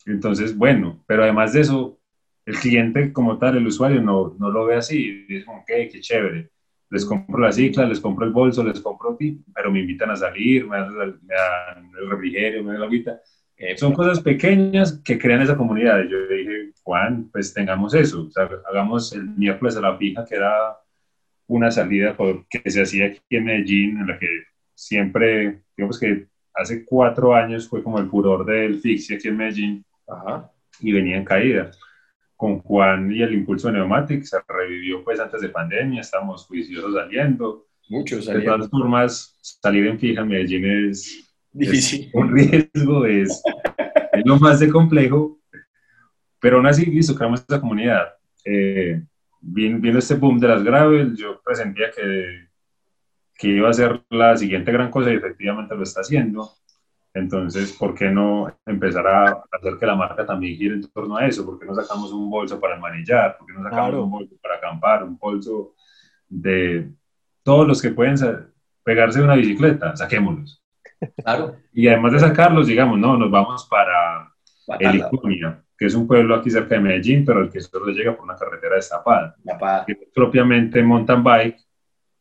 entonces, 0.06 0.56
bueno, 0.56 1.04
pero 1.08 1.24
además 1.24 1.54
de 1.54 1.62
eso, 1.62 2.00
el 2.46 2.56
cliente 2.60 3.12
como 3.12 3.40
tal, 3.40 3.58
el 3.58 3.66
usuario, 3.66 4.02
no, 4.02 4.36
no 4.38 4.52
lo 4.52 4.66
ve 4.66 4.76
así. 4.76 5.26
Dice, 5.28 5.46
ok, 5.50 5.66
qué 5.92 6.00
chévere. 6.00 6.52
Les 6.92 7.04
compro 7.04 7.40
la 7.40 7.52
cicla, 7.52 7.86
les 7.86 8.00
compro 8.00 8.26
el 8.26 8.32
bolso, 8.32 8.64
les 8.64 8.80
compro, 8.80 9.18
pero 9.18 9.72
me 9.72 9.80
invitan 9.80 10.12
a 10.12 10.16
salir, 10.16 10.68
me 10.68 10.78
dan, 10.78 10.92
el 12.00 12.10
refrigerio, 12.10 12.64
me 12.64 12.74
dan 12.74 12.82
la 12.82 12.86
agüita. 12.86 13.20
Eh, 13.58 13.78
son 13.78 13.94
cosas 13.94 14.20
pequeñas 14.20 15.02
que 15.04 15.18
crean 15.18 15.42
esa 15.42 15.56
comunidad. 15.56 16.04
Yo 16.10 16.28
dije, 16.28 16.72
Juan, 16.84 17.30
pues 17.32 17.54
tengamos 17.54 17.94
eso. 17.94 18.24
O 18.24 18.32
sea, 18.32 18.50
hagamos 18.70 19.14
el 19.14 19.26
miércoles 19.30 19.78
a 19.78 19.82
la 19.82 19.98
fija, 19.98 20.26
que 20.26 20.36
era 20.36 20.78
una 21.48 21.72
salida 21.72 22.16
que 22.50 22.70
se 22.70 22.82
hacía 22.82 23.08
aquí 23.08 23.22
en 23.30 23.46
Medellín, 23.46 24.00
en 24.00 24.08
la 24.08 24.20
que 24.20 24.28
siempre, 24.74 25.62
digamos 25.78 26.00
que 26.00 26.28
hace 26.54 26.86
cuatro 26.86 27.36
años 27.36 27.68
fue 27.70 27.84
como 27.84 28.00
el 28.00 28.10
furor 28.10 28.46
del 28.46 28.80
fixie 28.80 29.18
aquí 29.18 29.28
en 29.28 29.38
Medellín, 29.38 29.86
y 30.80 30.92
venía 30.92 31.18
en 31.18 31.26
caída. 31.26 31.72
Con 32.36 32.60
Juan 32.60 33.12
y 33.14 33.22
el 33.22 33.34
impulso 33.34 33.68
de 33.68 33.76
Neumatic 33.76 34.24
se 34.24 34.38
revivió 34.48 35.04
pues 35.04 35.20
antes 35.20 35.42
de 35.42 35.50
pandemia, 35.50 36.02
estamos 36.02 36.46
juiciosos 36.46 36.94
saliendo. 36.94 37.68
Muchos 37.88 38.26
De 38.26 38.42
todas 38.42 38.70
formas, 38.70 39.38
salir 39.42 39.88
en 39.88 40.00
fija 40.00 40.22
en 40.22 40.28
Medellín 40.28 40.90
es, 40.90 41.25
difícil. 41.56 42.10
un 42.14 42.32
riesgo, 42.32 43.06
es, 43.06 43.42
es, 44.14 44.26
lo 44.26 44.38
más 44.38 44.60
de 44.60 44.70
complejo, 44.70 45.40
pero 46.40 46.58
aún 46.58 46.68
así, 46.68 46.86
listo, 46.86 47.16
creamos 47.16 47.42
esta 47.42 47.60
comunidad. 47.60 48.14
Eh, 48.44 49.02
viendo 49.42 50.00
este 50.00 50.16
boom 50.16 50.40
de 50.40 50.48
las 50.48 50.64
gravel, 50.64 51.16
yo 51.16 51.42
presentía 51.44 51.92
que, 51.96 52.48
que 53.36 53.48
iba 53.48 53.70
a 53.70 53.74
ser 53.74 54.04
la 54.10 54.36
siguiente 54.38 54.72
gran 54.72 54.92
cosa 54.92 55.12
y 55.12 55.16
efectivamente 55.16 55.76
lo 55.76 55.84
está 55.84 56.02
haciendo. 56.02 56.52
Entonces, 57.14 57.72
¿por 57.72 57.96
qué 57.96 58.10
no 58.10 58.60
empezar 58.66 59.08
a 59.08 59.44
hacer 59.50 59.78
que 59.80 59.86
la 59.86 59.96
marca 59.96 60.26
también 60.26 60.58
gire 60.58 60.76
en 60.76 60.92
torno 60.92 61.16
a 61.16 61.26
eso? 61.26 61.46
¿Por 61.46 61.58
qué 61.58 61.66
no 61.66 61.74
sacamos 61.74 62.12
un 62.12 62.30
bolso 62.30 62.60
para 62.60 62.78
manillar? 62.78 63.38
¿Por 63.38 63.48
qué 63.48 63.54
no 63.54 63.64
sacamos 63.64 64.04
un 64.04 64.12
bolso 64.12 64.36
para 64.42 64.56
acampar? 64.56 65.04
Un 65.04 65.18
bolso 65.18 65.76
de 66.28 66.92
todos 67.42 67.66
los 67.66 67.82
que 67.82 67.92
pueden 67.92 68.16
pegarse 68.84 69.20
de 69.20 69.26
una 69.26 69.36
bicicleta, 69.36 69.96
saquémoslos. 69.96 70.65
Claro. 71.24 71.56
Y 71.74 71.88
además 71.88 72.14
de 72.14 72.20
sacarlos, 72.20 72.68
digamos, 72.68 73.00
no, 73.00 73.18
nos 73.18 73.32
vamos 73.32 73.68
para 73.70 74.32
Heliconia, 74.80 75.64
que 75.78 75.86
es 75.86 75.96
un 75.96 76.08
pueblo 76.08 76.36
aquí 76.36 76.50
cerca 76.50 76.76
de 76.76 76.82
Medellín, 76.82 77.26
pero 77.26 77.42
el 77.42 77.50
que 77.50 77.62
solo 77.62 77.88
llega 77.88 78.16
por 78.16 78.26
una 78.26 78.36
carretera 78.36 78.76
destapada. 78.76 79.36
Que 79.86 79.92
es 79.94 79.98
propiamente 80.14 80.82
mountain 80.82 81.24
bike, 81.24 81.58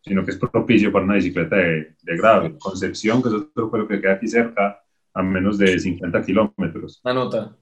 sino 0.02 0.24
que 0.24 0.32
es 0.32 0.38
propicio 0.38 0.92
para 0.92 1.04
una 1.04 1.14
bicicleta 1.14 1.56
de, 1.56 1.94
de 2.02 2.16
grado. 2.16 2.58
Concepción, 2.58 3.22
que 3.22 3.28
es 3.28 3.34
otro 3.34 3.70
pueblo 3.70 3.88
que 3.88 4.00
queda 4.00 4.14
aquí 4.14 4.28
cerca, 4.28 4.80
a 5.14 5.22
menos 5.22 5.58
de 5.58 5.78
50 5.78 6.24
kilómetros. 6.24 7.00
Una 7.04 7.14
nota. 7.14 7.56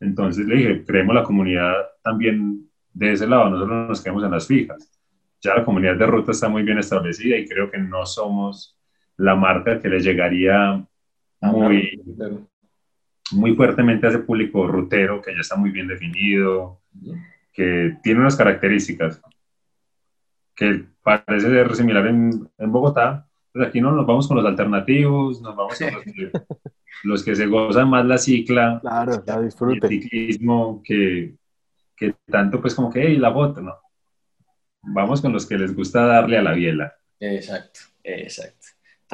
Entonces 0.00 0.46
le 0.46 0.56
dije, 0.56 0.84
creemos 0.84 1.14
la 1.14 1.22
comunidad 1.22 1.74
también 2.02 2.68
de 2.92 3.12
ese 3.12 3.26
lado, 3.26 3.50
nosotros 3.50 3.88
nos 3.88 4.00
quedamos 4.02 4.24
en 4.24 4.30
las 4.30 4.46
fijas. 4.46 4.90
Ya 5.40 5.54
la 5.54 5.64
comunidad 5.64 5.96
de 5.96 6.06
ruta 6.06 6.30
está 6.30 6.48
muy 6.48 6.62
bien 6.62 6.78
establecida 6.78 7.36
y 7.36 7.46
creo 7.46 7.70
que 7.70 7.78
no 7.78 8.06
somos 8.06 8.73
la 9.16 9.34
marca 9.34 9.80
que 9.80 9.88
le 9.88 10.00
llegaría 10.00 10.72
ah, 10.72 10.86
muy, 11.40 12.00
muy 13.32 13.54
fuertemente 13.54 14.06
a 14.06 14.10
ese 14.10 14.18
público 14.20 14.66
rutero 14.66 15.20
que 15.22 15.32
ya 15.32 15.40
está 15.40 15.56
muy 15.56 15.70
bien 15.70 15.88
definido, 15.88 16.80
que 17.52 17.96
tiene 18.02 18.20
unas 18.20 18.36
características 18.36 19.20
que 20.54 20.84
parece 21.02 21.48
ser 21.48 21.74
similar 21.74 22.06
en, 22.06 22.48
en 22.58 22.72
Bogotá, 22.72 23.28
pues 23.52 23.68
aquí 23.68 23.80
no 23.80 23.92
nos 23.92 24.06
vamos 24.06 24.26
con 24.26 24.36
los 24.36 24.46
alternativos, 24.46 25.40
nos 25.40 25.54
vamos 25.54 25.78
con 25.78 25.88
los 27.04 27.22
que, 27.24 27.36
se 27.36 27.46
gozan 27.46 27.88
más 27.88 28.04
la 28.04 28.18
cicla, 28.18 28.78
claro, 28.80 29.22
la 29.26 29.40
disfrute. 29.40 29.86
el 29.86 29.88
ciclismo, 29.88 30.82
que, 30.84 31.36
que 31.96 32.14
tanto 32.26 32.60
pues 32.60 32.74
como 32.74 32.90
que, 32.90 33.02
hey, 33.02 33.16
la 33.16 33.30
bota, 33.30 33.60
¿no? 33.60 33.76
Vamos 34.82 35.20
con 35.20 35.32
los 35.32 35.46
que 35.46 35.56
les 35.56 35.74
gusta 35.74 36.04
darle 36.04 36.36
a 36.36 36.42
la 36.42 36.52
biela. 36.52 36.94
Exacto, 37.18 37.80
exacto. 38.02 38.63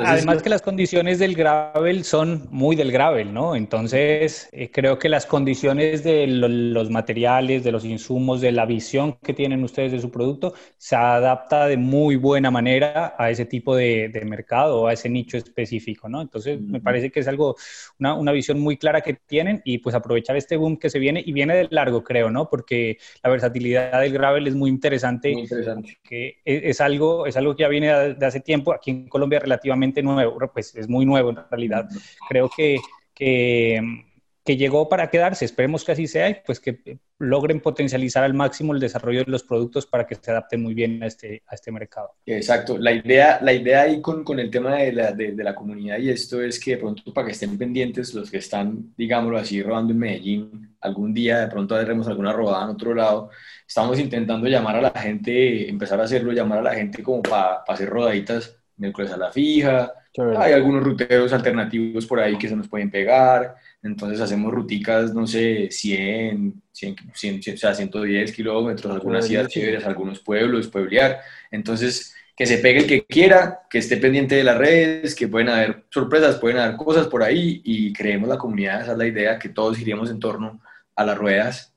Además 0.05 0.43
que 0.43 0.49
las 0.49 0.63
condiciones 0.63 1.19
del 1.19 1.35
gravel 1.35 2.05
son 2.05 2.49
muy 2.51 2.77
del 2.77 2.93
gravel, 2.93 3.33
¿no? 3.33 3.57
Entonces, 3.57 4.49
eh, 4.53 4.71
creo 4.71 4.99
que 4.99 5.09
las 5.09 5.27
condiciones 5.27 6.03
de 6.05 6.27
los 6.27 6.91
materiales, 6.91 7.65
de 7.65 7.73
los 7.73 7.85
insumos, 7.85 8.41
de 8.41 8.53
la 8.53 8.67
visión 8.67 9.19
que 9.23 9.35
tienen 9.35 9.63
ustedes 9.65 9.93
de 9.93 10.01
su 10.01 10.11
producto, 10.11 10.55
se 10.77 10.97
adapta 10.97 11.67
de 11.67 11.77
muy 11.77 12.17
buena 12.17 12.51
manera 12.51 13.15
a 13.19 13.31
ese 13.31 13.45
tipo 13.45 13.75
de, 13.77 14.11
mercado 14.25 14.83
o 14.83 14.87
a 14.87 14.93
ese 14.93 15.09
nicho 15.09 15.37
específico, 15.37 16.09
¿no? 16.09 16.21
Entonces, 16.21 16.61
me 16.61 16.81
parece 16.81 17.11
que 17.11 17.21
es 17.21 17.29
algo, 17.29 17.57
una, 17.99 18.15
una, 18.15 18.33
visión 18.33 18.61
muy 18.61 18.77
clara 18.77 19.01
que 19.01 19.15
tienen 19.15 19.63
y 19.65 19.79
pues 19.79 19.95
aprovechar 19.95 20.37
este 20.37 20.57
boom 20.57 20.77
que 20.77 20.91
se 20.91 20.99
viene 20.99 21.23
y 21.25 21.33
viene 21.33 21.57
de 21.57 21.69
largo, 21.71 22.05
creo, 22.05 22.31
¿no? 22.31 22.49
Porque 22.49 22.99
la 23.23 23.31
versatilidad 23.31 24.01
del 24.01 24.13
gravel 24.13 24.47
es 24.47 24.55
muy 24.55 24.71
interesante. 24.71 25.33
Muy 25.33 25.43
interesante. 25.43 25.99
Que 26.03 26.39
es, 26.45 26.63
es 26.65 26.81
algo, 26.81 27.27
es 27.27 27.37
algo 27.37 27.57
que 27.57 27.63
ya 27.63 27.69
viene 27.69 28.15
de 28.15 28.27
hace 28.27 28.41
tiempo, 28.41 28.73
aquí 28.73 28.91
en 28.91 29.09
Colombia 29.09 29.41
relativamente 29.41 29.90
nuevo, 30.03 30.39
pues 30.53 30.75
es 30.75 30.89
muy 30.89 31.05
nuevo 31.05 31.31
en 31.31 31.39
realidad. 31.51 31.89
Creo 32.29 32.51
que, 32.55 32.79
que, 33.15 34.57
llegó 34.57 34.89
para 34.89 35.11
quedarse, 35.11 35.45
esperemos 35.45 35.85
que 35.85 35.93
así 35.93 36.09
sea 36.09 36.29
y 36.29 36.37
pues 36.45 36.59
que 36.59 36.99
logren 37.21 37.61
potencializar 37.61 38.25
al 38.25 38.35
máximo 38.35 38.75
el 38.75 38.81
desarrollo 38.81 39.25
de 39.25 39.31
los 39.31 39.45
productos 39.45 39.87
para 39.87 40.09
que 40.09 40.17
se 40.17 40.31
adapten 40.33 40.61
muy 40.61 40.75
bien 40.75 41.01
a 41.05 41.07
este, 41.07 41.43
a 41.47 41.55
este 41.55 41.71
mercado. 41.71 42.15
Exacto, 42.27 42.77
la 42.77 42.91
idea, 42.91 43.39
la 43.43 43.53
idea 43.53 43.83
ahí 43.83 44.01
con, 44.01 44.25
con 44.25 44.41
el 44.41 44.51
tema 44.51 44.77
de 44.77 44.93
la, 44.93 45.13
de, 45.13 45.33
de 45.33 45.45
la 45.45 45.55
comunidad 45.55 45.99
y 45.99 46.11
esto 46.11 46.43
es 46.43 46.59
que 46.59 46.73
de 46.73 46.77
pronto 46.79 47.15
para 47.15 47.27
que 47.27 47.33
estén 47.33 47.57
pendientes 47.57 48.13
los 48.13 48.29
que 48.29 48.39
están, 48.39 48.93
digámoslo 48.97 49.39
así, 49.39 49.63
rodando 49.63 49.93
en 49.93 49.99
Medellín, 50.01 50.77
algún 50.81 51.15
día 51.15 51.41
de 51.41 51.49
pronto 51.49 51.77
haremos 51.77 52.09
alguna 52.09 52.33
rodada 52.33 52.65
en 52.65 52.71
otro 52.71 52.95
lado, 52.95 53.31
estamos 53.69 54.01
intentando 54.01 54.49
llamar 54.49 54.77
a 54.77 54.83
la 54.83 54.91
gente, 54.91 55.69
empezar 55.69 56.01
a 56.01 56.05
hacerlo, 56.05 56.33
llamar 56.33 56.59
a 56.59 56.63
la 56.63 56.75
gente 56.75 57.03
como 57.03 57.23
para 57.23 57.63
hacer 57.69 57.89
rodaditas 57.89 58.60
miércoles 58.81 59.13
a 59.13 59.17
la 59.17 59.31
fija. 59.31 59.93
Hay 60.37 60.53
algunos 60.53 60.83
ruteros 60.83 61.33
alternativos 61.33 62.07
por 62.07 62.19
ahí 62.19 62.37
que 62.37 62.49
se 62.49 62.57
nos 62.57 62.69
pueden 62.69 62.91
pegar. 62.91 63.55
Entonces 63.83 64.21
hacemos 64.21 64.53
ruticas, 64.53 65.15
no 65.15 65.27
sé, 65.27 65.69
100, 65.71 66.63
100, 66.73 66.97
100 67.15 67.55
o 67.55 67.57
sea, 67.57 67.75
110 67.75 68.33
kilómetros, 68.33 68.93
algunas 68.93 69.27
ciudades 69.27 69.53
chéveres, 69.53 69.87
algunos 69.87 70.19
pueblos, 70.21 70.69
pueblear. 70.69 71.21
Entonces, 71.51 72.15
que 72.37 72.47
se 72.47 72.59
pegue 72.59 72.81
el 72.81 72.87
que 72.87 73.05
quiera, 73.05 73.61
que 73.71 73.79
esté 73.79 73.99
pendiente 73.99 74.35
de 74.35 74.45
las 74.45 74.59
redes, 74.59 75.15
que 75.15 75.29
pueden 75.29 75.51
haber 75.51 75.85
sorpresas, 75.91 76.37
pueden 76.37 76.59
haber 76.59 76.77
cosas 76.77 77.07
por 77.07 77.23
ahí 77.23 77.61
y 77.65 77.93
creemos 77.93 78.29
la 78.29 78.39
comunidad, 78.39 78.83
esa 78.83 78.93
es 78.93 78.99
la 78.99 79.07
idea, 79.07 79.39
que 79.39 79.51
todos 79.51 79.79
iríamos 79.79 80.11
en 80.11 80.19
torno 80.19 80.61
a 80.97 81.05
las 81.05 81.19
ruedas. 81.19 81.75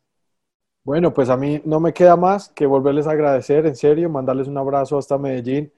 Bueno, 0.86 1.14
pues 1.14 1.30
a 1.30 1.38
mí 1.38 1.62
no 1.64 1.80
me 1.80 1.94
queda 1.94 2.16
más 2.16 2.50
que 2.50 2.66
volverles 2.66 3.08
a 3.08 3.12
agradecer, 3.12 3.66
en 3.66 3.76
serio, 3.76 4.10
mandarles 4.10 4.48
un 4.48 4.58
abrazo 4.58 4.98
hasta 4.98 5.18
Medellín 5.18 5.72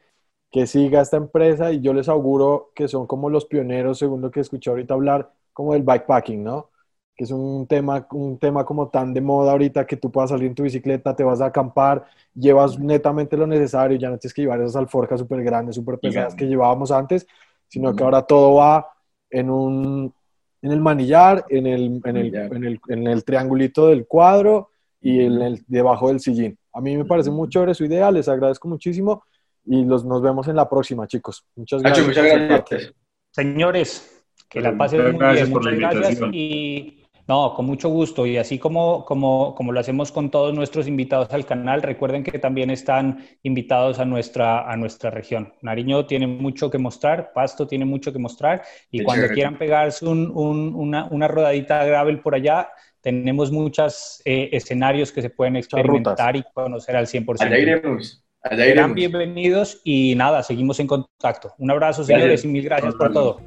que 0.52 0.68
siga 0.68 1.02
esta 1.02 1.18
empresa 1.18 1.72
y 1.72 1.82
yo 1.82 1.94
les 1.94 2.08
auguro 2.08 2.72
que 2.76 2.88
son 2.88 3.08
como 3.08 3.30
los 3.30 3.46
pioneros, 3.46 4.00
según 4.00 4.22
lo 4.22 4.32
que 4.32 4.40
escuché 4.40 4.70
ahorita 4.70 4.94
hablar, 4.94 5.32
como 5.54 5.74
del 5.74 5.84
bikepacking, 5.84 6.44
¿no? 6.44 6.70
Que 7.16 7.24
es 7.24 7.32
un 7.32 7.66
tema, 7.68 8.08
un 8.12 8.38
tema 8.38 8.66
como 8.66 8.90
tan 8.90 9.14
de 9.14 9.22
moda 9.22 9.52
ahorita 9.52 9.86
que 9.86 9.98
tú 9.98 10.12
puedas 10.12 10.30
salir 10.30 10.48
en 10.48 10.56
tu 10.56 10.64
bicicleta, 10.64 11.16
te 11.16 11.24
vas 11.24 11.42
a 11.42 11.48
acampar, 11.48 12.06
llevas 12.34 12.80
netamente 12.80 13.38
lo 13.38 13.48
necesario, 13.48 13.98
ya 13.98 14.10
no 14.10 14.18
tienes 14.18 14.34
que 14.34 14.42
llevar 14.42 14.62
esas 14.62 14.76
alforjas 14.76 15.20
súper 15.20 15.44
grandes, 15.44 15.76
súper 15.76 16.00
pesadas 16.00 16.36
que 16.36 16.46
llevábamos 16.46 16.92
antes, 16.92 17.28
sino 17.68 17.96
que 17.96 18.04
ahora 18.04 18.22
todo 18.22 18.56
va 18.56 18.88
en 19.30 19.50
un 19.50 20.14
en 20.62 20.72
el 20.72 20.80
manillar, 20.80 21.46
en 21.50 21.68
el, 21.68 22.02
en 22.04 22.18
el, 22.18 22.36
en 22.36 22.64
el, 22.64 22.80
en 22.88 23.08
el 23.08 23.24
triangulito 23.24 23.88
del 23.88 24.08
cuadro 24.08 24.70
y 25.00 25.20
en 25.20 25.40
el, 25.40 25.64
debajo 25.68 26.08
del 26.08 26.20
sillín. 26.20 26.58
A 26.74 26.82
mí 26.82 26.98
me 26.98 27.06
parece 27.06 27.30
muy 27.30 27.50
chévere 27.50 27.76
su 27.76 27.86
idea, 27.86 28.10
les 28.10 28.28
agradezco 28.28 28.68
muchísimo 28.68 29.24
y 29.66 29.86
los, 29.86 30.06
nos 30.06 30.22
vemos 30.22 30.48
en 30.48 30.56
la 30.56 30.70
próxima, 30.70 31.08
chicos. 31.08 31.46
Muchas 31.56 31.82
gracias. 31.82 32.08
muchas 32.08 32.26
gracias. 32.26 32.94
Señores, 33.32 34.24
que 34.50 34.62
la 34.62 34.78
pasen 34.78 35.14
muy 35.14 35.34
bien. 35.34 35.50
Muchas 35.50 35.74
gracias 35.74 36.20
y 36.32 37.06
no, 37.28 37.54
con 37.56 37.66
mucho 37.66 37.90
gusto. 37.90 38.26
Y 38.26 38.38
así 38.38 38.60
como, 38.60 39.04
como, 39.04 39.56
como 39.56 39.72
lo 39.72 39.80
hacemos 39.80 40.12
con 40.12 40.30
todos 40.30 40.54
nuestros 40.54 40.88
invitados 40.88 41.34
al 41.34 41.46
canal, 41.46 41.82
recuerden 41.82 42.24
que 42.24 42.38
también 42.38 42.70
están 42.70 43.26
invitados 43.42 44.00
a 44.00 44.06
nuestra, 44.06 44.70
a 44.72 44.78
nuestra 44.78 45.10
región. 45.10 45.54
Nariño 45.62 46.06
tiene 46.06 46.28
mucho 46.28 46.70
que 46.70 46.78
mostrar, 46.78 47.32
Pasto 47.34 47.66
tiene 47.66 47.86
mucho 47.86 48.14
que 48.14 48.20
mostrar. 48.20 48.64
Y 48.92 49.04
cuando 49.04 49.28
quieran 49.30 49.58
pegarse 49.58 50.06
un, 50.06 50.32
un, 50.36 50.76
una, 50.76 51.06
una 51.06 51.28
rodadita 51.28 51.84
gravel 51.84 52.20
por 52.20 52.36
allá, 52.36 52.70
tenemos 53.02 53.52
muchos 53.52 54.22
eh, 54.26 54.50
escenarios 54.52 55.12
que 55.12 55.22
se 55.22 55.30
pueden 55.30 55.56
experimentar 55.56 56.36
y 56.36 56.44
conocer 56.54 56.96
al 56.96 57.08
100%. 57.08 57.42
Allá 57.42 57.58
iremos. 57.58 58.25
Serán 58.50 58.94
bienvenidos 58.94 59.82
y 59.84 60.14
nada, 60.16 60.44
seguimos 60.44 60.80
en 60.80 60.86
contacto. 60.86 61.54
Un 61.58 61.72
abrazo, 61.72 62.04
señores, 62.04 62.46
y 62.46 62.48
mil 62.48 62.64
gracias 62.64 62.94
por 62.94 63.12
todo. 63.12 63.42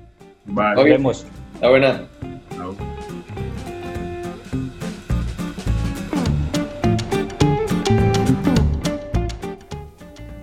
Nos 0.45 0.85
vemos. 0.85 1.27
La 1.61 1.69
buena. 1.69 2.09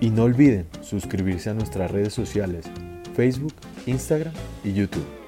Y 0.00 0.10
no 0.10 0.22
olviden 0.22 0.66
suscribirse 0.80 1.50
a 1.50 1.54
nuestras 1.54 1.90
redes 1.90 2.14
sociales, 2.14 2.64
Facebook, 3.14 3.54
Instagram 3.86 4.32
y 4.64 4.72
YouTube. 4.72 5.25